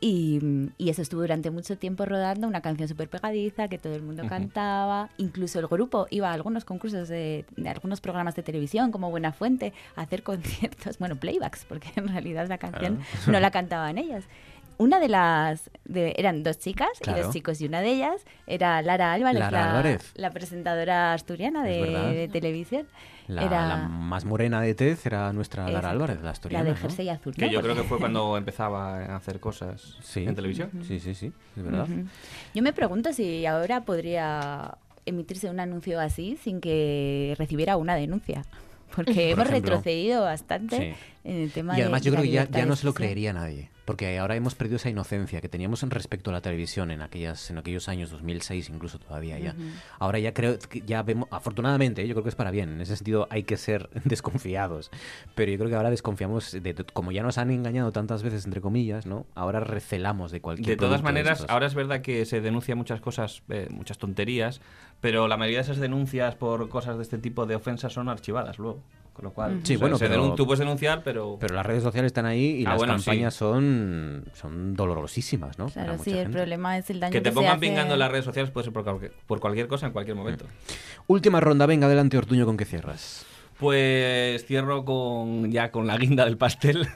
[0.01, 0.41] y,
[0.79, 4.23] y eso estuvo durante mucho tiempo rodando, una canción súper pegadiza que todo el mundo
[4.23, 4.31] Ujú.
[4.31, 5.11] cantaba.
[5.17, 9.33] Incluso el grupo iba a algunos concursos de, de algunos programas de televisión como Buena
[9.33, 12.99] Fuente a hacer conciertos, bueno, playbacks, porque en realidad la canción
[13.29, 14.25] no la cantaban ellas.
[14.83, 15.71] Una de las...
[15.85, 19.51] de- eran dos chicas y dos chicos y una de ellas era Lara Álvarez, Lara
[19.61, 20.13] la, Álvarez.
[20.15, 21.81] la presentadora asturiana de,
[22.15, 22.87] de televisión.
[23.29, 25.89] La, era la más morena de tez era nuestra Lara Exacto.
[25.91, 26.65] Álvarez, la La asturiana.
[26.65, 26.77] de ¿no?
[26.77, 27.35] jersey azul.
[27.35, 27.53] Que ¿no?
[27.53, 30.25] yo creo que fue cuando empezaba a hacer cosas Sí.
[30.25, 30.71] en televisión.
[30.87, 31.87] Sí, sí, sí, es verdad.
[32.55, 34.77] Yo me pregunto si ahora podría
[35.07, 38.43] emitirse un anuncio así sin que recibiera una denuncia.
[38.95, 39.71] Porque Por hemos ejemplo.
[39.71, 41.29] retrocedido bastante Sí.
[41.29, 42.85] en el tema Y además de, yo de creo que ya, ya de no se
[42.87, 46.41] lo creería nadie, porque ahora hemos perdido esa inocencia que teníamos en respecto a la
[46.41, 49.53] televisión en aquellas en aquellos años 2006 incluso todavía ya.
[49.53, 49.63] Ujú.
[49.99, 52.97] Ahora ya creo que ya vemos afortunadamente, yo creo que es para bien, en ese
[52.97, 54.91] sentido hay que ser desconfiados,
[55.35, 58.45] pero yo creo que ahora desconfiamos de de- como ya nos han engañado tantas veces
[58.45, 59.27] entre comillas, ¿no?
[59.35, 61.51] Ahora recelamos de cualquier De todas maneras, estos.
[61.51, 64.61] ahora es verdad que se denuncia muchas cosas, eh, muchas tonterías,
[65.03, 68.59] pero la mayoría de esas denuncias por cosas de este tipo de ofensas son archivadas
[68.59, 68.81] luego.
[69.13, 71.37] Con lo cual, Sí, o sea, bueno, se pero- tú puedes denunciar, pero...
[71.39, 73.05] pero las redes sociales están ahí y Ah, las bueno, sí.
[73.05, 75.67] campañas son son dolorosísimas, ¿no?
[75.67, 77.99] Claro, sí, el problema es el daño que que, te se pongan hace- pingando en
[78.01, 80.47] las redes sociales puede ser por cualquier, por cualquier cosa en cualquier momento.
[81.09, 83.27] Última ronda, venga, adelante Ortuño con que cierras.
[83.63, 86.89] Pues cierro con ya con la guinda del pastel.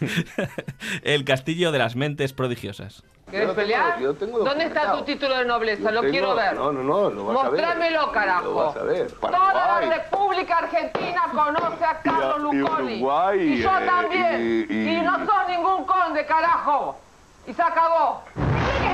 [1.02, 3.02] el castillo de las mentes prodigiosas.
[3.28, 4.00] ¿Quieres pelear?
[4.00, 5.90] ¿Dónde está tu título de nobleza?
[5.90, 6.54] Lo quiero ver.
[6.54, 7.60] No, no, no, lo vas a ver.
[7.60, 8.44] Mostrámelo, carajo.
[8.44, 9.10] Lo vas a ver.
[9.10, 9.80] Toda la.
[9.80, 12.94] República Argentina conoce a Carlos y Luconi.
[13.02, 14.66] Uruguay, Y yo eh, también.
[14.70, 17.00] y- Y, y- no sos ningún conde, carajo.
[17.48, 18.22] Y se acabó.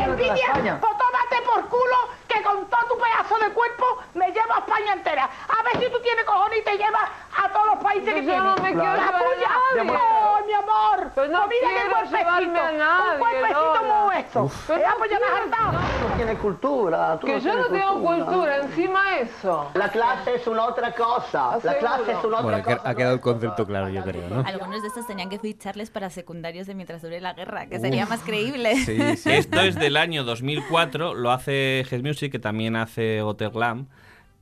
[0.06, 0.78] envidia?
[0.80, 1.97] Pues tómate por culo
[2.35, 3.85] que con todo tu pedazo de cuerpo
[4.15, 5.25] me llevo a España entera.
[5.25, 8.33] A ver si tú tienes cojones y te llevas a todos los países que Yo
[8.33, 8.43] tienes.
[8.45, 9.49] no me quiero ¡La llevar a tuya!
[9.85, 9.99] nadie.
[10.01, 11.11] ¡Oh, mi amor!
[11.15, 12.19] Pues no mira qué quiero cuerpecito.
[12.19, 14.51] llevarme a nadie, Un cuerpecito como esto.
[14.67, 15.73] Pero Eh, no pues ya me has hartado.
[16.03, 17.19] Tú tienes cultura.
[17.21, 19.71] tú Que no yo no tengo cultura, encima eso.
[19.75, 21.59] La clase es una otra cosa.
[21.63, 22.89] La clase es una otra Bueno, que- cosa.
[22.89, 24.45] ha quedado el concepto claro, yo creo, ¿no?
[24.47, 28.07] Algunos de estos tenían que ficharles para secundarios de mientras dure la guerra, que sería
[28.07, 28.73] más creíble.
[28.73, 33.86] Esto es del año 2004, lo hace Head Que también hace Hotel Glam,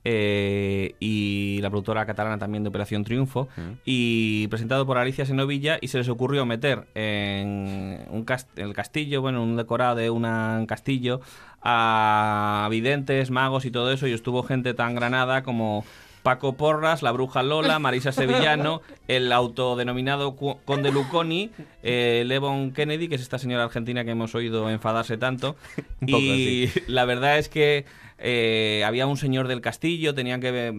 [0.03, 3.47] eh, y la productora catalana también de Operación Triunfo,
[3.85, 8.73] y presentado por Alicia Senovilla, y se les ocurrió meter en un cast- en el
[8.73, 11.21] castillo, bueno, un decorado de una- un castillo,
[11.61, 15.85] a videntes, magos y todo eso, y estuvo gente tan granada como...
[16.23, 21.51] Paco Porras, la bruja Lola, Marisa Sevillano, el autodenominado Conde Luconi,
[21.83, 25.55] eh, Levon Kennedy, que es esta señora argentina que hemos oído enfadarse tanto.
[26.05, 26.81] Y así.
[26.87, 27.85] la verdad es que
[28.23, 30.73] eh, había un señor del castillo, tenían que eh,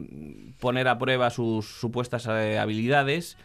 [0.61, 3.37] poner a prueba sus supuestas eh, habilidades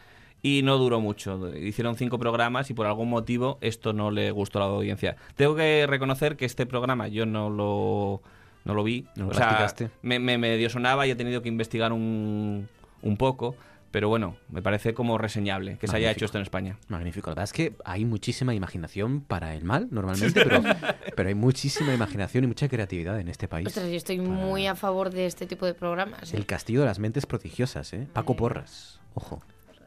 [0.43, 1.55] y no duró mucho.
[1.55, 5.15] Hicieron cinco programas y por algún motivo esto no le gustó a la audiencia.
[5.35, 8.21] Tengo que reconocer que este programa yo no lo,
[8.67, 9.07] no lo vi.
[9.15, 9.89] No lo o sea, practicaste.
[10.01, 12.67] me, me medio sonaba y he tenido que investigar un,
[13.01, 13.55] un poco.
[13.89, 16.77] Pero bueno, me parece como reseñable que se haya hecho esto en España.
[16.89, 17.29] Magnífico.
[17.29, 20.61] La verdad es que hay muchísima imaginación para el mal, normalmente, pero,
[21.15, 23.65] pero hay muchísima imaginación y mucha creatividad en este país.
[23.65, 26.33] Ostras, yo estoy muy a favor de este tipo de programas.
[26.33, 26.37] ¿eh?
[26.37, 28.07] El castillo de las mentes prodigiosas, ¿eh?
[28.11, 28.99] Paco Porras.
[29.13, 29.41] Ojo.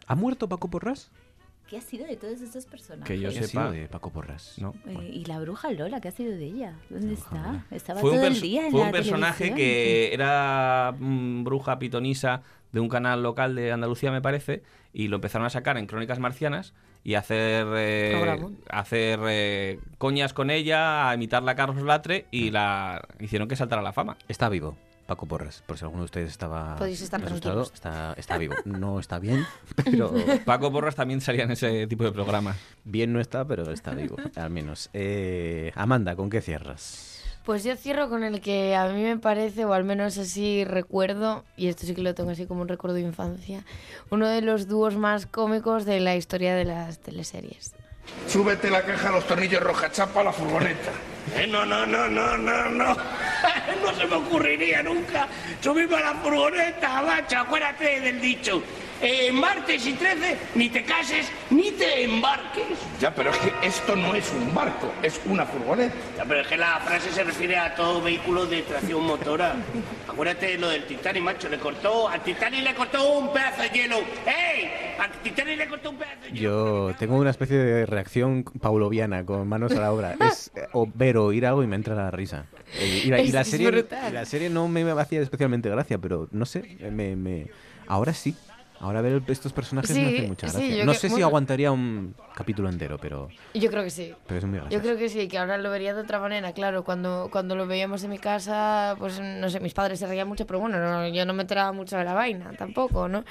[0.07, 1.11] ¿Ha muerto Paco Porras?
[1.70, 3.06] ¿Qué ha sido de todos estos personajes?
[3.06, 4.56] Que yo ¿Qué ha sepa- de Paco Porras?
[4.59, 4.74] No.
[4.88, 6.74] Eh, y la bruja Lola, ¿qué ha sido de ella?
[6.90, 7.64] ¿Dónde está?
[7.70, 9.56] Estaba Fue todo el día en fue la un personaje televisión.
[9.56, 12.42] que era mm, bruja pitonisa
[12.72, 16.18] de un canal local de Andalucía, me parece, y lo empezaron a sacar en Crónicas
[16.18, 16.74] Marcianas
[17.05, 18.38] y hacer eh,
[18.68, 23.80] hacer eh, coñas con ella, a imitarla a Carlos Latre y la hicieron que saltara
[23.80, 24.16] a la fama.
[24.28, 24.76] Está vivo.
[25.10, 28.54] Paco Porras, por si alguno de ustedes estaba Podéis estar asustado, está, está vivo.
[28.64, 29.44] No está bien,
[29.84, 30.14] pero
[30.44, 32.56] Paco Porras también salía en ese tipo de programas.
[32.84, 34.88] bien no está, pero está vivo, al menos.
[34.92, 37.24] Eh, Amanda, ¿con qué cierras?
[37.44, 41.44] Pues yo cierro con el que a mí me parece, o al menos así recuerdo,
[41.56, 43.64] y esto sí que lo tengo así como un recuerdo de infancia,
[44.10, 47.74] uno de los dúos más cómicos de la historia de las teleseries.
[48.27, 50.93] Súbete la caja a los tornillos roja chapa a la furgoneta.
[51.36, 52.97] Eh, no, no, no, no, no, no.
[53.85, 55.28] no se me ocurriría nunca
[55.60, 57.39] subirme a la furgoneta, macho.
[57.39, 58.62] Acuérdate del dicho.
[59.02, 62.64] Eh, martes y 13, ni te cases ni te embarques.
[63.01, 65.94] Ya, pero es que esto no es un barco, es una furgoneta.
[66.18, 69.55] Ya, pero es que la frase se refiere a todo vehículo de tracción motora.
[70.06, 71.48] Acuérdate de lo del Titanic, macho.
[71.48, 73.97] Le cortó, al Titanic le cortó un pedazo de hielo.
[74.27, 74.70] ¡Ey!
[74.98, 79.48] Al Titanic le cortó un pedazo de Yo tengo una especie de reacción pauloviana con
[79.48, 80.14] manos a la obra.
[80.20, 82.44] Es eh, o ver o oír algo y me entra la risa.
[82.78, 84.10] Eh, Y, la, y serie, brutal.
[84.10, 87.47] y la serie no me hacía especialmente gracia, pero no sé, me, me-
[87.89, 88.36] ahora sí.
[88.81, 90.74] Ahora ver estos personajes me Sí, hace mucha gracia.
[90.77, 94.15] yo no que- sé si aguantaría un capítulo entero, pero, Yo creo que sí.
[94.27, 94.82] pero es muy Yo gracioso.
[94.85, 96.82] creo que sí, que ahora lo vería de otra manera, claro.
[96.82, 100.47] Cuando, cuando lo veíamos en mi casa, pues no sé, mis padres se reían mucho,
[100.47, 103.24] pero bueno, no, yo no me enteraba mucho de la vaina tampoco, ¿no?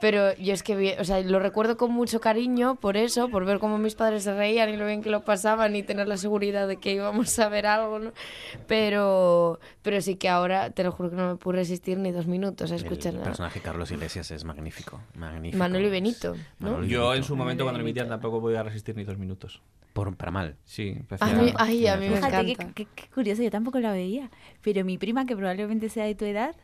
[0.00, 3.44] Pero yo es que, vi- o sea, lo recuerdo con mucho cariño por eso, por
[3.44, 6.16] ver cómo mis padres se reían y lo bien que lo pasaban y tener la
[6.16, 8.12] seguridad de que íbamos a ver algo, ¿no?
[8.66, 12.26] Pero, pero sí que ahora, te lo juro que no me pude resistir ni dos
[12.26, 13.26] minutos a escuchar El nada.
[13.26, 14.95] personaje Carlos Iglesias es magnífico.
[15.14, 15.58] Magnífico.
[15.58, 16.70] Manuel y Benito, ¿no?
[16.70, 17.14] Manuel y Yo Benito.
[17.16, 19.62] en su momento cuando lo emitían tampoco podía resistir ni dos minutos.
[19.92, 20.56] Por, para mal.
[20.64, 22.74] Sí, A mí, ay, a mí me Fíjate, encanta.
[22.74, 24.30] qué, qué- qué curioso, yo tampoco la veía.
[24.62, 26.54] Pero mi prima, que probablemente sea de tu edad,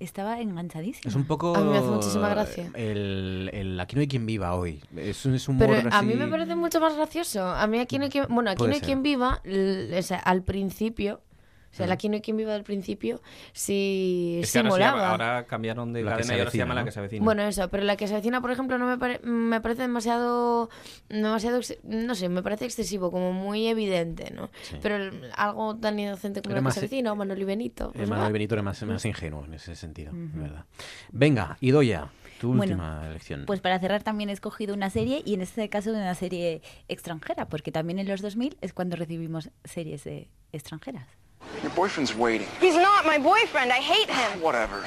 [0.00, 1.08] estaba enganchadísima.
[1.08, 1.54] Es un poco.
[1.56, 2.68] A mí me hace muchísima gracia.
[2.74, 4.82] El, el Aquí no hay quien viva hoy.
[4.96, 7.44] Es, un- es un Pero humor a mí así- me parece mucho más gracioso.
[7.46, 8.86] A mí aquí no hay quien, bueno, aquí Puede no hay ser.
[8.86, 11.20] quien viva, o sea, al principio,
[11.72, 11.92] o sea, Mm.
[11.92, 13.20] aquí no hay quien viva al principio,
[13.52, 15.10] sí, Es sí que ahora, molaba.
[15.10, 17.24] ahora cambiaron de La que cadena se y ahora se la que se avecina.
[17.24, 20.68] Bueno, eso, pero la que se avecina, por ejemplo, no me, pare- me parece demasiado,
[21.08, 24.50] demasiado, no sé, me parece excesivo, como muy evidente, ¿no?
[24.62, 24.76] Sí.
[24.82, 27.92] Pero el- algo tan inocente como Era la que se avecina, o Manuel y Benito.
[27.94, 28.32] Pues Manuel va.
[28.32, 30.64] Benito era más, más ingenuo en ese sentido, ¿verdad?
[31.12, 32.10] Venga, Idoya,
[32.40, 33.44] tu Bueno, última elección.
[33.46, 37.48] Pues para cerrar también he escogido una serie y en este caso una serie extranjera,
[37.48, 41.06] porque también en los 2000 es cuando recibimos series eh, extranjeras.
[41.62, 42.48] Your boyfriend's waiting.
[42.60, 43.70] He's not my boyfriend.
[43.72, 44.40] I hate him.
[44.40, 44.84] Whatever.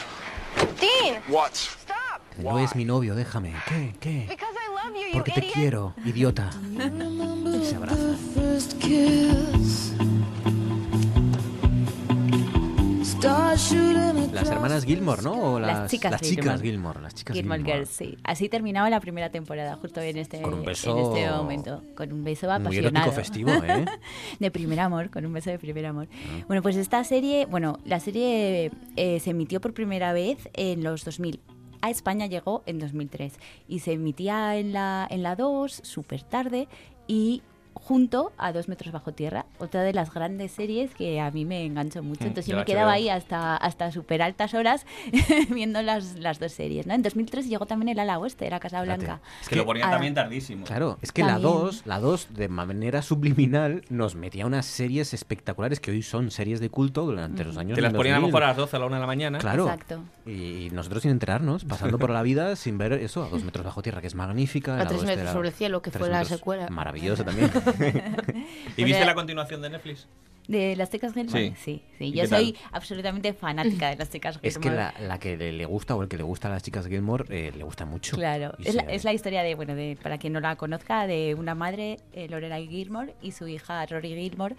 [0.80, 1.22] Dean!
[1.28, 1.56] What?
[1.56, 2.22] Stop!
[2.38, 3.54] No es mi novio, déjame.
[3.68, 3.94] ¿Qué?
[4.00, 4.26] ¿Qué?
[4.30, 5.54] Because I love you, you Porque te idiot.
[5.54, 6.50] quiero, idiota.
[6.52, 8.18] Y se abrazan.
[13.24, 15.54] Las hermanas Gilmore, ¿no?
[15.54, 16.42] O las, Las chicas las Gilmore.
[16.44, 17.02] chicas Gilmore.
[17.02, 17.78] Las chicas Gilmore Gilmore.
[17.80, 18.18] Girls, sí.
[18.24, 21.82] Así terminaba la primera temporada, justo en este, Con un en beso este momento.
[21.96, 22.90] Con un beso muy apasionado.
[22.90, 23.86] erótico festivo, ¿eh?
[24.40, 26.08] de primer amor, con un beso de primer amor.
[26.12, 26.44] Ah.
[26.48, 31.06] Bueno, pues esta serie, bueno, la serie eh, se emitió por primera vez en los
[31.06, 31.40] 2000.
[31.82, 33.34] A España llegó en 2003
[33.68, 36.68] y se emitía en la, en la 2 súper tarde
[37.08, 37.42] y
[37.74, 41.66] junto a Dos metros bajo tierra, otra de las grandes series que a mí me
[41.66, 42.24] enganchó mucho.
[42.24, 42.96] Mm, Entonces yo me quedaba HBO.
[42.96, 44.86] ahí hasta, hasta súper altas horas
[45.50, 46.86] viendo las, las dos series.
[46.88, 46.94] ¿no?
[46.94, 49.22] En 2003 llegó también el ala oeste, era Casa Blanca.
[49.42, 50.66] Es que lo ponían Ah, también tardísimo.
[50.66, 51.42] Claro, es que También.
[51.44, 56.32] la 2, la 2 de manera subliminal nos metía unas series espectaculares que hoy son
[56.32, 57.98] series de culto durante los años Te las 2000.
[57.98, 59.38] ponían a lo mejor a las 12 a la 1 de la mañana.
[59.40, 59.64] Claro.
[59.66, 60.04] Exacto.
[60.26, 63.82] Y nosotros sin enterarnos, pasando por la vida sin ver eso, a dos metros bajo
[63.82, 64.80] tierra, que es magnífica.
[64.80, 66.68] A tres metros sobre el cielo, que fue la secuela.
[66.70, 67.52] Maravillosa también.
[68.78, 70.08] ¿Y viste la continuación de Netflix?
[70.48, 71.54] De las chicas Gilmore, Sí.
[71.58, 72.04] sí, sí.
[72.08, 72.40] ¿Y Yo qué tal?
[72.44, 76.10] soy absolutamente fanática de las chicas es que la, la que le, gusta o el
[76.10, 78.18] que le gusta a las chicas Gilmore eh, le gusta mucho.
[78.18, 81.08] Claro, es la, se- es la historia de, bueno, de, para quien no la conozca,
[81.08, 84.58] de una madre, eh, Lorelai Gilmore, y su hija Rory Gilmore.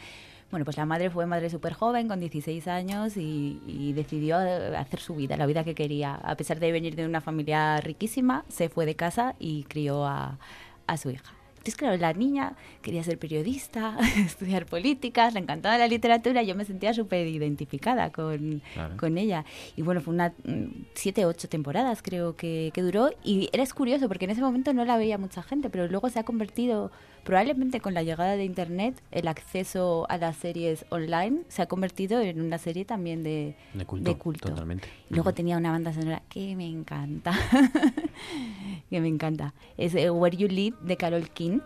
[0.50, 4.74] Bueno, pues la madre fue madre súper joven, con 16 años, y, y decidió eh,
[4.78, 6.14] hacer su vida, la vida que quería.
[6.14, 10.38] A pesar de venir de una familia riquísima, se fue de casa y crió a,
[10.86, 11.34] a su hija.
[11.64, 16.66] Entonces, claro, la niña quería ser periodista, estudiar políticas, le encantaba la literatura, yo me
[16.66, 18.98] sentía súper identificada con, Claro.
[18.98, 19.46] con ella.
[19.74, 23.08] Y bueno, fue una mm, siete, ocho temporadas creo que, que duró.
[23.24, 26.18] Y era curioso porque en ese momento no la veía mucha gente, pero luego se
[26.18, 26.92] ha convertido,
[27.24, 32.20] probablemente con la llegada de Internet, el acceso a las series online se ha convertido
[32.20, 33.84] en una serie también de, De
[34.16, 34.88] culto, totalmente.
[35.10, 35.36] Y luego Ujú.
[35.36, 37.32] tenía una banda sonora que me encanta,
[38.90, 39.54] que me encanta.
[39.76, 41.60] Es eh, Where You Lead de Carol King.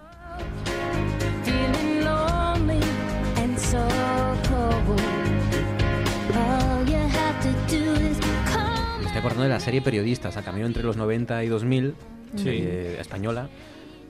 [9.01, 11.95] Me estoy acordando de la serie Periodistas, a camino entre los 90 y 2000,
[12.37, 12.45] Sí.
[12.49, 13.49] eh, española.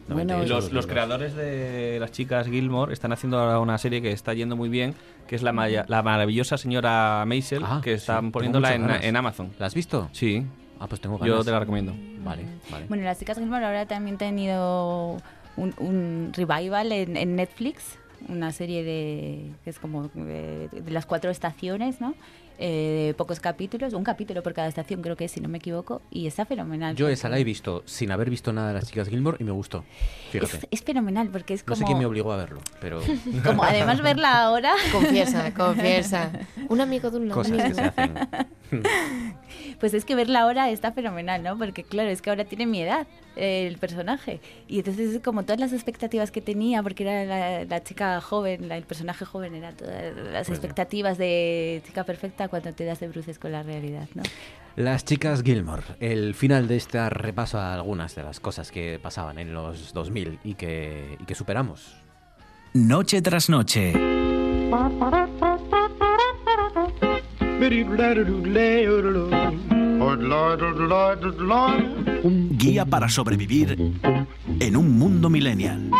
[0.08, 4.32] Bueno, los, los creadores de las chicas Gilmore están haciendo ahora una serie que está
[4.34, 4.94] yendo muy bien,
[5.26, 9.50] que es la, maya- la maravillosa señora Maisel, que están poniéndola en, Amazon.
[9.58, 10.08] ¿La has visto?
[10.12, 10.46] Sí.
[10.80, 11.44] Ah, pues tengo Yo ganas.
[11.44, 11.92] te la recomiendo.
[12.24, 12.86] Vale, vale.
[12.88, 15.16] Bueno, las chicas Gilmore ahora también han tenido
[15.56, 17.98] un, un revival en, en Netflix,
[18.28, 22.14] una serie de que es como de, de las cuatro estaciones, ¿no?
[22.60, 25.58] Eh, de pocos capítulos, un capítulo por cada estación creo que es, si no me
[25.58, 26.96] equivoco, y está fenomenal.
[26.96, 29.52] Yo esa la he visto sin haber visto nada de las chicas Gilmore y me
[29.52, 29.84] gustó.
[30.32, 30.56] Fíjate.
[30.56, 31.76] Es, es fenomenal porque es No como...
[31.76, 33.00] sé quién me obligó a verlo, pero...
[33.44, 34.72] como además verla ahora...
[34.90, 36.32] Confiesa, confiesa.
[36.68, 38.14] Un amigo de un Cosas que se hacen.
[39.80, 41.56] Pues es que verla ahora está fenomenal, ¿no?
[41.56, 43.06] Porque claro, es que ahora tiene mi edad
[43.36, 44.40] eh, el personaje.
[44.66, 48.68] Y entonces es como todas las expectativas que tenía, porque era la, la chica joven,
[48.68, 53.08] la- el personaje joven, era todas las expectativas de chica perfecta cuando te das de
[53.08, 54.22] bruces con la realidad, ¿no?
[54.74, 59.38] Las chicas Gilmore, el final de este repaso a algunas de las cosas que pasaban
[59.38, 61.96] en los 2000 y que, y que superamos.
[62.74, 63.92] Noche tras noche.
[72.50, 73.76] Guía para sobrevivir
[74.60, 75.90] en un mundo millennial.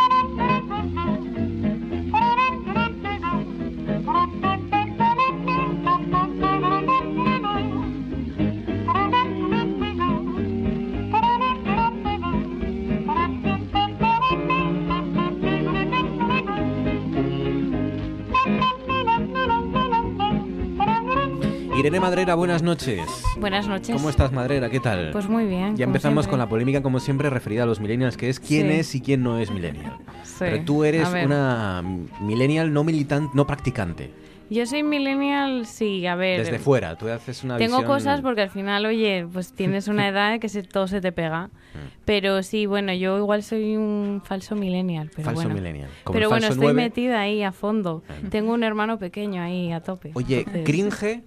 [21.79, 23.03] Irene Madrera, buenas noches.
[23.39, 23.95] Buenas noches.
[23.95, 24.69] ¿Cómo estás, Madrera?
[24.69, 25.11] ¿Qué tal?
[25.13, 25.77] Pues muy bien.
[25.77, 26.31] Ya empezamos siempre.
[26.31, 28.73] con la polémica, como siempre, referida a los millennials, que es quién Sí.
[28.75, 29.93] es y quién no es millennial.
[30.25, 31.85] Sí, Pero tú eres una
[32.21, 34.11] millennial no militante, no practicante.
[34.51, 36.41] Yo soy millennial, sí, a ver.
[36.41, 40.09] Desde fuera, tú haces una Tengo visión- cosas porque al final, oye, pues tienes una
[40.09, 41.47] edad que se, todo se te pega.
[41.47, 41.79] Mm.
[42.07, 45.11] Pero sí, bueno, yo igual soy un falso millennial.
[45.15, 45.55] Pero Falso bueno.
[45.55, 45.91] millennial.
[46.03, 46.73] Como Pero bueno, estoy 9.
[46.83, 48.03] metida ahí a fondo.
[48.31, 50.11] Tengo un hermano pequeño ahí a tope.
[50.15, 51.23] Oye, Entonces, cringe.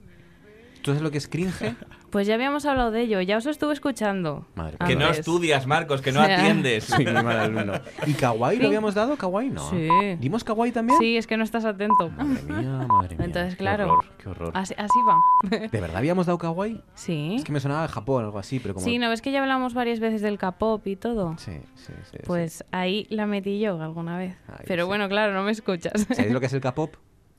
[0.81, 1.75] ¿Tú sabes lo que es cringe?
[2.11, 4.45] Pues ya habíamos hablado de ello, ya os estuve escuchando.
[4.55, 5.19] Madre Que no antes.
[5.19, 6.83] estudias, Marcos, que no O sea, atiendes.
[6.83, 7.71] Sí, mi mal alumno.
[8.05, 8.61] ¿Y kawaii Sí.
[8.63, 9.15] lo habíamos dado?
[9.15, 9.69] ¿Kawaii no?
[9.69, 9.87] Sí.
[10.19, 10.99] ¿Dimos kawaii también?
[10.99, 12.09] Sí, es que no estás atento.
[12.09, 13.25] Madre mía, madre mía.
[13.27, 13.93] Entonces, qué claro.
[13.93, 14.51] horror, qué horror.
[14.53, 15.57] Así, así va.
[15.69, 16.81] ¿De verdad habíamos dado kawaii?
[16.95, 17.35] Sí.
[17.37, 18.85] Es que me sonaba de Japón o algo así, pero como...
[18.85, 21.35] Sí, ¿no ves que ya hablamos varias veces del K-pop y todo?
[21.37, 22.17] Sí, sí, sí.
[22.25, 24.35] Pues ahí la metí yo alguna vez.
[24.67, 24.87] Pero sí.
[24.87, 26.05] bueno, claro, no me escuchas.
[26.13, 26.93] ¿Sabéis lo que es el K-pop?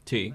[0.07, 0.33] Sí.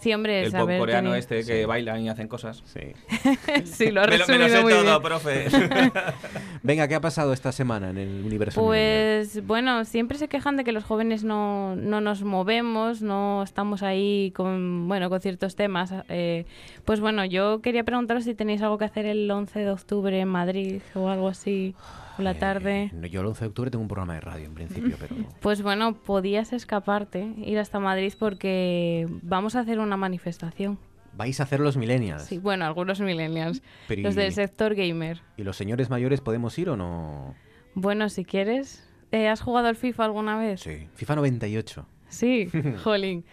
[0.00, 2.62] Sí, hombre, El pop coreano este que bailan y hacen cosas.
[2.66, 2.92] Sí.
[3.64, 5.02] sí, lo has me, lo, me lo resumido sé muy todo, bien.
[5.02, 5.46] profe.
[6.62, 8.60] Venga, ¿qué ha pasado esta semana en el universo?
[8.62, 13.82] Pues bueno, siempre se quejan de que los jóvenes no, no nos movemos, no estamos
[13.82, 15.92] ahí con, bueno, con ciertos temas.
[16.08, 16.44] eh,
[16.84, 20.28] pues bueno, yo quería preguntaros si tenéis algo que hacer el 11 de octubre en
[20.28, 21.74] Madrid o algo así,
[22.16, 22.90] por la tarde.
[22.92, 25.14] No, Yo el 11 de octubre tengo un programa de radio en principio, pero...
[25.40, 30.78] Pues bueno, podías escaparte, ir hasta Madrid porque vamos a hacer una manifestación.
[31.16, 32.22] Vais a hacer los millennials.
[32.24, 35.20] Sí, bueno, algunos millennials, Pero los y- del sector gamer.
[35.36, 37.34] ¿Y los señores mayores podemos ir o no?
[37.74, 40.60] Bueno, si quieres, eh, ¿has jugado al FIFA alguna vez?
[40.60, 40.88] Sí.
[40.96, 41.86] FIFA 98.
[42.08, 42.48] Sí,
[42.82, 43.24] jolín.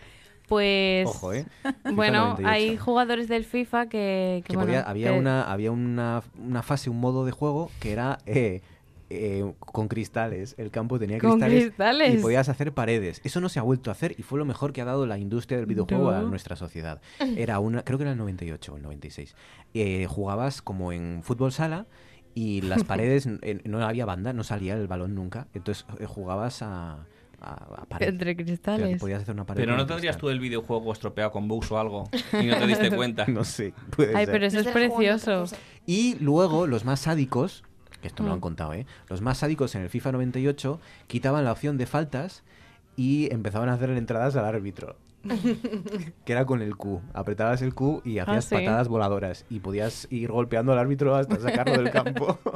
[0.48, 1.46] Pues Ojo, ¿eh?
[1.96, 2.48] Bueno, 98.
[2.50, 6.62] hay jugadores del FIFA que, que, Que bueno, podía- había que- una, había una, una
[6.62, 8.62] fase, un modo de juego que era eh,
[9.12, 10.56] eh, con cristales.
[10.58, 12.14] El campo tenía ¿Con cristales, cristales?
[12.16, 13.22] y podías hacer paredes.
[13.24, 15.18] Eso no se ha vuelto a hacer y fue lo mejor que ha dado la
[15.18, 17.02] industria del videojuego a nuestra sociedad.
[17.38, 19.36] Era una, creo que era el 98 o el 96.
[19.74, 21.86] Eh, jugabas como en fútbol sala
[22.34, 25.48] y las paredes eh, no había banda, no salía el balón nunca.
[25.54, 27.06] Entonces eh, jugabas a,
[27.42, 28.08] a, a pared.
[28.10, 29.00] Entre O sea, que cristales.
[29.00, 32.10] podías hacer una pared Pero no tendrías tú el videojuego estropeado con bugs o algo
[32.42, 33.26] y no te diste cuenta.
[33.28, 34.34] No sé, puede Ay, ser.
[34.34, 35.46] pero eso es precioso.
[35.86, 37.64] Y luego los más sádicos,
[38.02, 38.42] que esto me lo han Mm.
[38.42, 38.86] contado, ¿eh?
[39.10, 42.44] Los más sádicos en el FIFA 98 quitaban la opción de faltas
[42.98, 44.96] y empezaban a hacer entradas al árbitro.
[46.26, 47.00] que era con el Q.
[47.14, 48.56] Apretabas el Q y hacías ¿sí?
[48.56, 52.40] patadas voladoras y podías ir golpeando al árbitro hasta sacarlo del campo.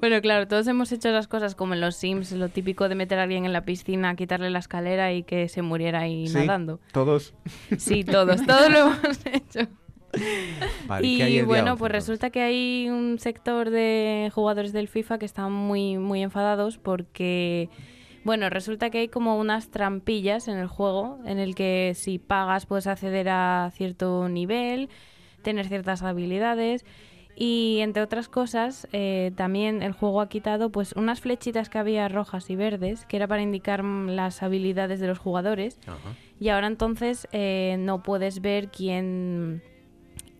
[0.00, 3.18] Bueno, claro, todos hemos hecho las cosas como en los Sims, lo típico de meter
[3.18, 6.80] a alguien en la piscina, quitarle la escalera y que se muriera ahí Sí, nadando.
[6.92, 7.34] Todos.
[7.76, 9.68] Sí, todos, todos lo hemos hecho.
[10.86, 14.88] Vale, ¿qué hay y bueno, 11, pues resulta que hay un sector de jugadores del
[14.88, 17.68] FIFA que están muy, muy enfadados porque,
[18.24, 22.66] bueno, resulta que hay como unas trampillas en el juego en el que si pagas
[22.66, 24.88] puedes acceder a cierto nivel,
[25.42, 26.84] tener ciertas habilidades
[27.36, 32.06] y entre otras cosas eh, también el juego ha quitado pues unas flechitas que había
[32.08, 35.78] rojas y verdes que era para indicar las habilidades de los jugadores
[36.38, 39.62] y ahora entonces eh, no puedes ver quién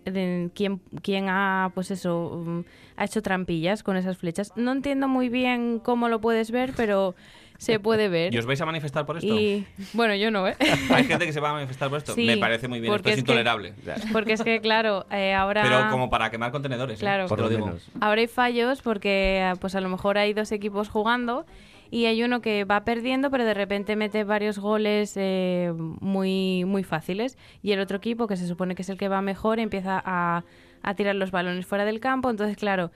[0.05, 2.61] quién, quién ha, pues eso, mm,
[2.97, 4.53] ha hecho trampillas con esas flechas.
[4.57, 7.15] No entiendo muy bien cómo lo puedes ver, pero
[7.59, 8.35] se puede ver.
[8.35, 9.35] ¿Y os vais a manifestar por esto?
[9.35, 10.57] Y bueno, yo no, ¿eh?
[10.91, 12.15] Hay gente que se va a manifestar por esto.
[12.15, 13.75] Sí, Me parece muy bien, esto es es que- intolerable.
[14.13, 15.63] Porque es que, claro, eh, ahora...
[15.63, 16.99] Pero como para quemar contenedores.
[16.99, 17.01] ¿eh?
[17.01, 17.27] Claro.
[17.27, 17.73] Te lo digo.
[18.01, 21.45] Ahora hay fallos porque pues a lo mejor hay dos equipos jugando
[21.91, 26.85] y hay uno que va perdiendo pero de repente mete varios goles eh, muy, muy
[26.85, 30.01] fáciles y el otro equipo que se supone que es el que va mejor empieza
[30.05, 30.45] a,
[30.83, 32.31] a tirar los balones fuera del campo.
[32.31, 32.91] Entonces, claro,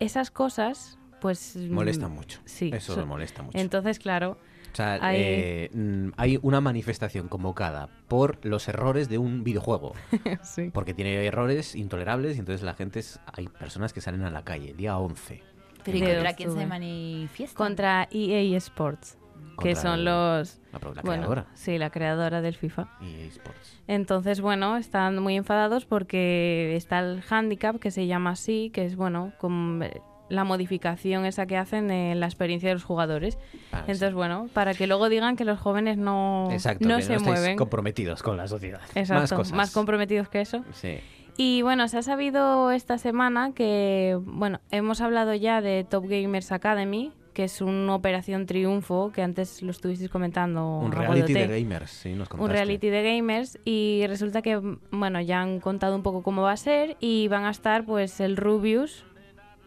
[0.00, 1.56] esas cosas pues...
[1.56, 2.40] mm, Molesta mucho.
[2.44, 2.70] Sí.
[2.72, 3.58] Eso so- molesta mucho.
[3.58, 4.38] Entonces, claro...
[4.72, 9.94] O sea, hay- eh, mm, hay una manifestación convocada por los errores de un videojuego.
[10.42, 10.70] Sí.
[10.72, 14.44] Porque tiene errores intolerables y entonces la gente, es- hay personas que salen a la
[14.44, 15.42] calle día 11.
[15.92, 17.56] Pero ¿y contra quién se manifiesta?
[17.56, 19.18] Contra EA Sports,
[19.58, 20.60] que Contra son el- los...
[20.72, 21.46] la la bueno, creadora.
[21.54, 22.88] Sí, la creadora del FIFA.
[23.00, 23.78] EA Sports.
[23.88, 28.96] Entonces, bueno, están muy enfadados porque está el handicap, que se llama así, que es,
[28.96, 33.38] bueno, con eh, la modificación esa que hacen en la experiencia de los jugadores.
[33.70, 37.14] Ah, Entonces, bueno, para que luego digan que los jóvenes no, Exacto, no que se
[37.14, 37.56] no mueven.
[37.56, 38.80] comprometidos con la sociedad.
[38.96, 39.56] Exacto, Más cosas.
[39.56, 40.64] más comprometidos que eso.
[40.72, 40.98] Sí.
[41.36, 46.50] Y bueno, se ha sabido esta semana que, bueno, hemos hablado ya de Top Gamers
[46.50, 50.78] Academy, que es una operación triunfo, que antes lo estuvisteis comentando.
[50.78, 52.52] Un reality de gamers, sí, nos Un contaste.
[52.54, 54.56] reality de gamers y resulta que,
[54.90, 58.20] bueno, ya han contado un poco cómo va a ser y van a estar pues
[58.20, 59.04] el Rubius,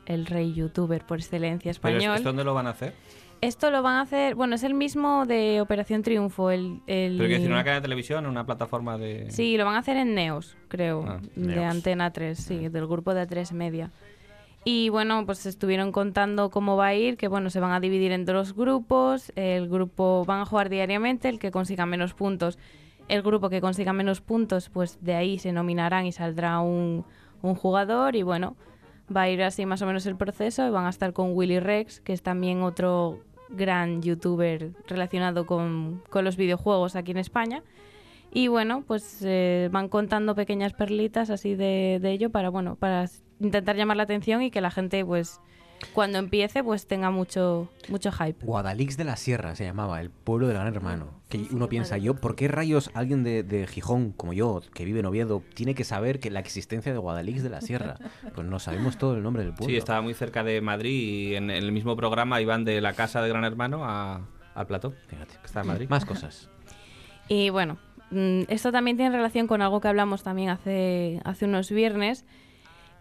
[0.08, 2.14] el rey youtuber por excelencia ¿Pero español.
[2.16, 2.96] es- esto dónde lo van a hacer?
[3.42, 6.82] Esto lo van a hacer, bueno, es el mismo de Operación Triunfo, el...
[6.88, 9.32] el- ¿Pero quiero decir una cadena de televisión, una plataforma de...?
[9.32, 11.72] Sí, lo van a hacer en Neos, creo, Ah, de Neos.
[11.74, 13.92] Antena 3, sí, del grupo de A3 Media.
[14.66, 18.12] Y bueno, pues estuvieron contando cómo va a ir, que bueno, se van a dividir
[18.12, 22.60] en dos grupos, el grupo van a jugar diariamente, el que consiga menos puntos,
[23.08, 27.06] el grupo que consiga menos puntos, pues de ahí se nominarán y saldrá un,
[27.42, 28.58] un jugador y bueno,
[29.16, 31.60] va a ir así más o menos el proceso y van a estar con Willy
[31.62, 33.18] Rex, que es también otro
[33.50, 37.64] gran youtuber relacionado con, con los videojuegos aquí en España.
[38.32, 43.06] Y bueno, pues eh, van contando pequeñas perlitas así de, de ello para, bueno, para
[43.40, 45.42] intentar llamar la atención y que la gente, pues,
[45.94, 48.46] cuando empiece, pues tenga mucho, mucho hype.
[48.46, 51.20] Guadalix de la Sierra se llamaba, el pueblo del gran hermano.
[51.30, 55.00] Que uno piensa, yo, ¿por qué rayos alguien de, de Gijón, como yo, que vive
[55.00, 57.96] en Oviedo, tiene que saber que la existencia de Guadalix de la Sierra?
[58.36, 59.72] Pues no sabemos todo el nombre del pueblo.
[59.72, 63.22] Sí, estaba muy cerca de Madrid y en el mismo programa iban de la casa
[63.22, 64.22] de Gran Hermano a,
[64.56, 64.94] al plató.
[65.08, 65.88] Fíjate, que está en Madrid.
[65.90, 66.50] Más cosas.
[67.32, 67.78] Y bueno,
[68.10, 72.26] mm, esto también tiene relación con algo que hablamos también hace, hace unos viernes,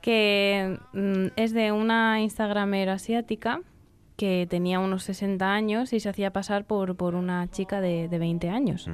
[0.02, 3.60] que mm, es de una Instagramer asiática
[4.16, 8.18] que tenía unos 60 años y se hacía pasar por, por una chica de, de
[8.18, 8.88] 20 años.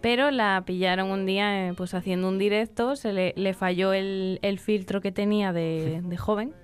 [0.00, 4.38] Pero la pillaron un día eh, pues haciendo un directo, se le, le falló el,
[4.42, 6.54] el filtro que tenía de, de joven.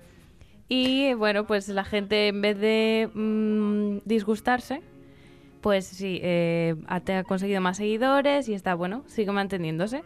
[0.69, 4.81] Y bueno, pues la gente en vez de mm, disgustarse,
[5.61, 10.03] pues sí, eh, ha, conseguido más seguidores y está, bueno, sigue manteniéndose.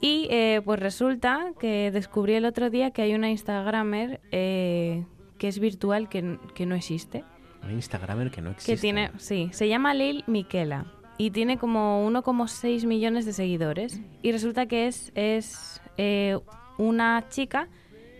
[0.00, 5.04] Y eh, pues resulta que descubrí el otro día que hay una Instagramer eh,
[5.38, 7.24] que es virtual, que, que no existe.
[7.62, 8.74] Un Instagramer que no existe.
[8.74, 10.86] Que tiene, sí, se llama Lil Miquela
[11.18, 14.00] y tiene como 1,6 millones de seguidores.
[14.22, 16.38] Y resulta que es, es eh,
[16.78, 17.68] una chica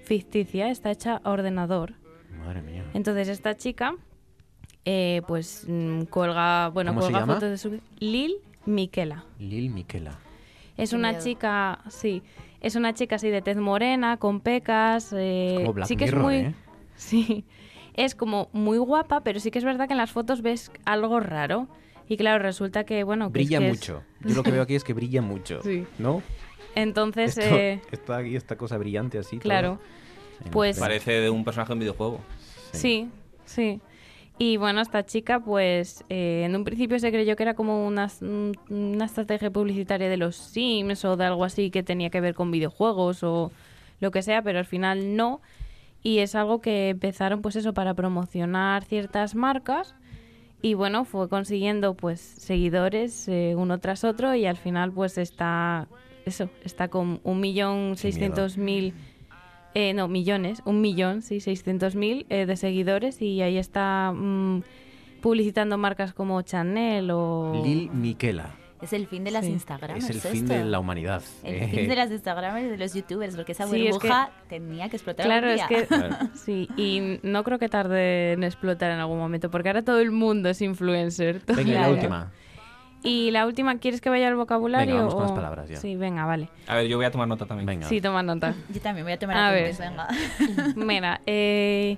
[0.04, 1.94] ficticia, está hecha a ordenador.
[2.44, 2.84] Madre mía.
[2.92, 3.94] Entonces esta chica,
[4.84, 7.34] eh, pues mm, colga, bueno, ¿Cómo se colga llama?
[7.36, 8.34] fotos de su Lil
[8.66, 9.24] Miquela.
[9.38, 10.18] Lil Miquela.
[10.80, 11.24] Es Qué una miedo.
[11.24, 12.22] chica, sí,
[12.60, 15.14] es una chica así de tez morena, con pecas.
[15.16, 16.54] eh, como Black sí que Mirror, es muy, ¿eh?
[16.96, 17.44] sí,
[17.94, 21.20] es como muy guapa, pero sí que es verdad que en las fotos ves algo
[21.20, 21.68] raro.
[22.08, 24.02] Y claro, resulta que bueno, que es Brilla que es- mucho.
[24.20, 25.60] Yo lo que veo aquí es que brilla mucho.
[25.62, 25.86] Sí.
[25.98, 26.22] ¿No?
[26.74, 29.36] Entonces, Esto, eh, esto aquí, esta cosa brillante así.
[29.36, 29.42] todo.
[29.42, 29.80] claro,
[30.52, 32.20] pues Parece de un personaje de un videojuego.
[32.72, 33.08] Sí,
[33.44, 33.80] sí.
[34.42, 38.10] Y bueno, esta chica, pues eh, en un principio se creyó que era como una,
[38.22, 42.34] un- una estrategia publicitaria de los Sims o de algo así que tenía que ver
[42.34, 43.52] con videojuegos o
[44.00, 45.42] lo que sea, pero al final no.
[46.02, 49.94] Y es algo que empezaron, pues eso, para promocionar ciertas marcas.
[50.62, 55.86] Y bueno, fue consiguiendo pues seguidores eh, uno tras otro y al final pues está,
[56.24, 58.94] eso, está con un millón seiscientos mil
[59.74, 64.62] eh, no, millones, un millón, sí, seiscientos mil eh, de seguidores y ahí está mm,
[65.20, 67.60] publicitando marcas como Chanel o...
[67.64, 68.56] Lil Miquela.
[68.80, 69.52] Es el fin de las Sí.
[69.52, 70.08] Instagramers.
[70.08, 70.54] Es el fin esto.
[70.56, 71.22] de la humanidad.
[71.44, 74.30] El fin de las Instagramers y de los youtubers, porque esa Sí, es que- burbuja
[74.48, 75.86] tenía que explotar Claro, es que
[76.34, 80.10] sí, y no creo que tarde en explotar en algún momento, porque ahora todo el
[80.12, 81.42] mundo es influencer.
[81.54, 82.32] Venga, la última.
[83.02, 84.94] Y la última, ¿quieres que vaya al vocabulario?
[84.94, 85.76] Venga, vamos con o- las palabras ya.
[85.76, 86.48] Sí, venga, vale.
[86.66, 87.66] A ver, yo voy a tomar nota también.
[87.66, 87.86] Venga.
[87.88, 88.54] Sí, toma nota.
[88.74, 89.72] Yo también voy a tomar A ver.
[89.74, 90.74] apuntes, venga.
[90.76, 91.96] Mira, eh,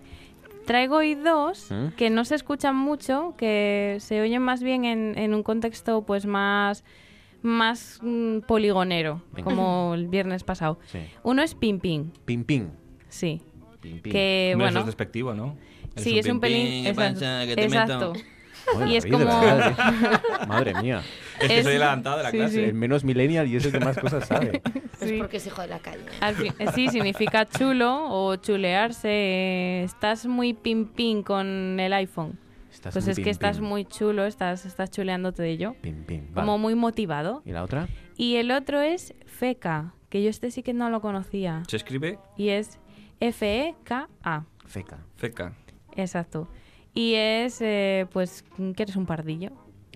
[0.64, 1.88] traigo hoy dos ¿Mm?
[1.96, 6.24] que no se escuchan mucho, que se oyen más bien en, en un contexto pues
[6.24, 6.84] más,
[7.42, 9.44] más mm, poligonero, Venga.
[9.44, 10.78] como el viernes pasado.
[10.86, 11.00] Sí.
[11.24, 12.68] Uno es Pim Pim, Pim pim.
[13.08, 13.40] sí.
[13.80, 14.12] Pim, pim.
[14.12, 15.56] Que Hombre, eso bueno, es despectivo, ¿no?
[15.96, 16.84] sí, es un pelín...
[16.84, 17.46] ¿qué exacto, pasa?
[17.46, 18.12] ¿Qué te exacto.
[18.86, 19.18] Y es como...
[19.24, 20.46] verdad, ¿eh?
[20.48, 21.02] Madre mía.
[21.40, 22.54] Es que Es- soy el adelantado de la sí, clase.
[22.54, 22.60] sí.
[22.64, 24.62] El menos millennial y es el que más cosas sabe.
[25.00, 26.04] Es porque es hijo de la calle.
[26.20, 29.08] Al fin- eh, sí, significa chulo o chulearse.
[29.08, 32.38] eh, estás muy pim pim con el iPhone.
[32.70, 35.74] Estás pues es que estás muy chulo, estás, estás chuleándote de ello.
[35.82, 36.26] Pim, pim.
[36.32, 36.46] Vale.
[36.46, 37.42] Como muy motivado.
[37.44, 37.88] ¿Y la otra?
[38.16, 41.64] Y el otro es FECA, que yo este sí que no lo conocía.
[41.68, 42.18] ¿Se escribe?
[42.36, 42.78] Y es
[43.20, 44.44] F-E-K-A.
[44.66, 44.98] Feca.
[45.16, 45.52] Feca.
[45.96, 46.48] Exacto.
[46.94, 48.44] Y es, eh, pues,
[48.76, 49.50] que eres un pardillo.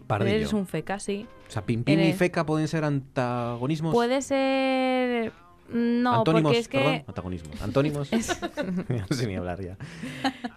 [0.07, 0.35] Pardillo.
[0.37, 1.27] Eres un FECA, sí.
[1.49, 3.93] O sea, pim pim y Eres- feca pueden ser antagonismos.
[3.93, 5.33] Puede ser...
[5.69, 6.79] No, Antónimos, porque es que...
[6.79, 7.61] perdón, antagonismos.
[7.63, 8.09] Antónimos.
[8.13, 8.41] Es-
[8.89, 9.77] no sé ni hablar ya.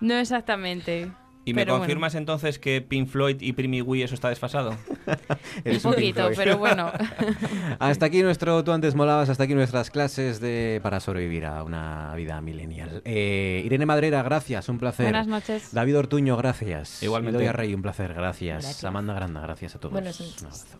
[0.01, 1.11] No exactamente.
[1.45, 1.83] ¿Y me Pero bueno.
[1.85, 4.75] confirmas entonces que Pink Floyd y Primi Wee eso está desfasado?
[5.63, 6.91] Eres Un un poquito, pero bueno.
[7.79, 12.13] Hasta aquí nuestro Tú antes molabas, hasta aquí nuestras clases de para sobrevivir a una
[12.15, 13.01] vida millennial.
[13.05, 15.05] Eh, Irene Madrera, gracias, un placer.
[15.05, 15.73] Buenas noches.
[15.73, 17.01] David Ortuño, gracias.
[17.01, 17.37] Igualmente.
[17.37, 18.63] Bedoya Rey, un placer, gracias.
[18.63, 18.83] Gracias.
[18.83, 19.93] Amanda Granda, gracias a todos.
[19.93, 20.75] Buenas Un noches.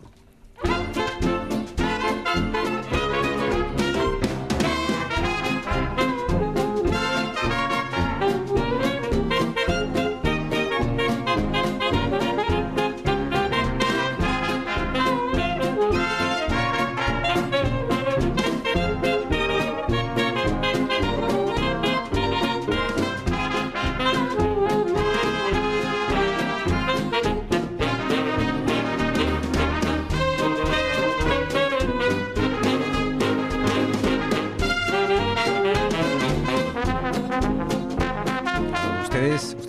[0.62, 0.99] abrazo.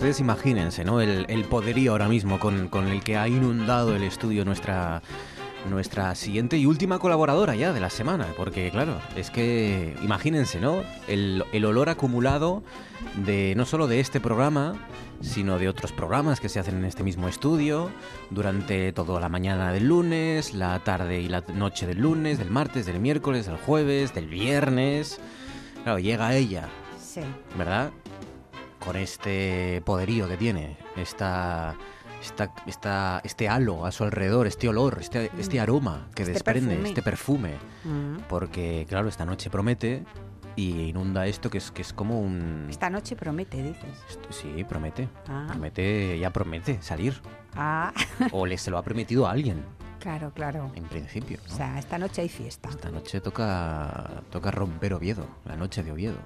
[0.02, 1.00] Ustedes, imagínense, ¿no?
[1.00, 5.00] El, el poderío ahora mismo con, con el que ha inundado el estudio nuestra,
[5.70, 8.26] nuestra siguiente y última colaboradora ya de la semana.
[8.36, 10.82] Porque, claro, es que imagínense, ¿no?
[11.06, 12.64] El, el olor acumulado
[13.24, 14.74] de no solo de este programa,
[15.20, 17.88] sino de otros programas que se hacen en este mismo estudio
[18.30, 22.86] durante toda la mañana del lunes, la tarde y la noche del lunes, del martes,
[22.86, 25.20] del miércoles, del jueves, del viernes.
[25.84, 26.68] Claro, llega ella,
[27.00, 27.20] Sí.
[27.56, 27.92] ¿verdad?
[28.84, 31.76] Con este poderío que tiene, esta,
[32.20, 36.70] esta, esta- este halo a su alrededor, este olor, este, este aroma que Este desprende,
[36.70, 36.88] perfume.
[36.88, 37.54] este perfume.
[37.84, 38.16] Mm.
[38.28, 40.04] Porque, claro, esta noche promete
[40.56, 42.66] y inunda esto que es, que es como un...
[42.68, 44.18] Esta noche promete, dices.
[44.30, 45.08] Sí, promete.
[45.28, 45.46] Ah.
[45.48, 47.20] Promete, ya promete salir.
[47.54, 47.92] Ah,
[48.32, 49.64] O le se lo ha prometido a alguien,
[50.02, 50.70] claro, claro.
[50.74, 51.38] en principio.
[51.48, 51.54] ¿no?
[51.54, 52.68] O sea, esta noche hay fiesta.
[52.68, 56.16] Esta noche toca, toca romper Oviedo, la noche de Oviedo.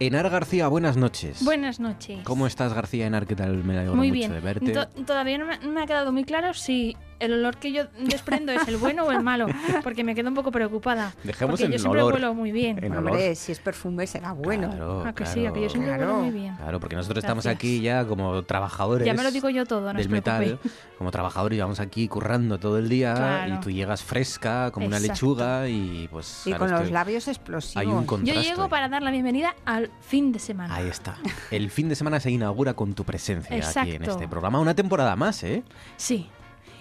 [0.00, 1.44] Enar García, buenas noches.
[1.44, 2.20] Buenas noches.
[2.24, 3.26] ¿Cómo estás, García Enar?
[3.26, 3.62] ¿Qué tal?
[3.64, 4.32] Me alegro Muy mucho bien.
[4.32, 4.72] de verte.
[4.72, 8.66] To- todavía no me ha quedado muy claro si el olor que yo desprendo es
[8.68, 9.46] el bueno o el malo,
[9.82, 11.14] porque me quedo un poco preocupada.
[11.24, 12.14] Dejemos porque en yo siempre olor.
[12.14, 12.82] huelo muy bien.
[12.82, 13.36] En Hombre, olor.
[13.36, 14.68] si es perfume será bueno.
[14.70, 15.50] Claro, Ah, que sí, claro.
[15.50, 16.18] a que yo siempre huelo Claro.
[16.22, 16.56] muy bien.
[16.56, 19.98] Claro, porque nosotros estamos aquí ya como trabajadores Ya me lo digo yo todo, no
[19.98, 20.58] del metal,
[20.98, 23.54] como trabajadores llevamos aquí currando todo el día Claro.
[23.54, 27.76] y tú llegas fresca como una lechuga y pues Y con los labios explosivos.
[27.76, 30.74] hay un Yo llego para dar la bienvenida al fin de semana.
[30.74, 31.16] Ahí está.
[31.50, 34.60] El fin de semana se inaugura con tu presencia aquí en este programa.
[34.60, 35.62] Una temporada más, ¿eh?
[35.96, 36.28] Sí.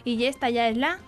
[0.05, 0.99] Y esta ya es la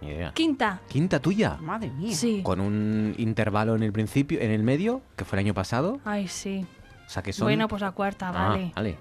[0.00, 0.32] Ni idea.
[0.32, 0.80] quinta.
[0.88, 1.56] Quinta tuya.
[1.60, 2.14] Madre mía.
[2.14, 2.40] Sí.
[2.42, 6.00] Con un intervalo en el principio, en el medio, que fue el año pasado.
[6.04, 6.66] Ay, sí.
[7.06, 7.46] O sea que son.
[7.46, 8.72] Bueno, pues la cuarta, Ah, vale.
[8.74, 8.98] vale.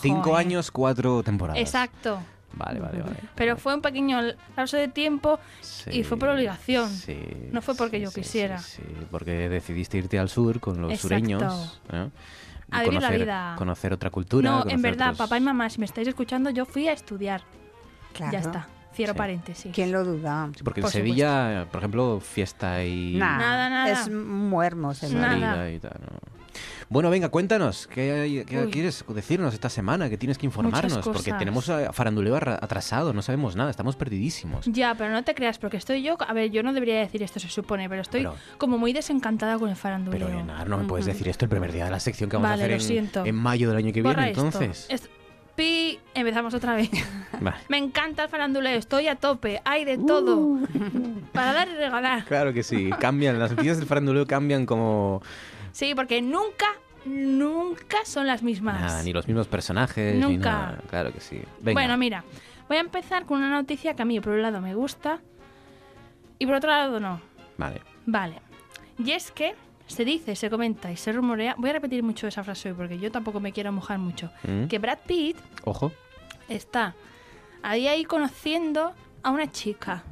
[0.00, 0.46] Cinco Joder.
[0.46, 1.60] años, cuatro temporadas.
[1.60, 2.18] Exacto.
[2.56, 3.16] Vale, vale, vale.
[3.34, 4.20] Pero fue un pequeño
[4.56, 5.38] lapso de tiempo
[5.90, 6.88] y fue por obligación.
[6.88, 7.18] Sí,
[7.50, 8.58] no fue porque sí, yo sí, quisiera.
[8.58, 11.08] Sí, porque decidiste irte al sur con los Exacto.
[11.08, 11.80] sureños.
[11.92, 12.06] ¿no?
[12.06, 12.10] Y
[12.70, 13.54] A vivir la conocer, vida.
[13.58, 14.50] conocer otra cultura.
[14.50, 17.42] no, en verdad, otros- papá y mamá, si me estáis escuchando, yo fui a estudiar.
[18.14, 18.32] Claro.
[18.32, 18.68] Ya está.
[18.94, 19.18] Cierro Sí.
[19.18, 19.72] paréntesis.
[19.74, 20.48] ¿Quién lo duda?
[20.56, 23.92] Sí, porque en Sevilla, por ejemplo, fiesta y Nada, Nada, nada.
[23.92, 25.06] Es muy hermoso.
[25.06, 25.30] el Nada.
[25.32, 25.98] salida y tal.
[26.00, 26.18] ¿no?
[26.90, 30.08] Bueno, venga, cuéntanos, ¿qué, hay- qué quieres decirnos esta semana?
[30.08, 30.98] ¿Qué tienes que informarnos?
[31.08, 34.66] Porque tenemos a faranduleo atrasado, no sabemos nada, estamos perdidísimos.
[34.66, 36.16] Ya, pero no te creas, porque estoy yo.
[36.24, 39.58] A ver, yo no debería decir esto, se supone, pero estoy Pero- como muy desencantada
[39.58, 40.28] con el faranduleo.
[40.28, 42.50] Pero Enar, no me puedes decir esto el primer día de la sección que vamos
[42.50, 43.20] Vale, a lo hacer siento.
[43.22, 44.44] en, en mayo del año que Borra viene, esto.
[44.44, 44.86] entonces.
[44.90, 45.10] Es-
[45.56, 46.90] Pi, empezamos otra vez.
[47.40, 47.56] Vale.
[47.68, 50.36] Me encanta el faranduleo, estoy a tope, hay de todo.
[50.36, 50.66] Uh.
[51.32, 52.24] Para dar y regalar.
[52.24, 55.22] Claro que sí, cambian, las noticias del faranduleo cambian como
[55.72, 56.66] Sí, porque nunca,
[57.04, 58.80] nunca son las mismas.
[58.80, 60.52] nada, ni los mismos personajes, ni Nunca.
[60.52, 60.78] nada.
[60.88, 61.40] Claro que sí.
[61.60, 61.80] Venga.
[61.80, 62.24] Bueno, mira,
[62.68, 65.20] Voy a empezar con una noticia que a mí por un lado me gusta
[66.38, 67.20] y por otro lado no.
[67.58, 67.82] Vale.
[68.06, 68.40] Vale.
[68.98, 69.54] Y es que
[69.86, 72.98] se dice, se comenta y se rumorea, voy a repetir mucho esa frase hoy porque
[72.98, 74.66] yo tampoco me quiero mojar mucho, Mm.
[74.66, 75.92] que Brad Pitt Ojo.
[76.48, 76.94] está
[77.62, 78.92] ahí ahí conociendo
[79.22, 80.02] a una chica,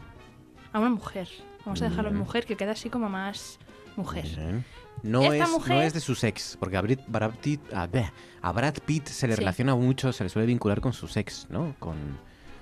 [0.72, 1.28] a una mujer.
[1.64, 2.18] Vamos a dejarlo en Mm.
[2.18, 3.58] mujer, que queda así como más
[3.96, 4.24] mujer.
[4.26, 4.64] Bien.
[5.02, 8.74] No Esta es, mujer- no es de su ex, porque a Brad, Pitt, a, Brad
[8.84, 9.40] Pitt se le Sí.
[9.40, 11.74] relaciona mucho, se le suele vincular con su ex, ¿no?
[11.78, 11.96] Con,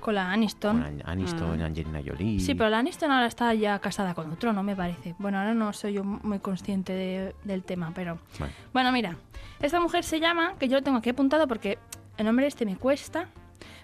[0.00, 0.82] Con la Aniston.
[0.82, 2.40] con Aniston, Angelina Jolie.
[2.40, 5.14] Sí, pero la Aniston ahora está ya casada con otro, no me parece.
[5.18, 8.18] Bueno, ahora no soy yo muy consciente de- del tema, pero...
[8.38, 8.54] Bueno.
[8.72, 9.16] Bueno, mira,
[9.60, 11.78] esta mujer se llama, que yo lo tengo aquí apuntado porque
[12.16, 13.28] el nombre este me cuesta.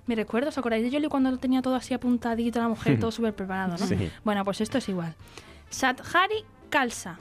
[0.07, 3.11] Me recuerdo, ¿os acordáis de Jolie cuando lo tenía todo así apuntadito, la mujer, todo
[3.13, 3.87] súper preparado, no?
[3.87, 4.11] Sí.
[4.25, 5.15] Bueno, pues esto es igual.
[5.69, 7.19] Sadhari Kalsa.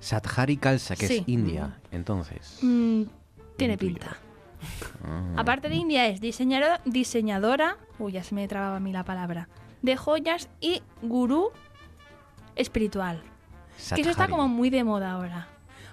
[0.00, 1.16] Sadhari Kalsa, que Sí.
[1.18, 2.58] es India, entonces.
[2.62, 3.02] Mm,
[3.56, 4.16] tiene pinta.
[5.04, 5.34] Ah.
[5.36, 9.48] Aparte de India es diseñadora, diseñadora, uy, ya se me trababa a mí la palabra,
[9.82, 11.50] de joyas y gurú
[12.56, 13.22] espiritual.
[13.94, 15.48] Que eso está como muy de moda ahora.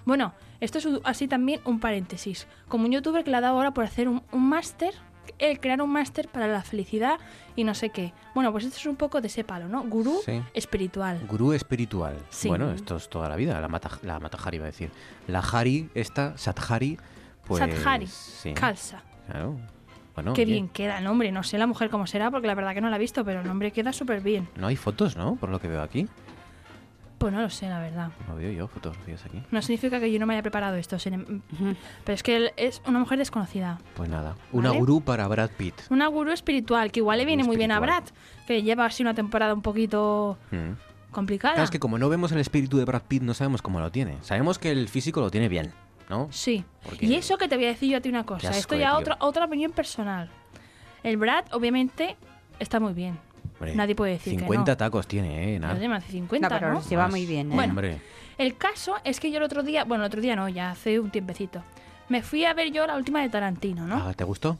[0.06, 2.48] Bueno, esto es así también un paréntesis.
[2.68, 4.94] Como un youtuber que le ha dado ahora por hacer un, un máster,
[5.40, 7.20] el crear un máster para la felicidad
[7.56, 8.14] y no sé qué.
[8.34, 9.84] Bueno, pues esto es un poco de ese palo, ¿no?
[9.84, 10.42] Gurú Sí.
[10.54, 11.20] espiritual.
[11.28, 12.16] Gurú espiritual.
[12.30, 12.48] Sí.
[12.48, 14.92] Bueno, esto es toda la vida, la, mata, la Matahari iba a decir.
[15.28, 16.98] La Hari, esta, Sadhari,
[17.46, 17.60] pues...
[17.60, 19.02] Sadhari, sí, Kalsa.
[19.30, 19.58] Claro.
[20.16, 21.32] Bueno, Qué oye, bien queda el nombre.
[21.32, 23.42] No sé la mujer cómo será, porque la verdad que no la he visto, pero
[23.42, 24.48] el nombre queda súper bien.
[24.56, 25.36] No hay fotos, ¿no?
[25.36, 26.08] Por lo que veo aquí.
[27.18, 28.12] Pues no lo sé, la verdad.
[28.28, 29.42] No veo yo fotografías aquí.
[29.52, 31.00] No significa que yo no me haya preparado esto.
[31.00, 31.42] sin em-
[32.04, 33.80] Pero es que él es una mujer desconocida.
[33.96, 34.80] Pues nada, una Vale.
[34.80, 35.74] gurú para Brad Pitt.
[35.90, 37.80] Una gurú espiritual, que igual le viene muy bien a.
[37.80, 38.04] Brad,
[38.48, 41.12] que lleva así una temporada un poquito Mm.
[41.12, 41.54] complicada.
[41.56, 43.92] Claro, es que como no vemos el espíritu de Brad Pitt, no sabemos cómo lo
[43.92, 44.18] tiene.
[44.22, 45.72] Sabemos que el físico lo tiene bien,
[46.10, 46.28] ¿no?
[46.32, 46.64] Sí.
[46.84, 48.52] Porque- Y eso que te voy a decir yo a ti una cosa.
[48.52, 50.30] Esto ya otra, otra opinión personal.
[51.04, 52.16] El Brad, obviamente,
[52.60, 53.18] está muy bien.
[53.60, 54.78] Hombre, Nadie puede decir 50 que no.
[54.78, 55.60] tacos tiene, ¿eh?
[55.60, 56.02] Nada.
[56.02, 56.82] 50, No, pero ¿no?
[56.82, 57.56] se lleva muy bien, ¿eh?
[57.56, 58.02] Bueno, Hombre,
[58.38, 61.00] el caso es que yo el otro día, bueno, el otro día no, ya hace
[61.00, 61.64] un tiempecito,
[62.10, 63.96] me fui a ver yo la última de Tarantino, ¿no?
[63.96, 64.58] ah, ¿te gustó?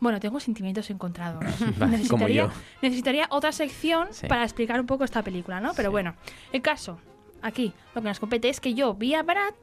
[0.00, 1.44] Bueno, tengo sentimientos encontrados.
[1.78, 2.50] Como necesitaría, yo.
[2.82, 4.28] necesitaría otra sección Sí.
[4.28, 5.72] para explicar un poco esta película, ¿no?
[5.74, 6.14] Pero bueno,
[6.52, 7.00] el caso,
[7.42, 9.54] aquí, lo que nos compete es que yo vi a Brad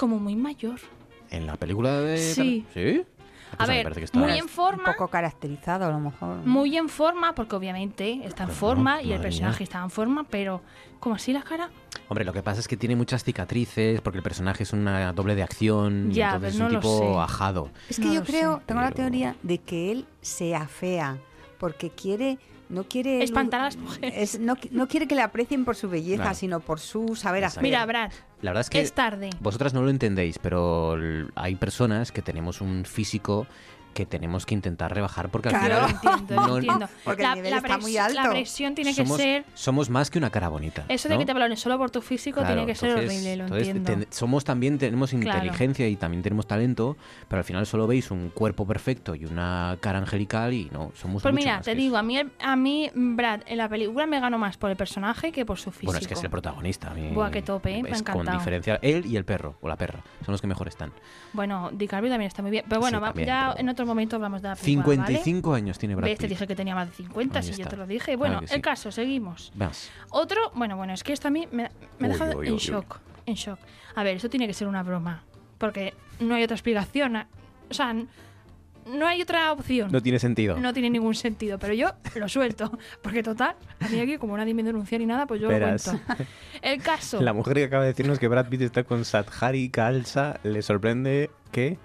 [0.00, 0.80] como muy mayor.
[1.30, 2.16] ¿En la película de...
[2.18, 2.66] Sí.
[2.74, 3.04] ¿Sí?
[3.52, 5.98] A Pues me ver, parece que está- muy en forma, Un poco caracterizado, a lo
[6.00, 6.36] mejor.
[6.46, 9.64] muy en forma, porque obviamente está en forma no, y el personaje mía.
[9.64, 10.62] está en forma, pero
[11.00, 11.68] como así la cara,
[12.08, 15.36] Hombre, lo que pasa es que tiene muchas cicatrices, porque el personaje es una doble
[15.36, 17.18] de acción, y Ya, entonces pero es un tipo sé.
[17.20, 17.70] ajado.
[17.88, 18.62] Es que No yo creo, sé.
[18.66, 21.18] tengo la teoría de que él se afea
[21.58, 22.38] porque quiere,
[22.70, 24.14] no quiere espantar a las mujeres.
[24.34, 26.36] es- no, no quiere que le aprecien por su belleza, Claro.
[26.36, 27.62] sino por su saber hacer.
[27.62, 28.10] Mira, Brad,
[28.42, 29.30] La verdad es que es tarde.
[29.40, 30.96] vosotras no lo entendéis, pero
[31.34, 33.46] hay personas que tenemos un físico
[33.94, 35.88] que tenemos que intentar rebajar porque al Claro.
[35.88, 36.88] final Lo entiendo, lo no- entiendo.
[37.04, 38.22] Porque el nivel está pres- muy alto.
[38.22, 39.44] La presión tiene somos, que ser...
[39.54, 40.84] somos más que una cara bonita.
[40.88, 41.18] Eso de ¿no?
[41.20, 43.68] que te valoren solo por tu físico Claro, tiene que ser entonces- horrible, lo entonces
[43.68, 44.04] entiendo.
[44.04, 45.38] ten- somos también, tenemos Claro.
[45.38, 46.96] inteligencia y también tenemos talento,
[47.28, 51.22] pero al final solo veis un cuerpo perfecto y una cara angelical y no, somos
[51.22, 54.20] Pues mucho mira, más te digo, a mí, a mí Brad en la película me
[54.20, 55.72] ganó más por el personaje que por su eso.
[55.72, 55.86] físico.
[55.92, 56.90] Bueno, es que es el protagonista.
[56.90, 57.82] a mí Buah, qué tope, ¿eh?
[57.82, 58.38] me ha es Con encantado.
[58.38, 60.92] diferencia, él y el perro, o la perra, son los que mejor están.
[61.32, 62.64] Bueno, DiCaprio también está muy bien.
[62.68, 65.54] Pero bueno, Sí, va- también, ya pero- en otro momento hablamos de la película, 55
[65.54, 65.94] años tiene.
[65.94, 66.18] Brad ¿Ves?
[66.18, 66.30] Te Pitt.
[66.30, 67.70] dije que tenía más de 50, Ahí si yo está.
[67.70, 68.16] te lo dije.
[68.16, 68.54] Bueno, Claro que sí.
[68.54, 69.52] el caso, seguimos.
[69.54, 69.90] Vas.
[70.10, 72.58] Otro, bueno, bueno, es que esto a mí me, me ha dejado uy, en uy,
[72.58, 72.98] shock.
[73.26, 73.58] En shock.
[73.94, 75.22] A ver, eso tiene que ser una broma.
[75.58, 77.16] Porque no hay otra explicación.
[77.16, 77.94] O sea,
[78.86, 79.92] no hay otra opción.
[79.92, 80.56] No tiene sentido.
[80.58, 82.72] No tiene ningún sentido, pero yo lo suelto.
[83.02, 85.86] Porque total, a mí aquí, como nadie me denuncia ni nada, pues yo Verás.
[85.86, 86.24] lo cuento.
[86.62, 87.20] El caso.
[87.22, 91.30] La mujer que acaba de decirnos que Brad Pitt está con Sadhari Kalsa le sorprende
[91.52, 91.78] que...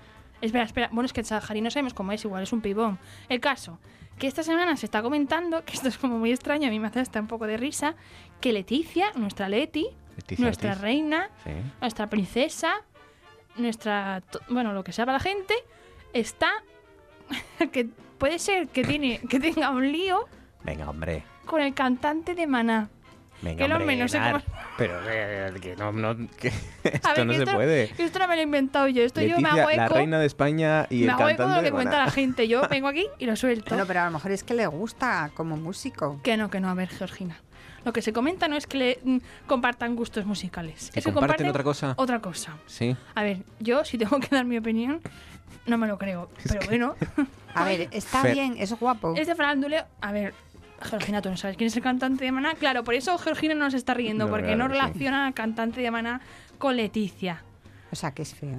[0.45, 0.89] Espera, espera.
[0.91, 2.99] Bueno, es que Sahari no sabemos cómo es, igual es un pibón.
[3.29, 3.79] El caso,
[4.17, 6.87] que esta semana se está comentando, que esto es como muy extraño, a mí me
[6.87, 7.95] hace hasta un poco de risa,
[8.41, 10.81] que Leticia, nuestra Leti, Leticia nuestra Ortiz.
[10.81, 11.51] reina, Sí.
[11.81, 12.73] nuestra princesa,
[13.57, 14.23] nuestra...
[14.49, 15.53] Bueno, lo que sea para la gente,
[16.13, 16.49] está...
[17.71, 17.85] que
[18.17, 20.25] puede ser que, tiene, que tenga un lío
[20.63, 21.23] Venga, hombre.
[21.45, 22.89] con el cantante de Maná.
[23.41, 24.41] Venga, Que el hombre no sé cómo-
[24.77, 26.47] Pero eh, que no, no, que
[26.83, 27.89] esto ver, no que se esto, puede.
[27.89, 29.81] que esto no me lo he inventado yo, esto yo me Leticia, hago eco.
[29.81, 32.05] la reina de España y me el hago eco de cantante lo que de cuenta
[32.05, 32.47] la gente.
[32.47, 33.69] Yo vengo aquí y lo suelto.
[33.69, 36.19] Bueno, pero a lo mejor es que le gusta como músico.
[36.23, 37.37] Que no, que no, a ver, Georgina.
[37.83, 40.89] Lo que se comenta no es que le mm, compartan gustos musicales.
[40.91, 41.93] ¿Que es que comparten comparten otra cosa?
[41.97, 42.57] Otra cosa.
[42.65, 42.95] Sí.
[43.13, 45.01] A ver, yo si tengo que dar mi opinión,
[45.67, 46.29] no me lo creo.
[46.47, 46.95] Pero bueno.
[47.53, 49.13] A ver, está Fer- bien, es guapo.
[49.15, 50.33] Este faránduleo, a ver,
[50.81, 52.53] Georgina, tú no sabes quién es el cantante de Maná.
[52.55, 54.71] Claro, por eso Georgina no se está riendo, No, porque claro no sí.
[54.73, 56.21] relaciona al cantante de Maná
[56.57, 57.43] con Leticia.
[57.91, 58.57] O sea, que es feo.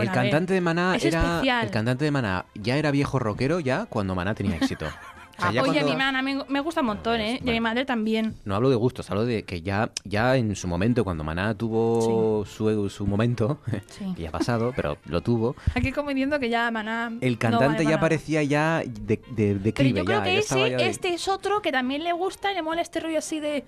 [0.00, 1.64] el cantante de Maná es era especial.
[1.66, 4.86] el cantante de Maná ya era viejo rockero ya cuando Maná tenía éxito.
[5.36, 7.40] O sea, ya Oye, cuando- mi mana me, me gusta un montón, ¿eh?
[7.44, 8.36] Y a mi madre también.
[8.44, 12.44] No hablo de gustos, hablo de que ya, ya en su momento, cuando Maná tuvo
[12.46, 13.58] su, su momento,
[13.88, 14.04] Sí.
[14.14, 17.12] que ya ha pasado, pero lo tuvo, Aquí como diciendo que ya Maná.
[17.20, 19.98] el no cantante vale ya parecía ya de, de, Pero declive.
[20.00, 22.54] yo creo ya, que ese, ya de- este es otro que también le gusta y
[22.54, 23.64] le mola este rollo así de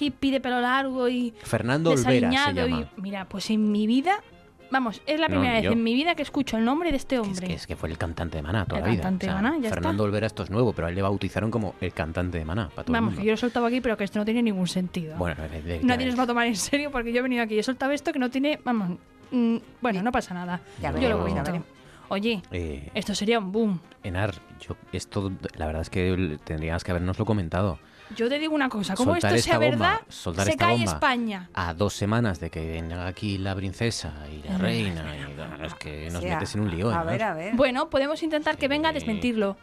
[0.00, 2.90] hippie de pelo largo y Fernando Olvera se desaliñado y llama.
[2.96, 4.22] mira, pues en mi vida,
[4.70, 7.18] vamos, es la No, primera vez en mi vida que escucho el nombre de este
[7.18, 7.52] hombre.
[7.54, 9.02] Es que fue el cantante de Maná toda El la vida.
[9.02, 10.08] cantante de O sea, Maná, ya Fernando está.
[10.08, 12.84] Olvera esto es nuevo, pero a él le bautizaron como el cantante de Maná, para
[12.84, 13.26] todo Vamos, el que mundo.
[13.26, 15.16] yo lo he soltado aquí, pero que esto no tiene ningún sentido.
[15.16, 17.42] Bueno, de- de- Nadie de- nos va a tomar en serio porque yo he venido
[17.42, 18.98] aquí y he soltado esto que no tiene, vamos,
[19.30, 20.60] mm, bueno, no pasa nada.
[20.80, 21.42] Ya yo lo cuento.
[21.44, 21.66] veremos.
[22.10, 23.80] Oye, Eh, esto sería un boom.
[24.02, 24.34] Enar,
[24.66, 27.78] yo, esto, la verdad es que tendrías que habernoslo comentado.
[28.16, 30.92] Yo te digo una cosa, como Soltar esto sea bomba, verdad, se cae bomba.
[30.92, 31.50] España.
[31.54, 34.60] A dos semanas de que venga aquí la princesa y la Mm.
[34.60, 36.90] reina, y, es que nos metes en un lío.
[36.90, 37.54] a ver, a ver.
[37.54, 39.56] Bueno, podemos intentar que venga a desmentirlo.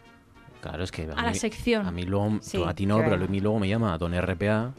[0.61, 1.85] Claro, es que A la sección.
[1.87, 4.73] A mí luego, Sí, a ti no, pero a mí luego me llama Don RPA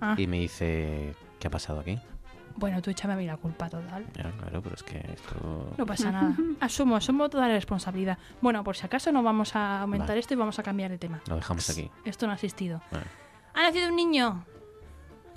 [0.00, 0.14] Ah.
[0.18, 1.98] y me dice, ¿qué ha pasado aquí?
[2.58, 4.04] Bueno, tú échame a mí la culpa total.
[4.16, 5.72] Ya, claro, pero es que esto...
[5.78, 6.34] No pasa nada.
[6.60, 8.18] Asumo, asumo toda la responsabilidad.
[8.40, 10.20] Bueno, por si acaso no vamos a aumentar Vale.
[10.20, 11.20] esto y vamos a cambiar de tema.
[11.28, 11.88] Lo dejamos aquí.
[12.04, 12.82] Esto no ha existido.
[12.90, 13.04] Vale.
[13.54, 14.44] Ha nacido un niño.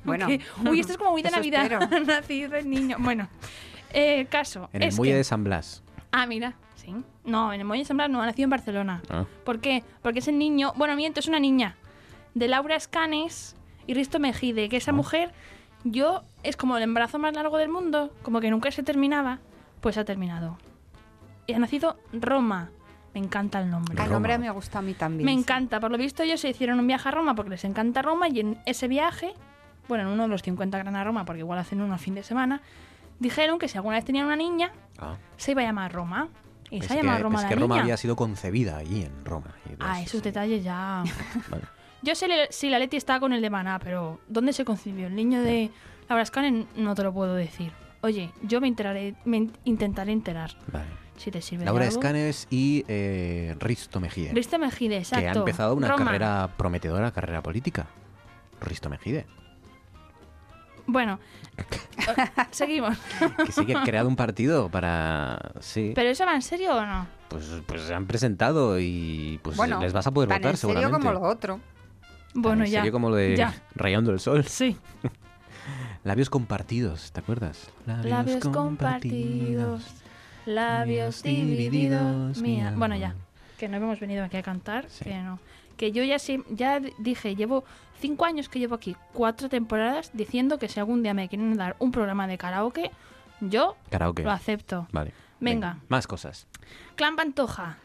[0.03, 0.27] Bueno.
[0.27, 1.63] Uy, esto es como muy de Navidad.
[1.71, 1.79] espero.
[1.95, 2.97] Ha nacido el niño.
[2.99, 3.27] Bueno,
[3.93, 4.69] eh, caso.
[4.73, 5.83] En el muelle que- de San Blas.
[6.11, 6.55] Ah, mira.
[6.75, 6.95] Sí.
[7.23, 9.03] No, en el muelle de San Blas no, ha nacido en Barcelona.
[9.11, 9.25] Ah.
[9.45, 9.83] ¿Por qué?
[10.01, 11.75] Porque es el niño, bueno, miento, es una niña,
[12.33, 14.79] de Laura Escanes y Risto Mejide, que Ah.
[14.79, 15.31] esa mujer,
[15.83, 19.39] yo, es como el embarazo más largo del mundo, como que nunca se terminaba,
[19.81, 20.57] pues ha terminado.
[21.47, 22.69] Y ha nacido Roma.
[23.13, 24.01] Me encanta el nombre.
[24.01, 25.25] El nombre me gusta a mí también.
[25.25, 25.39] Me sí.
[25.39, 25.79] encanta.
[25.81, 28.39] Por lo visto ellos se hicieron un viaje a Roma porque les encanta Roma y
[28.39, 29.33] en ese viaje,
[29.89, 31.97] bueno, en uno de los 50 que van a Roma, porque igual hacen uno a
[31.97, 32.61] fin de semana,
[33.19, 35.15] dijeron que si alguna vez tenían una niña, Ah.
[35.35, 36.29] se iba a llamar Roma.
[36.69, 37.83] Y Es se ha llamado Roma es la que Roma niña.
[37.83, 39.47] había sido concebida allí en Roma.
[39.69, 41.03] y Ah, esos detalles ya.
[41.49, 41.63] Vale.
[42.01, 45.07] Yo sé le- si la Leti está con el de Maná, pero ¿dónde se concibió?
[45.07, 45.69] El niño de
[46.09, 47.71] Laura Scanen no te lo puedo decir.
[48.01, 50.51] Oye, yo me enteraré, me in- intentaré enterar.
[50.71, 50.85] Vale.
[51.17, 51.99] Si te sirve Laura de algo.
[52.01, 54.31] Escanes y eh, Risto Mejide.
[54.33, 55.21] Risto Mejide, exacto.
[55.21, 56.05] Que ha empezado una Roma.
[56.05, 57.85] carrera prometedora, carrera política.
[58.59, 59.27] Risto Mejide.
[60.87, 61.19] Bueno,
[62.51, 62.97] seguimos.
[63.45, 65.51] Que sí que ha creado un partido para...
[65.59, 65.91] Sí.
[65.93, 67.05] ¿Pero eso va en serio o no?
[67.29, 70.57] Pues, pues se han presentado y pues Bueno, les vas a poder tan votar en
[70.57, 71.07] serio seguramente.
[71.07, 71.59] como lo otro.
[72.33, 72.79] Bueno, en ya.
[72.79, 73.53] serio como lo de ya.
[73.75, 74.45] Rayando el Sol.
[74.45, 74.77] Sí.
[76.03, 77.69] Labios compartidos, ¿te acuerdas?
[77.85, 79.83] Labios compartidos,
[80.45, 82.73] labios divididos, mía.
[82.75, 83.13] Bueno, ya,
[83.59, 85.39] que no hemos venido aquí a cantar, que no.
[85.77, 87.63] Que yo ya sí, ya dije, llevo
[87.99, 91.75] cinco años que llevo aquí, cuatro temporadas, diciendo que si algún día me quieren dar
[91.77, 92.89] un programa de karaoke,
[93.39, 94.23] yo Karaoke.
[94.23, 94.87] lo acepto.
[94.91, 95.13] Vale.
[95.39, 95.77] Venga.
[95.87, 96.47] Más cosas.
[96.95, 97.77] Clan Pantoja.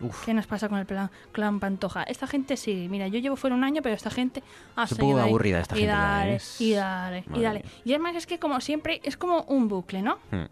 [0.00, 0.24] Uf.
[0.24, 2.02] ¿Qué nos pasa con el plan Clan Pantoja?
[2.04, 4.42] Esta gente sí, mira, yo llevo fuera un año, pero esta gente
[4.76, 5.28] ha Es un poco ahí.
[5.28, 6.40] aburrida esta y gente Dale, ¿eh?
[6.58, 7.64] Y dale, y dale.
[7.84, 10.18] Y además es que como siempre, es como un bucle, ¿no?
[10.30, 10.46] Hmm.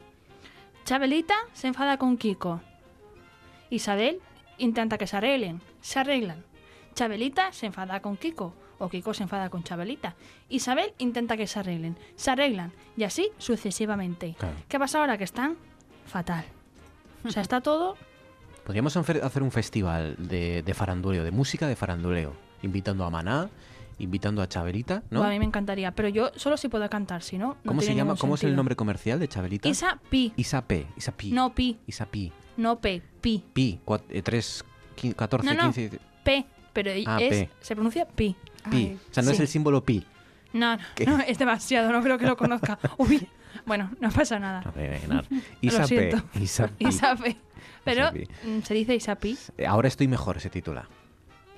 [0.85, 2.61] Chabelita se enfada con Kiko.
[3.71, 4.21] Isabel
[4.59, 5.61] intenta que se arreglen.
[5.81, 6.45] Se arreglan.
[6.95, 8.55] Chabelita se enfada con Kiko.
[8.79, 10.15] O Kiko se enfada con Chabelita.
[10.49, 11.97] Isabel intenta que se arreglen.
[12.17, 12.73] Se arreglan.
[12.97, 14.35] Y así sucesivamente.
[14.39, 14.55] Claro.
[14.69, 15.19] ¿Qué pasa ahora?
[15.19, 15.57] Que están
[16.07, 16.45] fatal.
[17.25, 17.97] O sea, está todo
[18.69, 22.35] Podríamos hacer un festival de, de faranduleo, de música de faranduleo.
[22.61, 23.49] Invitando a Maná,
[23.99, 25.21] invitando a Chabelita, ¿no?
[25.21, 27.81] Bueno, a mí me encantaría, pero yo solo si puedo cantar, si no, no ¿Cómo
[27.81, 28.15] se llama?
[28.17, 29.67] ¿Cómo es el nombre comercial de Chabelita?
[29.71, 30.35] Isa Pi.
[30.37, 30.87] Isa P.
[30.99, 31.33] Isa Pi.
[31.33, 32.31] No Pi, Isa Pi.
[32.59, 33.43] no P, Pi.
[33.55, 33.81] Pi.
[34.23, 34.65] 3,
[35.17, 35.99] 14, No, no, 15...
[36.23, 37.51] P, pero Ah, es, P.
[37.63, 38.37] se pronuncia Pi.
[38.71, 38.99] Pi.
[39.11, 40.05] O sea, no es el símbolo Pi.
[40.53, 42.79] No, no, no, es demasiado, no creo que lo conozca.
[42.99, 43.27] Uy,
[43.65, 44.63] bueno, no pasa nada.
[45.09, 45.23] Lo
[45.63, 46.15] Isa P.
[46.35, 46.87] Isa Pi.
[46.87, 47.37] Isa P.
[47.85, 49.37] Pero mm, se dice Isa Pi.
[49.57, 50.89] Eh, Ahora estoy mejor, se titula.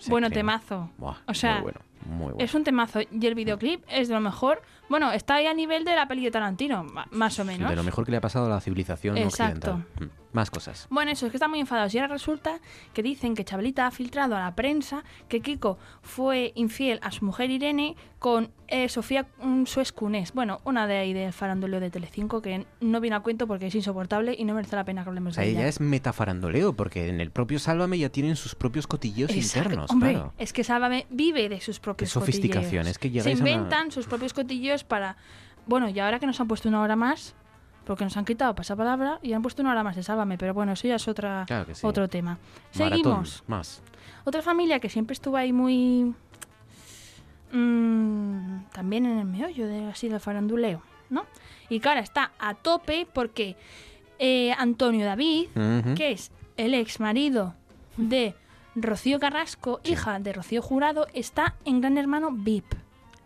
[0.08, 0.90] Bueno, temazo.
[0.96, 2.38] Buah, O sea, muy bueno, muy bueno.
[2.44, 3.00] Es un temazo.
[3.00, 4.62] Y el videoclip es de lo mejor.
[4.88, 7.68] Bueno, está ahí a nivel de la peli de Tarantino, más o menos.
[7.68, 9.72] De lo mejor que le ha pasado a la civilización Exacto.
[9.72, 10.10] occidental.
[10.32, 10.86] Más cosas.
[10.90, 11.92] Bueno, eso, es que están muy enfadados.
[11.94, 12.60] Y ahora resulta
[12.94, 17.24] que dicen que Chabelita ha filtrado a la prensa que Kiko fue infiel a su
[17.24, 20.32] mujer Irene con eh, Sofía mm, Suescunés.
[20.32, 23.74] Bueno, una de ahí del faranduleo de Telecinco que no viene a cuento porque es
[23.74, 25.60] insoportable y no merece la pena que hablemos de ella.
[25.60, 29.68] ella es metafarandoleo, porque en el propio Sálvame ya tienen sus propios cotillos Exacto.
[29.70, 30.32] internos, Hombre, claro.
[30.38, 32.86] es que Sálvame vive de sus propios sofisticación, cotilleos.
[32.86, 35.16] es que Se una- inventan sus propios cotillos para...
[35.66, 37.34] Bueno, y ahora que nos han puesto una hora más,
[37.84, 40.72] porque nos han quitado pasapalabra y han puesto una hora más de Sálvame, pero bueno,
[40.72, 41.86] eso ya es otra, Claro que sí.
[41.86, 42.38] otro tema.
[42.78, 43.44] Maratón, Seguimos.
[43.46, 43.82] más.
[44.24, 46.14] Otra familia que siempre estuvo ahí muy...
[47.52, 50.82] mm, también en el meollo de así del faranduleo.
[51.08, 51.24] ¿no?
[51.68, 53.56] Y que ahora está a tope porque
[54.18, 55.48] eh, Antonio David,
[55.96, 57.54] que es el ex marido
[57.96, 58.34] de
[58.76, 62.74] Rocío Carrasco, hija de Rocío Jurado, está en Gran Hermano VIP.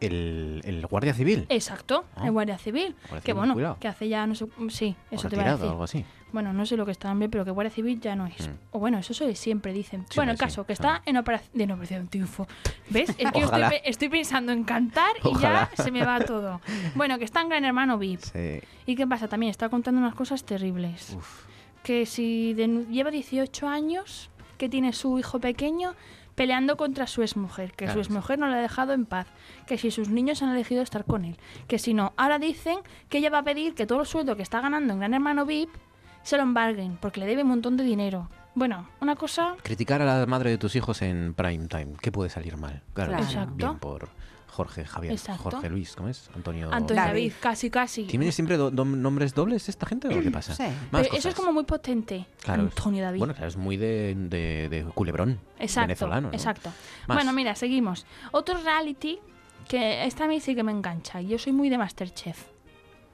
[0.06, 1.46] El, el guardia civil.
[1.48, 2.26] Exacto, Ah.
[2.26, 2.94] el Guardia Civil.
[3.02, 3.76] Guardia que Civil, bueno, cuidado.
[3.80, 4.46] que hace ya no sé.
[4.68, 5.66] Sí, eso te iba a decir.
[5.66, 6.04] o algo así.
[6.32, 8.48] Bueno, no sé lo que está bien, pero que Guardia Civil ya no es.
[8.48, 8.52] Mm.
[8.72, 10.04] O bueno, eso se siempre dicen.
[10.08, 12.48] Sí, bueno, el hombre, caso, que está en, operación en Operación Triunfo.
[12.90, 13.10] ¿Ves?
[13.10, 13.50] Es que yo
[13.84, 15.70] estoy, pensando en cantar y Ojalá.
[15.76, 16.60] ya se me va todo.
[16.96, 18.20] Bueno, que está en Gran Hermano VIP.
[18.20, 18.60] Sí.
[18.86, 19.28] ¿Y qué pasa?
[19.28, 21.16] También está contando unas cosas terribles.
[21.82, 25.94] Que si de lleva 18 años, que tiene su hijo pequeño
[26.34, 29.26] peleando contra su exmujer, que su exmujer no le ha dejado en paz,
[29.66, 31.36] que si sus niños han elegido estar con él,
[31.68, 32.78] que si no, ahora dicen
[33.08, 35.46] que ella va a pedir que todo el sueldo que está ganando en Gran Hermano
[35.46, 35.70] VIP
[36.22, 38.28] se lo embarguen, porque le debe un montón de dinero.
[38.54, 39.56] Bueno, una cosa...
[39.62, 41.94] Criticar a la madre de tus hijos en prime time.
[42.00, 42.82] ¿Qué puede salir mal?
[42.94, 43.24] Claro, Claro.
[43.26, 43.78] bien Exacto.
[43.80, 44.08] por
[44.54, 45.12] Jorge Javier.
[45.12, 45.42] Exacto.
[45.42, 46.30] Jorge Luis, ¿cómo es?
[46.34, 46.72] Antonio.
[46.72, 48.04] Antonio David, casi, casi.
[48.04, 50.54] ¿Tiene siempre do- nombres dobles esta gente o qué pasa?
[50.54, 50.62] Sí.
[50.92, 52.26] Más Pero eso es como muy potente.
[52.40, 53.18] Claro, Antonio David.
[53.18, 55.40] Bueno, claro, es muy de, de- de culebrón.
[55.58, 56.28] Exacto, venezolano.
[56.28, 56.34] ¿no?
[56.34, 56.70] exacto.
[57.08, 57.16] Más.
[57.18, 58.06] Bueno, mira, seguimos.
[58.30, 59.18] Otro reality
[59.68, 61.20] que esta a mí sí que me engancha.
[61.20, 62.44] Yo soy muy de Masterchef.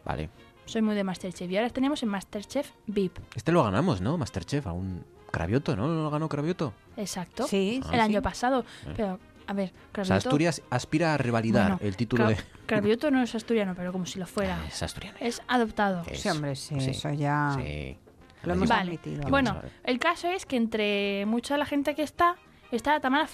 [0.04, 0.28] Vale.
[0.66, 1.50] Soy muy de Masterchef.
[1.50, 3.18] Y ahora tenemos en Masterchef VIP.
[3.34, 4.18] Este lo ganamos, ¿no?
[4.18, 5.86] Masterchef, a un Cravioto, ¿no?
[5.86, 6.74] ¿No lo ganó Cravioto?
[6.96, 7.46] Exacto.
[7.46, 7.96] Sí, El sí.
[8.00, 8.64] año pasado.
[8.86, 8.92] Eh.
[8.96, 9.20] Pero,
[9.51, 10.16] a ver, O sea.
[10.16, 12.36] Asturias aspira a revalidar Bueno, el título Cra- de...
[12.66, 14.59] Cravioto no es asturiano, pero como si lo fuera.
[14.68, 15.16] Es asturiano.
[15.20, 16.02] Es adoptado.
[16.06, 16.90] Es- Sí, hombre, sí, sí.
[16.90, 17.97] eso ya Sí.
[18.44, 18.82] lo hemos Vale.
[18.82, 19.28] admitido.
[19.28, 22.36] Bueno, el caso es que entre mucha de la gente que está,
[22.70, 23.27] está Tamara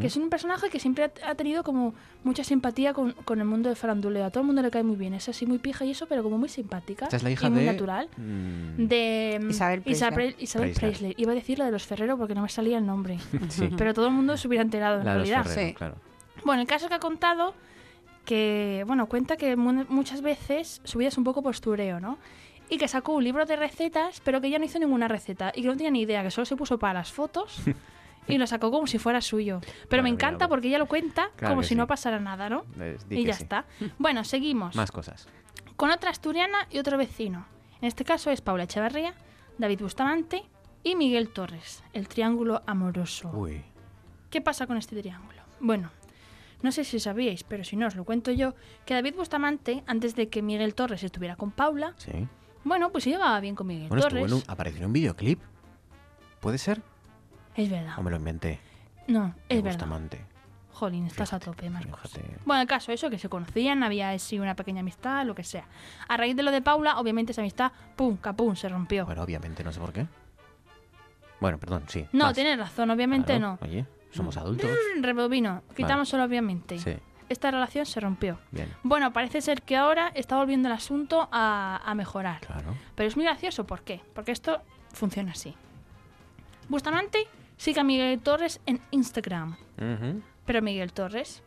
[0.00, 1.94] Que es un personaje que siempre ha, tenido como
[2.24, 4.24] mucha simpatía con, con el mundo del faranduleo.
[4.24, 5.14] A todo el mundo le cae muy bien.
[5.14, 7.04] Es así muy pija y eso, pero como muy simpática.
[7.04, 8.08] Esta es la hija y muy natural.
[8.16, 9.82] mm, De mm, Isabel.
[10.74, 11.14] Preisler.
[11.16, 13.18] Iba a decir la de los Ferrero porque no me salía el nombre.
[13.48, 13.68] Sí.
[13.76, 15.50] Pero todo el mundo se hubiera enterado en La de los realidad.
[15.52, 15.94] Ferrero, claro.
[16.44, 17.54] Bueno, el caso que ha contado
[18.24, 22.18] que, bueno, cuenta que mu- muchas veces su vida es un poco postureo, ¿no?
[22.68, 25.62] Y que sacó un libro de recetas, pero que ya no hizo ninguna receta y
[25.62, 27.60] que no tenía ni idea, que solo se puso para las fotos
[28.30, 29.60] y lo sacó como si fuera suyo.
[29.88, 32.64] Pero me mira, encanta porque ella lo cuenta Claro como si no pasara nada, ¿no?
[33.10, 33.42] Y ya sí.
[33.42, 33.66] está.
[33.98, 35.28] Bueno, seguimos Más cosas.
[35.76, 37.46] con otra asturiana y otro vecino.
[37.80, 39.14] En este caso es Paula Echeverría,
[39.58, 40.44] David Bustamante
[40.82, 43.30] y Miguel Torres, el triángulo amoroso.
[43.34, 43.62] Uy.
[44.30, 45.42] ¿Qué pasa con este triángulo?
[45.60, 45.90] Bueno,
[46.62, 48.54] no sé si sabíais, pero si no os lo cuento yo,
[48.84, 52.28] que David Bustamante, antes de que Miguel Torres estuviera con Paula, Sí.
[52.64, 54.32] bueno, pues se llevaba bien con Miguel Bueno, estuvo Torres.
[54.32, 55.40] en un, apareció en un videoclip.
[56.40, 56.80] ¿Puede ser?
[57.56, 57.94] Es verdad.
[57.98, 58.60] ¿O me lo inventé?
[59.06, 59.78] No, es verdad.
[59.78, 60.24] Bustamante.
[60.72, 62.10] Jolín, estás a tope, Marcos.
[62.10, 62.36] Fíjate.
[62.46, 65.64] Bueno, el caso, eso, que se conocían, había así una pequeña amistad, lo que sea.
[66.08, 69.04] A raíz de lo de Paula, obviamente esa amistad, pum, capum, se rompió.
[69.04, 70.06] Bueno, obviamente, no sé por qué.
[71.40, 72.06] Bueno, perdón, sí.
[72.12, 72.34] no, más.
[72.34, 73.66] tienes razón, obviamente Claro, no.
[73.66, 74.70] Oye, somos adultos.
[75.00, 76.78] Rebobino, quitamos solo obviamente.
[76.78, 76.94] Sí,
[77.28, 78.38] Esta relación se rompió.
[78.50, 78.72] bien.
[78.82, 82.40] Bueno, parece ser que ahora está volviendo el asunto a, a mejorar.
[82.40, 82.74] Claro.
[82.94, 84.00] Pero es muy gracioso, ¿por qué?
[84.14, 84.62] Porque esto
[84.92, 85.54] funciona así.
[86.68, 87.26] Bustamante
[87.60, 89.54] sigue a Miguel Torres en Instagram,
[90.46, 91.42] pero Miguel Torres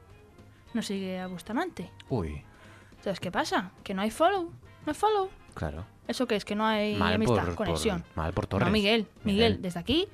[0.76, 1.90] no sigue a Bustamante.
[2.08, 2.44] Uy,
[2.92, 3.72] Entonces, ¿qué pasa?
[3.84, 5.30] Que no hay follow, no hay follow.
[5.56, 5.86] claro.
[6.06, 6.44] ¿Eso qué es?
[6.44, 8.02] Que no hay Mal amistad, por, conexión.
[8.02, 8.68] por- mal por Torres.
[8.68, 10.06] No, Miguel, Miguel, desde aquí,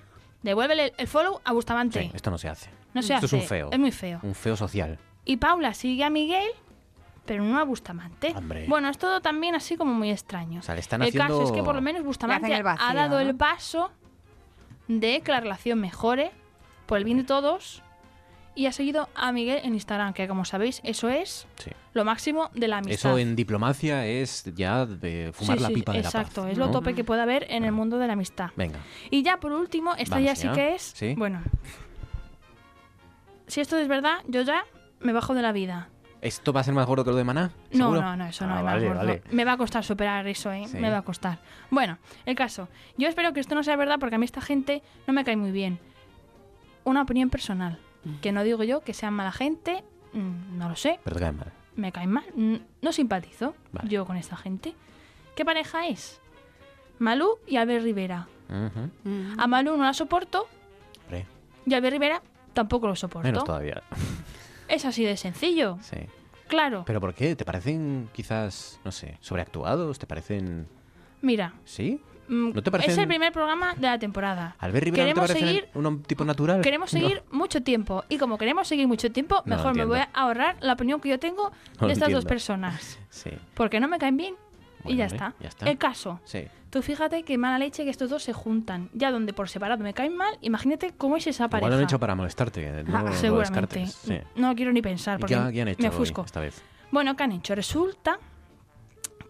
[0.43, 1.99] devuélvele el, follow a Bustamante.
[1.99, 2.69] Sí, esto no se hace.
[2.93, 3.69] No se esto hace, es un feo.
[3.71, 4.19] es muy feo.
[4.21, 4.99] Un feo social.
[5.25, 6.51] Y Paula sigue a Miguel,
[7.25, 8.33] pero no a Bustamante.
[8.35, 8.67] Hombre.
[8.69, 10.59] Bueno, es todo también así como muy extraño.
[10.59, 13.19] O sea, le están el caso es que por lo menos Bustamante ha dado ¿no?
[13.19, 13.91] el paso
[14.89, 16.31] de que la relación mejore
[16.85, 17.81] por el bien de todos
[18.55, 21.69] y ha seguido a Miguel en Instagram, que como sabéis, eso es Sí.
[21.93, 23.11] lo máximo de la amistad.
[23.11, 26.51] Eso en diplomacia es ya de fumar Sí, la sí, pipa de la exacto, paz.
[26.51, 28.49] es lo tope que puede haber en el mundo de la amistad.
[28.57, 28.79] Venga.
[29.11, 31.13] Y ya por último, esta Vamos ya sí que es, ¿Sí?
[31.15, 31.41] bueno,
[33.47, 34.65] si esto es verdad, yo ya
[34.99, 35.89] me bajo de la vida.
[36.21, 37.51] ¿Esto va a ser más gordo que lo de Maná?
[37.71, 38.01] No, ¿Seguro?
[38.01, 39.07] no, no, eso no Ah, es vale, más gordo.
[39.07, 39.21] vale.
[39.31, 40.65] Me va a costar superar eso, ¿eh?
[40.67, 40.77] Sí.
[40.77, 41.39] Me va a costar.
[41.69, 42.67] Bueno, el caso.
[42.97, 45.37] Yo espero que esto no sea verdad porque a mí esta gente no me cae
[45.37, 45.79] muy bien.
[46.83, 47.79] Una opinión personal.
[48.21, 49.83] Que no digo yo que sean mala gente,
[50.13, 50.99] mm, no lo sé.
[51.03, 51.51] Pero te cae mal.
[51.75, 52.25] Me caen mal.
[52.35, 53.87] mm, No simpatizo Vale.
[53.89, 54.73] yo con esta gente.
[55.35, 56.19] ¿Qué pareja es?
[56.97, 58.27] Malú y Albert Rivera.
[59.37, 60.47] A Malú no la soporto
[61.05, 61.25] Hombre,
[61.65, 62.21] y a Albert Rivera
[62.53, 63.25] tampoco lo soporto.
[63.27, 63.81] menos todavía.
[64.69, 65.77] Es así de sencillo.
[65.81, 65.97] Sí.
[66.47, 66.83] Claro.
[66.85, 67.35] ¿Pero por qué?
[67.35, 69.99] ¿Te parecen quizás, no sé, sobreactuados?
[69.99, 70.67] ¿Te parecen...?
[71.21, 72.01] Mira, ¿Sí?
[72.27, 74.55] mm, ¿No te parecen- es el primer programa de la temporada.
[74.59, 76.61] ¿Albert Rivera no te Queremos seguir un tipo natural?
[76.61, 76.99] Queremos No.
[76.99, 78.03] seguir mucho tiempo.
[78.09, 81.09] Y como queremos seguir mucho tiempo, No mejor me voy a ahorrar la opinión que
[81.09, 81.51] yo tengo
[81.81, 82.97] de estas dos personas.
[83.09, 83.31] Sí.
[83.53, 84.35] Porque no me caen bien.
[84.85, 85.33] Y ya está.
[85.39, 85.69] ya está.
[85.69, 86.19] El caso.
[86.25, 86.45] Sí.
[86.69, 88.89] Tú fíjate que mala leche que estos dos se juntan.
[88.93, 91.65] Ya donde por separado me caen mal, imagínate cómo es esa pareja.
[91.67, 92.83] Igual lo han hecho para molestarte.
[92.83, 93.87] No lo Seguramente.
[93.87, 94.19] Sí.
[94.35, 96.23] No quiero ni pensar ¿Y porque qué, qué han hecho me hoy, ofusco.
[96.23, 96.61] esta vez?
[96.91, 97.55] Bueno, ¿qué han hecho?
[97.55, 98.19] Resulta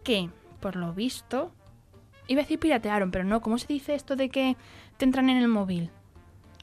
[0.04, 1.54] que, por lo visto,
[2.28, 4.58] iba a decir piratearon, pero no, ¿cómo se dice esto de que
[4.98, 5.92] te entran en el móvil?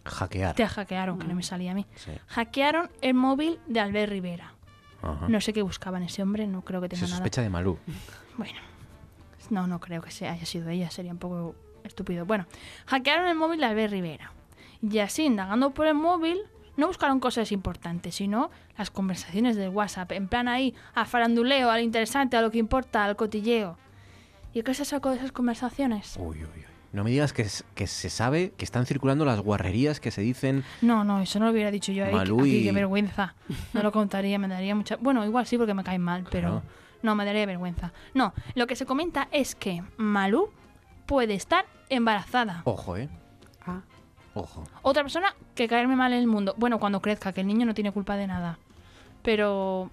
[0.05, 0.55] Hackear.
[0.55, 1.87] Te hackearon, que no me salía a mí.
[1.97, 2.13] Sí.
[2.29, 4.53] Hackearon el móvil de Albert Rivera.
[5.03, 5.27] Ajá.
[5.29, 7.17] No sé qué buscaban ese hombre, no creo que tenga Se nada.
[7.17, 7.79] sospecha de Malú.
[8.37, 8.59] Bueno,
[9.51, 11.55] no, no creo que sea, haya sido ella, sería un poco
[11.85, 12.27] estúpido.
[12.27, 12.47] Bueno,
[12.87, 14.33] hackearon el móvil de Albert Rivera.
[14.83, 16.39] Y así, indagando por el móvil,
[16.77, 20.13] no buscaron cosas importantes, sino las conversaciones del WhatsApp.
[20.13, 23.79] En plan ahí, a faranduleo, al interesante, a lo que importa, al cotilleo.
[24.53, 26.17] ¿Y qué se sacó de esas conversaciones?
[26.19, 26.65] Uy, uy, uy.
[26.93, 30.23] No me digas que, es- que se sabe que están circulando las guarrerías que se
[30.23, 30.65] dicen.
[30.81, 32.07] No, no, eso no lo hubiera dicho yo.
[32.11, 33.35] Malú Aquí, y- qué vergüenza.
[33.75, 34.97] No lo contaría, me daría mucha...
[34.97, 36.63] Bueno, igual sí porque me caen mal, pero Claro.
[37.03, 37.93] No, me daría vergüenza.
[38.15, 40.51] No, lo que se comenta es que Malú
[41.07, 42.63] puede estar embarazada.
[42.65, 43.09] Ojo, ¿eh?
[43.67, 43.81] Ah.
[44.35, 44.65] Ojo.
[44.83, 46.55] Otra persona que caerme mal en el mundo.
[46.59, 48.59] Bueno, cuando crezca, que el niño no tiene culpa de nada.
[49.23, 49.91] Pero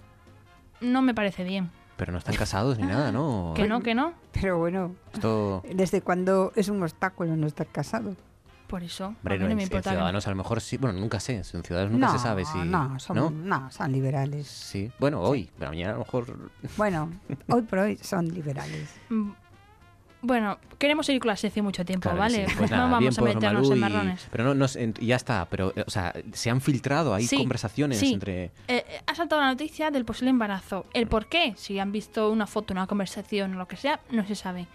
[0.80, 1.70] no me parece bien.
[1.96, 3.52] Pero no están casados ni nada, ¿no?
[3.54, 4.12] Que no, que no.
[4.32, 5.62] Pero bueno, Esto.
[5.72, 8.16] ¿desde cuándo es un obstáculo no estar casado?
[8.66, 9.90] Por eso, Hombre, a mí no, no en, me en importa.
[9.90, 10.00] que no.
[10.00, 10.76] Ciudadanos a lo mejor sí.
[10.78, 11.36] Bueno, nunca sé.
[11.36, 12.58] En Ciudadanos nunca no, se sabe si.
[12.58, 13.70] No, son, ¿no?
[13.70, 14.46] son liberales.
[14.48, 14.90] Sí.
[14.98, 15.50] Bueno, hoy.
[15.58, 16.50] Pero mañana a lo mejor.
[16.76, 17.10] Bueno,
[17.48, 18.94] hoy por hoy son liberales.
[19.10, 19.30] Mm,
[20.22, 22.46] Bueno, queremos seguir con la sección mucho tiempo, Claro ¿vale?
[22.48, 22.54] sí.
[22.58, 24.28] Pues no vamos bien a meternos Malú en y- marrones.
[24.32, 25.46] Pero no, no ya está.
[25.50, 28.14] Pero, o sea, se han filtrado ahí Sí, conversaciones sí.
[28.14, 28.44] entre.
[28.44, 30.86] Eh, eh, ha saltado la noticia del posible embarazo.
[30.94, 34.26] El por qué, si han visto una foto, una conversación o lo que sea, no
[34.26, 34.66] se sabe.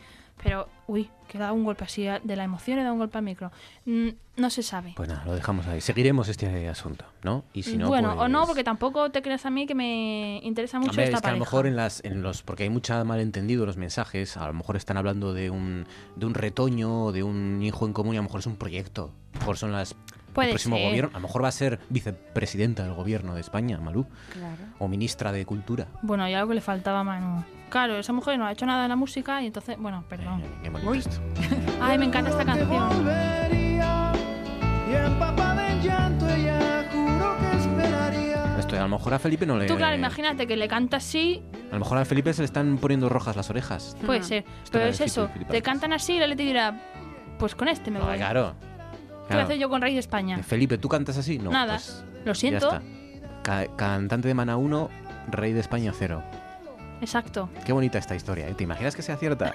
[0.43, 3.17] Pero, uy, que da un golpe así a- de la emoción y da un golpe
[3.17, 3.51] al micro.
[3.85, 4.93] Mm, no se sabe.
[4.95, 5.79] Pues nada, lo dejamos ahí.
[5.79, 7.43] Seguiremos este asunto, ¿no?
[7.53, 10.39] Y si no, bueno, o pues- no, porque tampoco te creas a mí que me
[10.43, 12.69] interesa mucho Hombre, esta es que a lo mejor en las en los porque hay
[12.69, 15.85] mucha malentendido los mensajes, a lo mejor están hablando de un
[16.15, 19.13] de un retoño, de un hijo en común y a lo mejor es un proyecto.
[19.31, 19.95] A lo mejor son las
[20.35, 20.87] el próximo ser.
[20.87, 24.55] gobierno, a lo mejor va a ser vicepresidenta del gobierno de España, Malú, Claro.
[24.79, 25.87] o ministra de Cultura.
[26.01, 27.43] Bueno, y algo que le faltaba a Manu.
[27.69, 30.41] Claro, esa mujer no ha hecho nada en la música y entonces, bueno, perdón.
[30.63, 31.17] Qué bonito esto.
[31.81, 33.07] Ay, me encanta esta canción.
[38.59, 41.43] Esto a lo mejor a Felipe no le Tú, claro, imagínate que le canta así,
[41.69, 43.95] a lo mejor a Felipe se le están poniendo rojas las orejas.
[44.05, 44.43] puede ser.
[44.63, 46.79] Esto Pero es eso, te cantan así y la Leti dirá,
[47.39, 48.17] pues con este me Ah, voy.
[48.17, 48.55] claro.
[49.27, 50.37] ¿Qué voy a hacer yo con Rey de España?
[50.43, 51.37] Felipe, ¿tú cantas así?
[51.39, 51.51] No.
[51.51, 51.73] Nada.
[51.75, 52.65] pues Lo ya siento.
[52.73, 52.81] está.
[53.43, 54.89] Ca- cantante de Mana 1,
[55.31, 56.21] Rey de España 0.
[57.01, 57.49] Exacto.
[57.65, 58.53] Qué bonita esta historia, ¿eh?
[58.53, 59.53] ¿Te imaginas que sea cierta?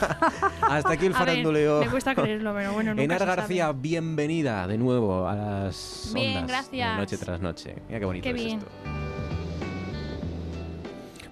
[0.62, 1.80] Hasta aquí el ver, faranduleo.
[1.80, 3.36] me cuesta creerlo, pero bueno, nunca Enar sabe.
[3.36, 6.96] García, bienvenida de nuevo a las Bien, ondas gracias.
[6.98, 7.76] Noche tras noche.
[7.88, 8.58] Mira qué bonito Qué es bien.
[8.58, 8.70] esto.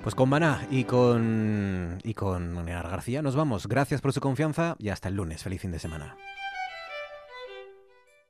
[0.03, 3.67] Pues con Maná y con y con Enar García nos vamos.
[3.67, 5.43] Gracias por su confianza y hasta el lunes.
[5.43, 6.17] Feliz fin de semana.